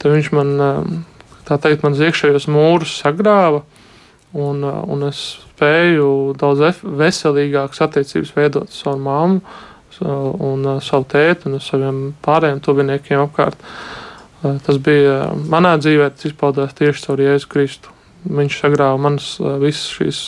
tad 0.00 0.14
viņš 0.14 0.30
man, 0.32 0.54
uh, 0.56 1.34
tā 1.48 1.58
teikt, 1.60 1.84
man 1.84 1.98
iekšējos 1.98 2.48
mūrus 2.48 2.94
sagrāva, 3.02 3.60
un, 4.32 4.64
uh, 4.64 4.80
un 4.88 5.04
es 5.10 5.20
spēju 5.60 6.38
daudz 6.40 6.80
veselīgākas 6.80 7.84
attiecības 7.84 8.32
veidot 8.36 8.70
ar 8.70 8.76
savu 8.76 9.04
mammu, 9.04 9.58
un 10.00 10.64
savu 10.80 11.04
tēti 11.12 11.50
un 11.50 11.60
saviem 11.60 11.96
pārējiem 12.24 12.62
tuviniekiem 12.64 13.20
apkārt. 13.20 13.60
Tas 14.40 14.78
bija 14.80 15.34
manā 15.34 15.74
dzīvē, 15.76 16.06
tas 16.14 16.30
izpaudās 16.30 16.72
tieši 16.78 17.04
caur 17.04 17.20
Jēzu 17.20 17.50
Kristu. 17.50 17.92
Viņš 18.24 18.58
sagrāva 18.60 18.98
manas 19.00 19.34
visas 19.62 19.86
šīs 19.96 20.24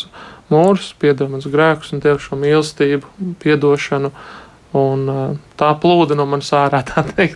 mūrus, 0.53 0.93
piedeva 1.01 1.31
manas 1.33 1.49
grēkus 1.51 1.93
un 1.93 2.01
deva 2.05 2.21
šo 2.23 2.39
mīlestību, 2.41 3.35
piedošanu, 3.43 4.13
Un, 4.73 5.03
uh, 5.05 5.33
tā 5.61 5.69
plūda 5.77 6.17
no 6.17 6.25
manas 6.25 6.49
ārā. 6.57 6.81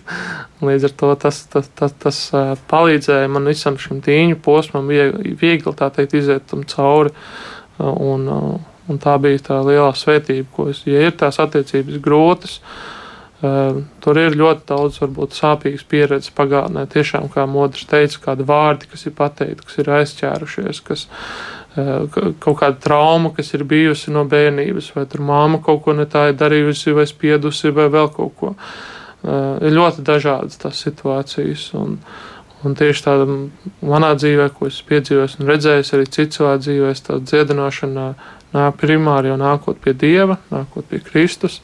Līdz 0.67 0.87
ar 0.89 0.93
to 0.97 1.11
tas, 1.21 1.43
tas, 1.53 1.69
tas, 1.77 1.93
tas 2.01 2.21
uh, 2.33 2.55
palīdzēja 2.71 3.29
man 3.29 3.51
visam 3.51 3.77
šim 3.77 4.01
tīņu 4.05 4.39
posmam, 4.41 4.89
viegli, 4.89 5.35
viegli 5.37 5.75
teikt, 5.77 6.17
iziet 6.17 6.49
tam 6.49 6.65
cauri. 6.65 7.13
Un, 7.77 8.25
un 8.89 9.01
tā 9.05 9.19
bija 9.21 9.43
tā 9.51 9.61
lielā 9.61 9.91
svētība, 9.93 10.49
ko 10.57 10.71
es, 10.73 10.81
ja 10.89 11.03
ir 11.05 11.13
tās 11.21 11.37
attiecības 11.45 12.01
grūtas, 12.01 12.57
uh, 12.63 12.96
tur 13.41 14.19
ir 14.21 14.37
ļoti 14.39 14.65
daudz, 14.69 15.01
varbūt, 15.03 15.37
sāpīgas 15.37 15.85
pieredzes 15.89 16.33
pagātnē. 16.37 16.87
Tiešām, 16.93 17.29
kā 17.33 17.45
Modrs 17.51 17.85
teica, 17.91 18.23
kādi 18.31 18.47
vārdi, 18.49 18.89
kas 18.93 19.07
ir 19.09 19.17
pateikti, 19.19 19.67
kas 19.67 19.79
ir 19.83 19.93
aizķērušies, 19.99 20.81
kas 20.87 21.07
kaut 21.77 22.57
kāda 22.63 22.79
trauma, 22.81 23.33
kas 23.37 23.53
ir 23.55 23.67
bijusi 23.69 24.13
no 24.15 24.25
bērnības, 24.29 24.95
vai 24.97 25.05
tur 25.11 25.25
māma 25.27 25.61
kaut 25.65 25.83
ko 25.85 25.93
ne 25.97 26.07
tā 26.09 26.31
ir 26.31 26.39
darījusi, 26.41 26.95
vai 26.97 27.05
spiedusi, 27.09 27.75
vai 27.77 27.91
vēl 27.93 28.09
kaut 28.15 28.33
ko. 28.41 28.55
Ir 29.27 29.75
ļoti 29.75 30.05
dažādas 30.07 30.61
tās 30.63 30.81
situācijas. 30.87 31.69
Un, 31.77 31.99
un 32.65 32.77
tieši 32.79 33.05
tāda 33.05 33.27
manā 33.85 34.15
dzīvē, 34.17 34.49
ko 34.57 34.71
es 34.71 34.79
piedzīvoju 34.89 35.43
un 35.43 35.51
redzēju, 35.51 35.89
arī 35.99 36.09
citu 36.09 36.39
cilvēku 36.39 36.65
dzīvē, 36.65 36.95
tā 37.05 37.19
dziedināšana 37.21 38.07
nāk 38.57 38.79
primāri 38.81 39.33
jau 39.33 39.41
nākot 39.41 39.81
pie 39.83 39.93
Dieva, 39.93 40.39
nākot 40.53 40.89
pie 40.89 41.03
Kristus. 41.05 41.61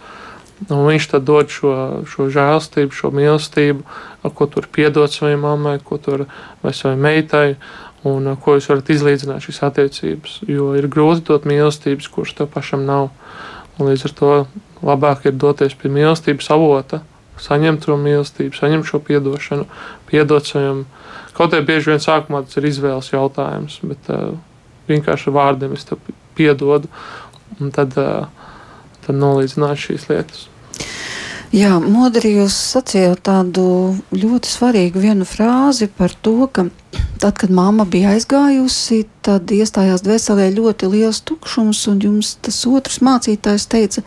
Un 0.71 0.85
viņš 0.87 1.09
tad 1.11 1.25
dod 1.27 1.51
šo, 1.51 1.73
šo 2.07 2.29
žēlstību, 2.31 2.95
šo 2.95 3.11
mīlestību, 3.15 3.83
ko 4.37 4.47
tur 4.47 4.69
piedot 4.71 5.11
savai 5.11 5.35
mammai, 5.41 5.79
ko 5.83 5.99
tur 5.99 6.27
vai 6.63 6.75
savai 6.77 6.99
meitai 7.01 7.47
un 8.07 8.35
ko 8.43 8.57
jūs 8.57 8.69
varat 8.71 8.91
izlīdzināt 8.95 9.47
šīs 9.47 9.63
attiecības. 9.67 10.37
Jo 10.51 10.73
ir 10.79 10.89
grūti 10.91 11.27
dot 11.31 11.47
mīlestības, 11.49 12.11
kurš 12.13 12.37
tev 12.39 12.51
pašam 12.55 12.85
nav. 12.87 13.11
Un 13.79 13.89
līdz 13.89 14.07
ar 14.09 14.15
to 14.19 14.33
labāk 14.85 15.27
ir 15.27 15.39
doties 15.39 15.75
pie 15.79 15.91
mīlestības 15.93 16.51
avota, 16.55 17.03
saņemt 17.43 17.87
to 17.87 17.97
mīlestību, 17.99 18.55
saņemt 18.59 18.89
šo 18.89 19.01
atdošanu, 19.03 19.67
piedot 20.11 20.47
saviem. 20.47 20.85
Kaut 21.33 21.55
arī 21.55 21.65
bieži 21.71 21.95
vien 21.95 22.03
sākumā 22.03 22.43
tas 22.45 22.59
ir 22.61 22.69
izvēles 22.69 23.13
jautājums, 23.15 23.79
bet 23.89 24.13
uh, 24.13 24.35
vienkārši 24.91 25.33
vārdiem 25.33 25.73
es 25.79 25.89
tev 25.89 26.03
piedodu, 26.37 26.91
un 27.59 27.73
tad, 27.73 27.97
uh, 27.97 28.29
tad 29.07 29.17
nolīdzināt 29.17 29.81
šīs 29.81 30.11
lietas. 30.11 30.52
Jā, 31.53 31.75
Modri, 31.85 32.31
jūs 32.39 32.55
sacījāt 32.73 33.27
tādu 33.29 33.63
ļoti 34.17 34.49
svarīgu 34.49 35.03
vienu 35.03 35.27
frāzi 35.29 35.85
par 35.85 36.15
to, 36.25 36.47
ka 36.49 36.65
tad, 37.21 37.35
kad 37.43 37.53
mamma 37.53 37.85
bija 37.85 38.15
aizgājusi, 38.17 39.03
tad 39.21 39.53
iestājās 39.53 40.01
dvēselē 40.01 40.47
ļoti 40.57 40.89
liels 40.95 41.21
tukšums, 41.29 41.83
un 41.93 42.01
jums 42.01 42.31
tas 42.41 42.63
otrs 42.65 43.03
mācītājs 43.05 43.69
teica, 43.69 44.05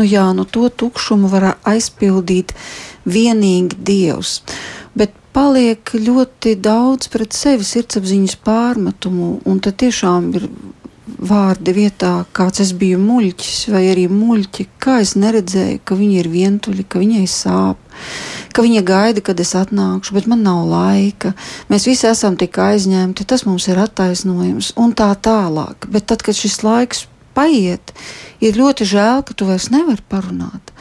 nu 0.00 0.08
jā, 0.08 0.24
nu 0.32 0.48
to 0.48 0.70
tukšumu 0.72 1.28
var 1.28 1.50
aizpildīt 1.68 2.56
vienīgi 3.04 3.76
Dievs. 3.76 4.38
Bet 4.96 5.12
paliek 5.36 5.92
ļoti 6.00 6.56
daudz 6.64 7.12
pret 7.12 7.36
sevi 7.36 7.68
sirdsapziņas 7.68 8.40
pārmetumu, 8.40 9.34
un 9.44 9.60
tad 9.60 9.76
tiešām 9.84 10.32
ir 10.40 10.48
vārdi 11.18 11.72
vietā, 11.76 12.12
kāds 12.36 12.60
es 12.64 12.72
biju 12.76 12.98
muļķis, 13.02 13.66
vai 13.72 13.82
arī 13.92 14.06
muļķi, 14.12 14.66
kā 14.82 14.98
es 15.04 15.14
neredzēju, 15.18 15.80
ka 15.84 15.96
viņi 15.98 16.20
ir 16.20 16.28
vientuļi, 16.32 16.84
ka 16.88 17.00
viņai 17.02 17.24
sāp, 17.30 17.80
ka 18.52 18.64
viņa 18.66 18.82
gaida, 18.86 19.24
kad 19.24 19.40
es 19.40 19.54
atnākšu, 19.58 20.16
bet 20.16 20.28
man 20.30 20.44
nav 20.46 20.64
laika. 20.70 21.32
Mēs 21.72 21.88
visi 21.88 22.08
esam 22.10 22.36
tik 22.40 22.58
aizņemti, 22.60 23.26
tas 23.28 23.46
mums 23.48 23.68
ir 23.72 23.80
attaisnojums 23.82 24.74
un 24.80 24.94
tā 24.96 25.10
tālāk. 25.16 25.88
Bet 25.88 26.08
tad, 26.12 26.24
kad 26.26 26.36
šis 26.36 26.62
laiks 26.66 27.06
paiet, 27.36 27.92
ir 28.44 28.60
ļoti 28.60 28.88
žēl, 28.88 29.24
ka 29.26 29.36
tu 29.36 29.48
vairs 29.48 29.70
nevari 29.72 30.04
parunāt 30.08 30.72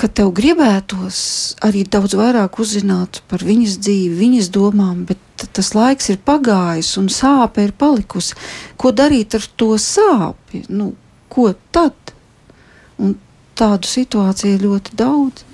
ka 0.00 0.08
tev 0.10 0.32
gribētos 0.34 1.18
arī 1.64 1.84
daudz 1.86 2.16
vairāk 2.18 2.58
uzzināt 2.62 3.20
par 3.30 3.44
viņas 3.46 3.78
dzīvi, 3.82 4.14
viņas 4.18 4.50
domām, 4.54 5.04
bet 5.08 5.46
tas 5.54 5.72
laiks 5.76 6.10
ir 6.12 6.20
pagājis 6.24 6.94
un 7.00 7.10
sāpe 7.12 7.66
ir 7.66 7.74
palikusi. 7.78 8.36
Ko 8.80 8.90
darīt 8.94 9.36
ar 9.38 9.46
to 9.60 9.74
sāpi? 9.80 10.64
Nu, 10.68 10.92
ko 11.30 11.52
tad? 11.74 11.94
Un 12.98 13.16
tādu 13.58 13.90
situāciju 13.90 14.56
ir 14.56 14.64
ļoti 14.66 14.96
daudz. 14.98 15.44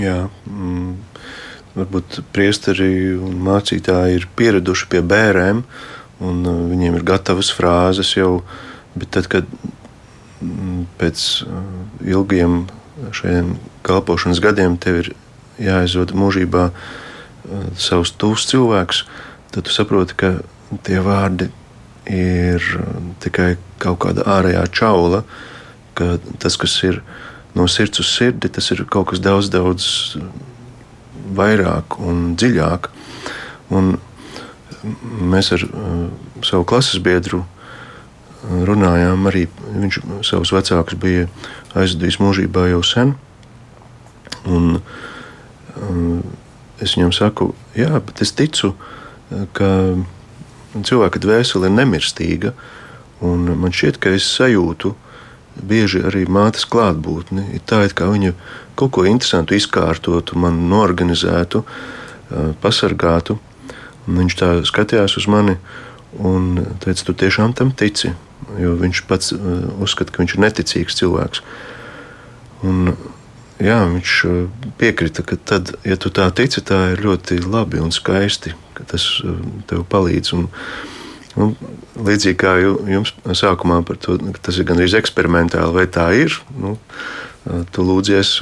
Jā, 0.00 0.28
mm, 0.46 0.92
varbūt 1.76 2.20
priesteri 2.34 3.16
un 3.16 3.40
mācītāji 3.44 4.20
ir 4.20 4.28
pieraduši 4.38 4.88
pie 4.92 5.00
bērniem, 5.02 5.64
un 6.20 6.42
uh, 6.44 6.60
viņiem 6.70 7.00
ir 7.00 7.06
gatavas 7.08 7.50
frāzes 7.56 8.12
jau, 8.16 8.42
bet 8.94 9.10
tad, 9.16 9.26
kad 9.32 9.48
mm, 10.44 10.84
pēc 11.00 11.24
uh, 11.46 11.64
ilgiem 12.06 12.62
šiem 13.16 13.54
kalpošanas 13.86 14.40
gadiem 14.42 14.76
tev 14.80 15.00
ir 15.02 15.12
jāizvada 15.60 16.16
mūžībā 16.16 16.66
uh, 16.70 17.64
savus 17.78 18.12
tuvus 18.16 18.46
cilvēkus, 18.50 19.04
tad 19.54 19.66
tu 19.66 19.74
saproti, 19.74 20.16
ka 20.16 20.32
tie 20.86 21.00
vārdi 21.04 21.50
ir 22.10 22.64
uh, 22.80 22.90
tikai 23.22 23.54
kaut 23.82 24.00
kāda 24.04 24.26
ārējā 24.38 24.66
čaula, 24.74 25.24
ka 25.98 26.16
tas, 26.42 26.56
kas 26.60 26.76
ir 26.86 27.02
no 27.56 27.66
sirds 27.68 28.02
uz 28.02 28.10
sirdi, 28.12 28.52
tas 28.52 28.70
ir 28.72 28.84
kaut 28.88 29.10
kas 29.10 29.22
daudz, 29.22 29.50
daudz 29.52 30.16
vairāk 31.36 31.98
un 32.00 32.34
dziļāk. 32.38 32.90
Un 33.76 33.96
mēs 35.30 35.52
ar 35.54 35.64
uh, 35.66 36.04
savu 36.46 36.66
klases 36.68 37.02
biedru 37.02 37.44
runājām 38.48 39.26
arī. 39.28 39.46
Viņš 39.70 40.00
savus 40.26 40.52
vecākus 40.54 40.98
bija 41.00 41.26
aizvedījis 41.76 42.20
mūžībā 42.22 42.70
jau 42.72 42.82
sen. 42.86 43.14
Un, 44.48 44.80
um, 45.76 46.22
es 46.80 46.96
viņam 46.96 47.12
saku, 47.12 47.50
jā, 47.76 47.92
bet 48.06 48.22
es 48.24 48.32
ticu, 48.36 48.72
ka 49.56 49.68
cilvēka 50.74 51.20
dvēsele 51.22 51.68
ir 51.68 51.76
nemirstīga. 51.76 52.54
Man 53.20 53.74
šķiet, 53.74 54.00
ka 54.00 54.14
es 54.16 54.28
sajūtu 54.38 54.94
bieži 55.60 56.00
arī 56.08 56.24
mātes 56.30 56.64
klātbūtni. 56.70 57.50
Ir 57.58 57.64
tā, 57.68 57.82
it 57.84 57.94
kā 57.98 58.08
viņa 58.08 58.32
kaut 58.80 58.94
ko 58.96 59.04
interesantu 59.04 59.58
izkārtotu, 59.58 60.38
man 60.40 60.64
norganizētu, 60.70 61.62
uh, 61.66 62.50
pasargātu. 62.64 63.36
Un 64.08 64.24
viņš 64.24 64.40
tā 64.40 64.50
skatījās 64.66 65.18
uz 65.20 65.28
mani 65.30 65.58
un 66.16 66.56
teica, 66.82 67.04
tu 67.04 67.14
tiešām 67.14 67.52
tam 67.54 67.74
tici 67.76 68.14
jo 68.58 68.74
viņš 68.80 69.02
pats 69.08 69.34
uh, 69.34 69.68
uzskata, 69.82 70.12
ka 70.12 70.22
viņš 70.22 70.36
ir 70.36 70.44
neticīgs 70.44 70.98
cilvēks. 71.00 71.42
Un, 72.66 72.94
jā, 73.64 73.78
viņš 73.92 74.14
uh, 74.28 74.36
piekrita, 74.80 75.24
ka 75.26 75.36
tad, 75.36 75.74
ja 75.86 75.98
tu 76.00 76.12
tā 76.14 76.28
tici, 76.36 76.62
tā 76.64 76.92
ir 76.94 77.04
ļoti 77.04 77.40
labi 77.44 77.82
un 77.82 77.92
skaisti, 77.94 78.54
ka 78.76 78.86
tas 78.92 79.06
uh, 79.24 79.40
tev 79.70 79.84
palīdz. 79.90 80.32
Un, 80.38 80.48
un, 81.40 81.54
līdzīgi 82.00 82.38
kā 82.40 82.54
jums 82.60 83.14
sākumā 83.36 83.82
par 83.86 84.00
to, 84.00 84.16
tas 84.40 84.58
ir 84.58 84.68
gandrīz 84.68 84.96
eksperimentāli, 84.98 85.74
vai 85.76 85.86
tā 85.90 86.08
ir, 86.16 86.40
nu, 86.56 86.78
tu 87.72 87.84
lūdzies 87.84 88.34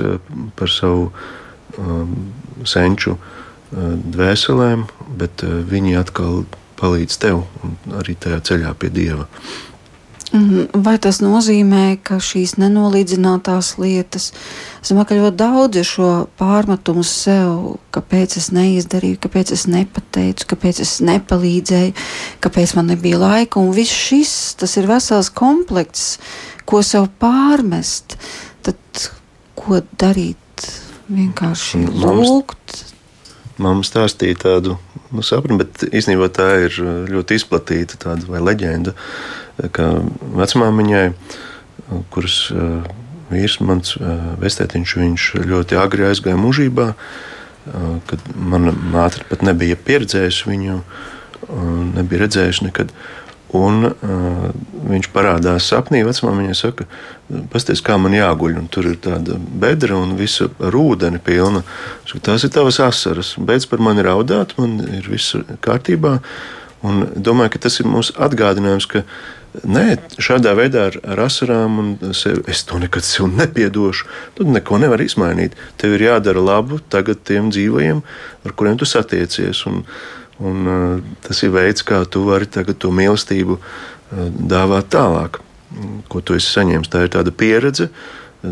par 0.58 0.70
savu 0.72 1.08
um, 1.78 2.14
senču 2.66 3.16
dvēselēm, 3.70 4.86
bet 5.20 5.42
viņi 5.44 5.98
atkal 6.00 6.44
palīdz 6.78 7.18
tev 7.20 7.42
arī 7.98 8.14
tajā 8.18 8.40
ceļā 8.50 8.74
pie 8.78 8.90
Dieva. 8.94 9.26
Mhm. 10.28 10.82
Vai 10.84 10.98
tas 11.00 11.22
nozīmē, 11.24 11.98
ka 12.04 12.18
šīs 12.20 12.58
nenolīdzinātās 12.60 13.78
lietas, 13.80 14.32
ka 14.84 15.16
ļoti 15.16 15.36
daudz 15.40 15.80
ir 15.80 15.86
šo 15.88 16.10
pārmetumu 16.40 17.04
sev, 17.06 17.78
kāpēc 17.96 18.36
es 18.36 18.50
neizdarīju, 18.52 19.20
kāpēc 19.24 19.54
es 19.56 19.64
nepateicu, 19.70 20.50
kāpēc 20.52 20.82
es 20.84 20.98
nepalīdzēju, 21.00 21.94
kāpēc 22.44 22.76
man 22.76 22.92
nebija 22.92 23.22
laika, 23.22 23.62
un 23.62 23.72
viss 23.72 23.94
šis, 24.08 24.34
tas 24.60 24.76
ir 24.76 24.90
vesels 24.90 25.32
komplekts, 25.32 26.18
ko 26.68 26.82
sev 26.84 27.08
pārmest, 27.22 28.18
tad 28.66 29.08
ko 29.56 29.80
darīt? 29.96 30.36
Vienkārši 31.08 31.86
lūgt. 31.88 32.82
Mamma 33.58 33.82
stāstīja 33.86 34.36
tādu 34.44 34.76
nu, 35.08 35.24
sapni, 35.24 35.56
bet 35.58 35.86
īstenībā 35.88 36.28
tā 36.36 36.48
ir 36.66 36.76
ļoti 37.08 37.38
izplatīta 37.40 37.96
tāda 38.04 38.28
vai 38.28 38.42
leģenda. 38.44 38.92
Uh, 39.58 40.02
vecmāmiņai, 40.38 41.06
kuras 42.14 42.40
vīrs, 43.28 43.58
mans 43.64 43.94
vestētiņš, 44.40 44.96
viņš 45.02 45.28
ļoti 45.48 45.78
agri 45.80 46.06
aizgāja 46.08 46.38
mūžībā, 46.40 46.88
kad 48.08 48.28
mana 48.36 48.72
māte 48.72 49.24
pat 49.28 49.42
nebija 49.44 49.76
pieredzējusi 49.76 50.48
viņu, 50.48 50.76
nebija 51.96 52.22
redzējusi 52.24 52.68
nekad. 52.68 52.92
Un, 53.56 53.86
uh, 53.88 54.48
viņš 54.90 55.06
parādās 55.14 55.70
sapnī. 55.70 56.02
Vecmāmiņa 56.04 56.56
saka, 56.56 56.84
pasties, 57.52 57.80
kā 57.84 57.96
man 57.96 58.12
jāguļ. 58.12 58.58
Un 58.60 58.66
tur 58.68 58.90
ir 58.90 58.98
tāda 59.00 59.38
bedra 59.38 59.96
un 59.96 60.12
visa 60.18 60.50
ar 60.60 60.76
ūdeni 60.76 61.20
pilna. 61.24 61.62
Saka, 62.04 62.20
tās 62.28 62.44
ir 62.44 62.52
tavas 62.52 62.80
asaras. 62.84 63.32
Beidz 63.40 63.64
par 63.70 63.80
mani 63.80 64.04
raudāt, 64.04 64.52
man 64.60 64.76
ir 64.98 65.08
viss 65.08 65.36
kārtībā. 65.64 66.18
Un 66.86 67.08
domāju, 67.16 67.56
ka 67.56 67.66
tas 67.66 67.80
ir 67.80 67.88
mūsu 67.90 68.14
atgādinājums, 68.22 68.86
ka 68.90 69.02
Nē, 69.48 69.96
šādā 70.20 70.52
veidā 70.58 70.84
ar, 70.90 70.96
ar 71.08 71.22
asarām 71.24 71.78
un 71.80 72.12
sevi, 72.14 72.42
es 72.52 72.60
to 72.68 72.78
nekad 72.78 73.04
sev 73.06 73.30
nepiedošu. 73.32 74.06
Tu 74.36 74.44
neko 74.46 74.78
nevari 74.82 75.08
izmainīt. 75.08 75.56
Tev 75.80 75.96
ir 75.96 76.04
jādara 76.04 76.42
labu 76.44 76.78
tagad 76.92 77.22
tiem 77.26 77.48
dzīvajiem, 77.54 78.02
ar 78.44 78.54
kuriem 78.58 78.76
tu 78.78 78.86
satiecies. 78.86 79.64
Un, 79.70 79.80
un, 80.44 80.68
uh, 80.68 81.16
tas 81.24 81.42
ir 81.42 81.54
veids, 81.56 81.82
kā 81.86 82.02
tu 82.04 82.26
vari 82.28 82.46
to 82.46 82.92
mīlestību 82.94 83.56
uh, 83.56 84.28
dāvāt 84.52 84.92
tālāk, 84.94 85.40
ko 86.12 86.20
tu 86.20 86.36
esi 86.36 86.52
saņēmis. 86.52 86.92
Tā 86.92 87.06
ir 87.06 87.14
tāda 87.16 87.32
pieredze, 87.32 87.88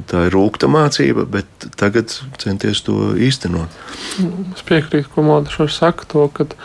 tā 0.09 0.27
ir 0.27 0.35
rūkta 0.35 0.67
mācība, 0.73 1.29
bet 1.29 1.71
tagad 1.77 2.17
centies 2.41 2.83
to 2.89 3.13
īstenot. 3.21 3.69
Es 4.57 4.65
piekrītu, 4.67 5.13
ko 5.13 5.29
Modeša 5.29 5.69
saka, 5.77 6.09
to, 6.09 6.27
ka 6.33 6.49
ir 6.49 6.57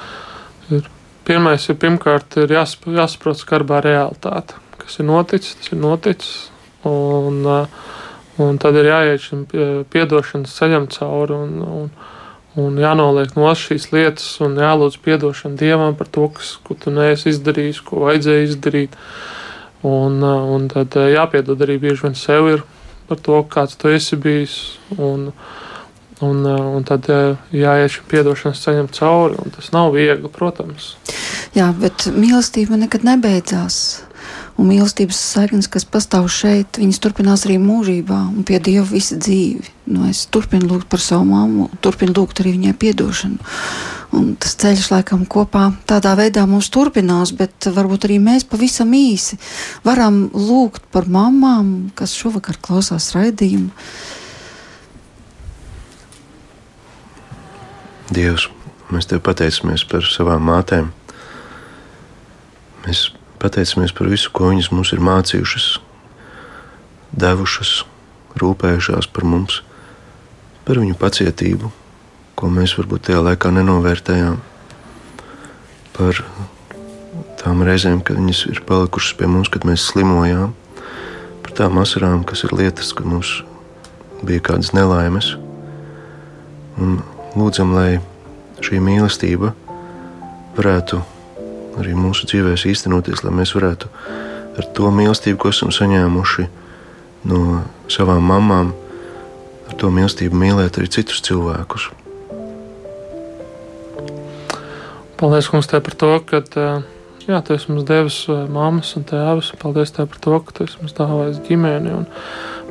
Pirmais 1.28 1.67
ir 1.69 1.78
pirmkārt 1.78 2.39
ir 2.41 2.51
jāsap, 2.55 2.88
jāsaprot 2.95 3.38
skarbā 3.38 3.82
realitāte, 3.86 4.57
kas 4.82 4.97
ir 4.97 5.05
noticis, 5.05 5.57
tas 5.59 5.74
ir 5.76 5.82
noticis. 5.82 6.32
Un, 6.89 7.43
uh, 7.45 7.67
un 8.41 8.57
tad 8.57 8.78
ir 8.82 8.89
jāiet 8.89 9.22
šim 9.22 9.43
piedošanas 9.93 10.55
ceļam 10.57 10.88
cauri 10.89 11.36
un, 11.38 11.51
un, 11.61 11.91
un 12.57 12.80
jānoliek 12.82 13.36
no 13.38 13.51
šīs 13.53 13.91
lietas 13.93 14.26
un 14.41 14.57
jālūdz 14.57 14.97
piedošanu 15.05 15.59
Dievam 15.61 15.93
par 15.99 16.09
to, 16.09 16.26
kas, 16.34 16.55
ko 16.65 16.74
tu 16.74 16.93
neesi 16.95 17.30
izdarījis, 17.36 17.84
ko 17.86 18.07
vajadzēja 18.07 18.47
izdarīt. 18.49 18.97
Un, 19.86 20.17
uh, 20.26 20.49
un 20.55 20.65
tad 20.74 20.97
uh, 20.97 21.09
jāpiedod 21.13 21.61
arī 21.61 21.78
bieži 21.82 22.07
vien 22.07 22.17
sev 22.17 22.49
ir 22.49 22.65
par 23.09 23.22
to, 23.22 23.43
kāds 23.45 23.78
tu 23.78 23.93
esi 23.93 24.17
bijis. 24.17 24.57
Un, 24.97 25.30
Un, 26.22 26.45
un 26.45 26.86
tad 26.86 27.07
jāiet 27.55 27.95
šim 27.95 28.05
piedošanas 28.11 28.61
ceļam 28.61 28.91
cauri, 28.93 29.39
un 29.41 29.53
tas 29.55 29.72
nav 29.74 29.89
viegli, 29.95 30.30
protams. 30.30 30.93
Jā, 31.57 31.72
bet 31.78 32.05
mīlestība 32.13 32.78
nekad 32.78 33.05
nebeidzās. 33.07 33.82
Un 34.59 34.67
mīlestības 34.69 35.17
saiknes, 35.17 35.69
kas 35.72 35.88
pastāv 35.89 36.28
šeit, 36.30 36.78
viņas 36.78 36.99
turpinās 37.01 37.47
arī 37.47 37.57
mūžībā 37.61 38.19
un 38.30 38.45
pie 38.45 38.59
Dieva 38.61 38.86
visu 38.86 39.17
dzīvi. 39.17 39.72
Nu, 39.91 40.05
es 40.11 40.28
turpinu 40.30 40.69
lūgt 40.69 40.91
par 40.91 41.01
savu 41.01 41.26
mammu, 41.32 41.72
turpinu 41.82 42.13
lūgt 42.19 42.43
arī 42.43 42.53
viņai 42.57 42.76
atdošanu. 42.76 43.51
Un 44.11 44.34
tas 44.39 44.53
ceļš 44.59 44.89
laikam 44.91 45.24
kopā 45.26 45.69
tādā 45.88 46.13
veidā 46.19 46.43
mums 46.49 46.67
turpinās, 46.74 47.32
bet 47.36 47.69
varbūt 47.72 48.05
arī 48.09 48.19
mēs 48.22 48.43
pavisam 48.47 48.91
īsi 48.93 49.39
varam 49.88 50.26
lūgt 50.36 50.89
par 50.91 51.07
mamām, 51.07 51.91
kas 51.95 52.13
šovakar 52.19 52.59
klausās 52.61 53.13
raidījumu. 53.15 53.72
Dievs, 58.12 58.49
mēs 58.91 59.07
te 59.07 59.20
pateicamies 59.24 59.86
par 59.88 60.03
savām 60.07 60.43
mātēm 60.49 60.91
Mēs 62.82 63.12
pateicamies 63.38 63.91
par 63.93 64.09
visu, 64.09 64.32
ko 64.34 64.49
viņas 64.49 64.72
mums 64.74 64.91
ir 64.95 65.01
mācījušas, 65.05 65.66
devušas, 67.22 67.74
rūpējušās 68.41 69.09
par 69.14 69.28
mums, 69.30 69.59
par 70.66 70.80
viņu 70.82 70.97
pacietību, 70.97 71.70
ko 72.39 72.49
mēs 72.49 72.74
varbūt 72.80 73.05
tajā 73.09 73.22
laikā 73.28 73.51
nenovērtējām, 73.53 74.39
par 75.93 76.24
tām 77.43 77.62
reizēm, 77.68 78.01
kad 78.01 78.18
viņas 78.18 78.47
ir 78.49 78.64
palikušas 78.66 79.14
pie 79.20 79.30
mums, 79.30 79.51
kad 79.53 79.68
mēs 79.70 79.86
slimojām, 79.91 80.55
par 81.45 81.57
tām 81.62 81.78
asarām, 81.84 82.26
kas 82.26 82.47
ir 82.47 82.57
lietas, 82.57 82.95
kad 82.97 83.05
mums 83.05 83.43
bija 84.26 84.41
kādas 84.49 84.74
nelaimes. 84.74 85.36
Un 86.82 86.97
lūdzam, 87.38 87.74
lai 87.76 88.00
šī 88.62 88.82
mīlestība 88.84 89.54
varētu 90.58 91.00
arī 91.80 91.96
mūsu 91.96 92.28
dzīvēs 92.30 92.68
īstenoties, 92.72 93.24
lai 93.24 93.34
mēs 93.36 93.56
varētu 93.56 93.90
ar 94.60 94.68
to 94.76 94.92
mīlestību, 94.92 95.40
ko 95.40 95.52
esam 95.54 95.72
saņēmuši 95.74 96.48
no 97.32 97.62
savām 97.92 98.26
mamām, 98.28 98.74
ar 99.70 99.78
to 99.80 99.92
mīlestību 99.94 100.38
mīlēt 100.38 100.80
arī 100.82 100.92
citus 100.92 101.24
cilvēkus. 101.26 101.90
Paldies, 105.22 105.52
Kungs, 105.54 105.70
par 105.70 105.94
to, 105.94 106.16
ka 106.26 106.42
jā, 107.28 107.40
tu 107.46 107.54
esi 107.54 107.70
mums 107.70 107.86
devis 107.86 108.24
mammas 108.28 108.96
un 108.98 109.06
tēvus. 109.06 109.52
Paldies 109.62 109.94
tev 109.94 110.10
par 110.10 110.22
to, 110.24 110.40
ka 110.48 110.56
tu 110.58 110.66
esi 110.66 110.80
mums 110.82 110.96
dāvājis 110.98 111.44
ģimeni. 111.46 111.94
Un 111.94 112.08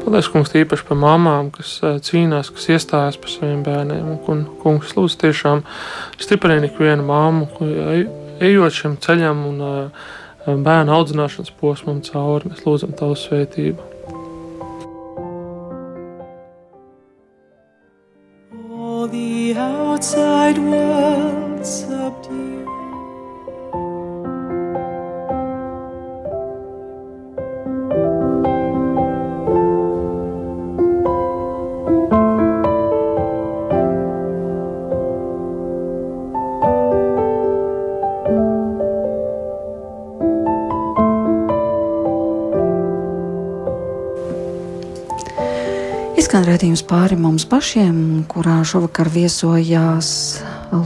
paldies, 0.02 0.28
Kungs, 0.32 0.54
īpaši 0.56 0.86
par 0.88 0.98
mamām, 1.00 1.50
kas 1.54 1.76
cīnās, 2.06 2.50
kas 2.54 2.68
iestājas 2.74 3.18
par 3.20 3.32
saviem 3.32 3.60
bērniem. 3.66 4.08
Un, 4.30 4.42
kungs, 4.62 4.94
lūdzu, 4.96 5.20
tiešām 5.24 5.62
stiprini 6.20 6.70
ikvienu 6.70 7.06
mammu, 7.08 7.48
ejot 8.40 8.76
šim 8.76 8.96
ceļam 9.04 9.44
un 9.50 9.62
bērnu 10.66 10.96
audzināšanas 10.96 11.54
posmam 11.60 12.02
cauri, 12.06 12.52
mēs 12.52 12.66
lūdzam 12.66 12.96
Tavu 12.98 13.18
svētību. 13.20 13.88
Outside 19.60 20.58
world 20.58 21.19
Redzējums 46.60 46.82
pāri 46.84 47.16
mums 47.16 47.46
pašiem, 47.48 47.94
kurā 48.28 48.58
šovakar 48.68 49.08
viesojās 49.08 50.10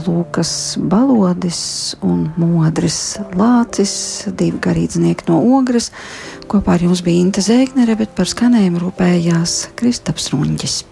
Lūkas 0.05 0.53
Balodis 0.79 1.59
un 1.99 2.29
Modris 2.39 3.17
Lācis, 3.35 3.97
divi 4.31 4.55
garīdznieki 4.63 5.27
no 5.27 5.41
Ogres. 5.59 5.91
Kopā 6.47 6.77
ar 6.77 6.87
jums 6.87 7.03
bija 7.03 7.27
Inte 7.27 7.43
Zēgnere, 7.43 7.99
bet 7.99 8.15
par 8.15 8.31
skanējumu 8.31 8.85
rūpējās 8.87 9.59
Kristaps 9.75 10.31
Runģis. 10.31 10.85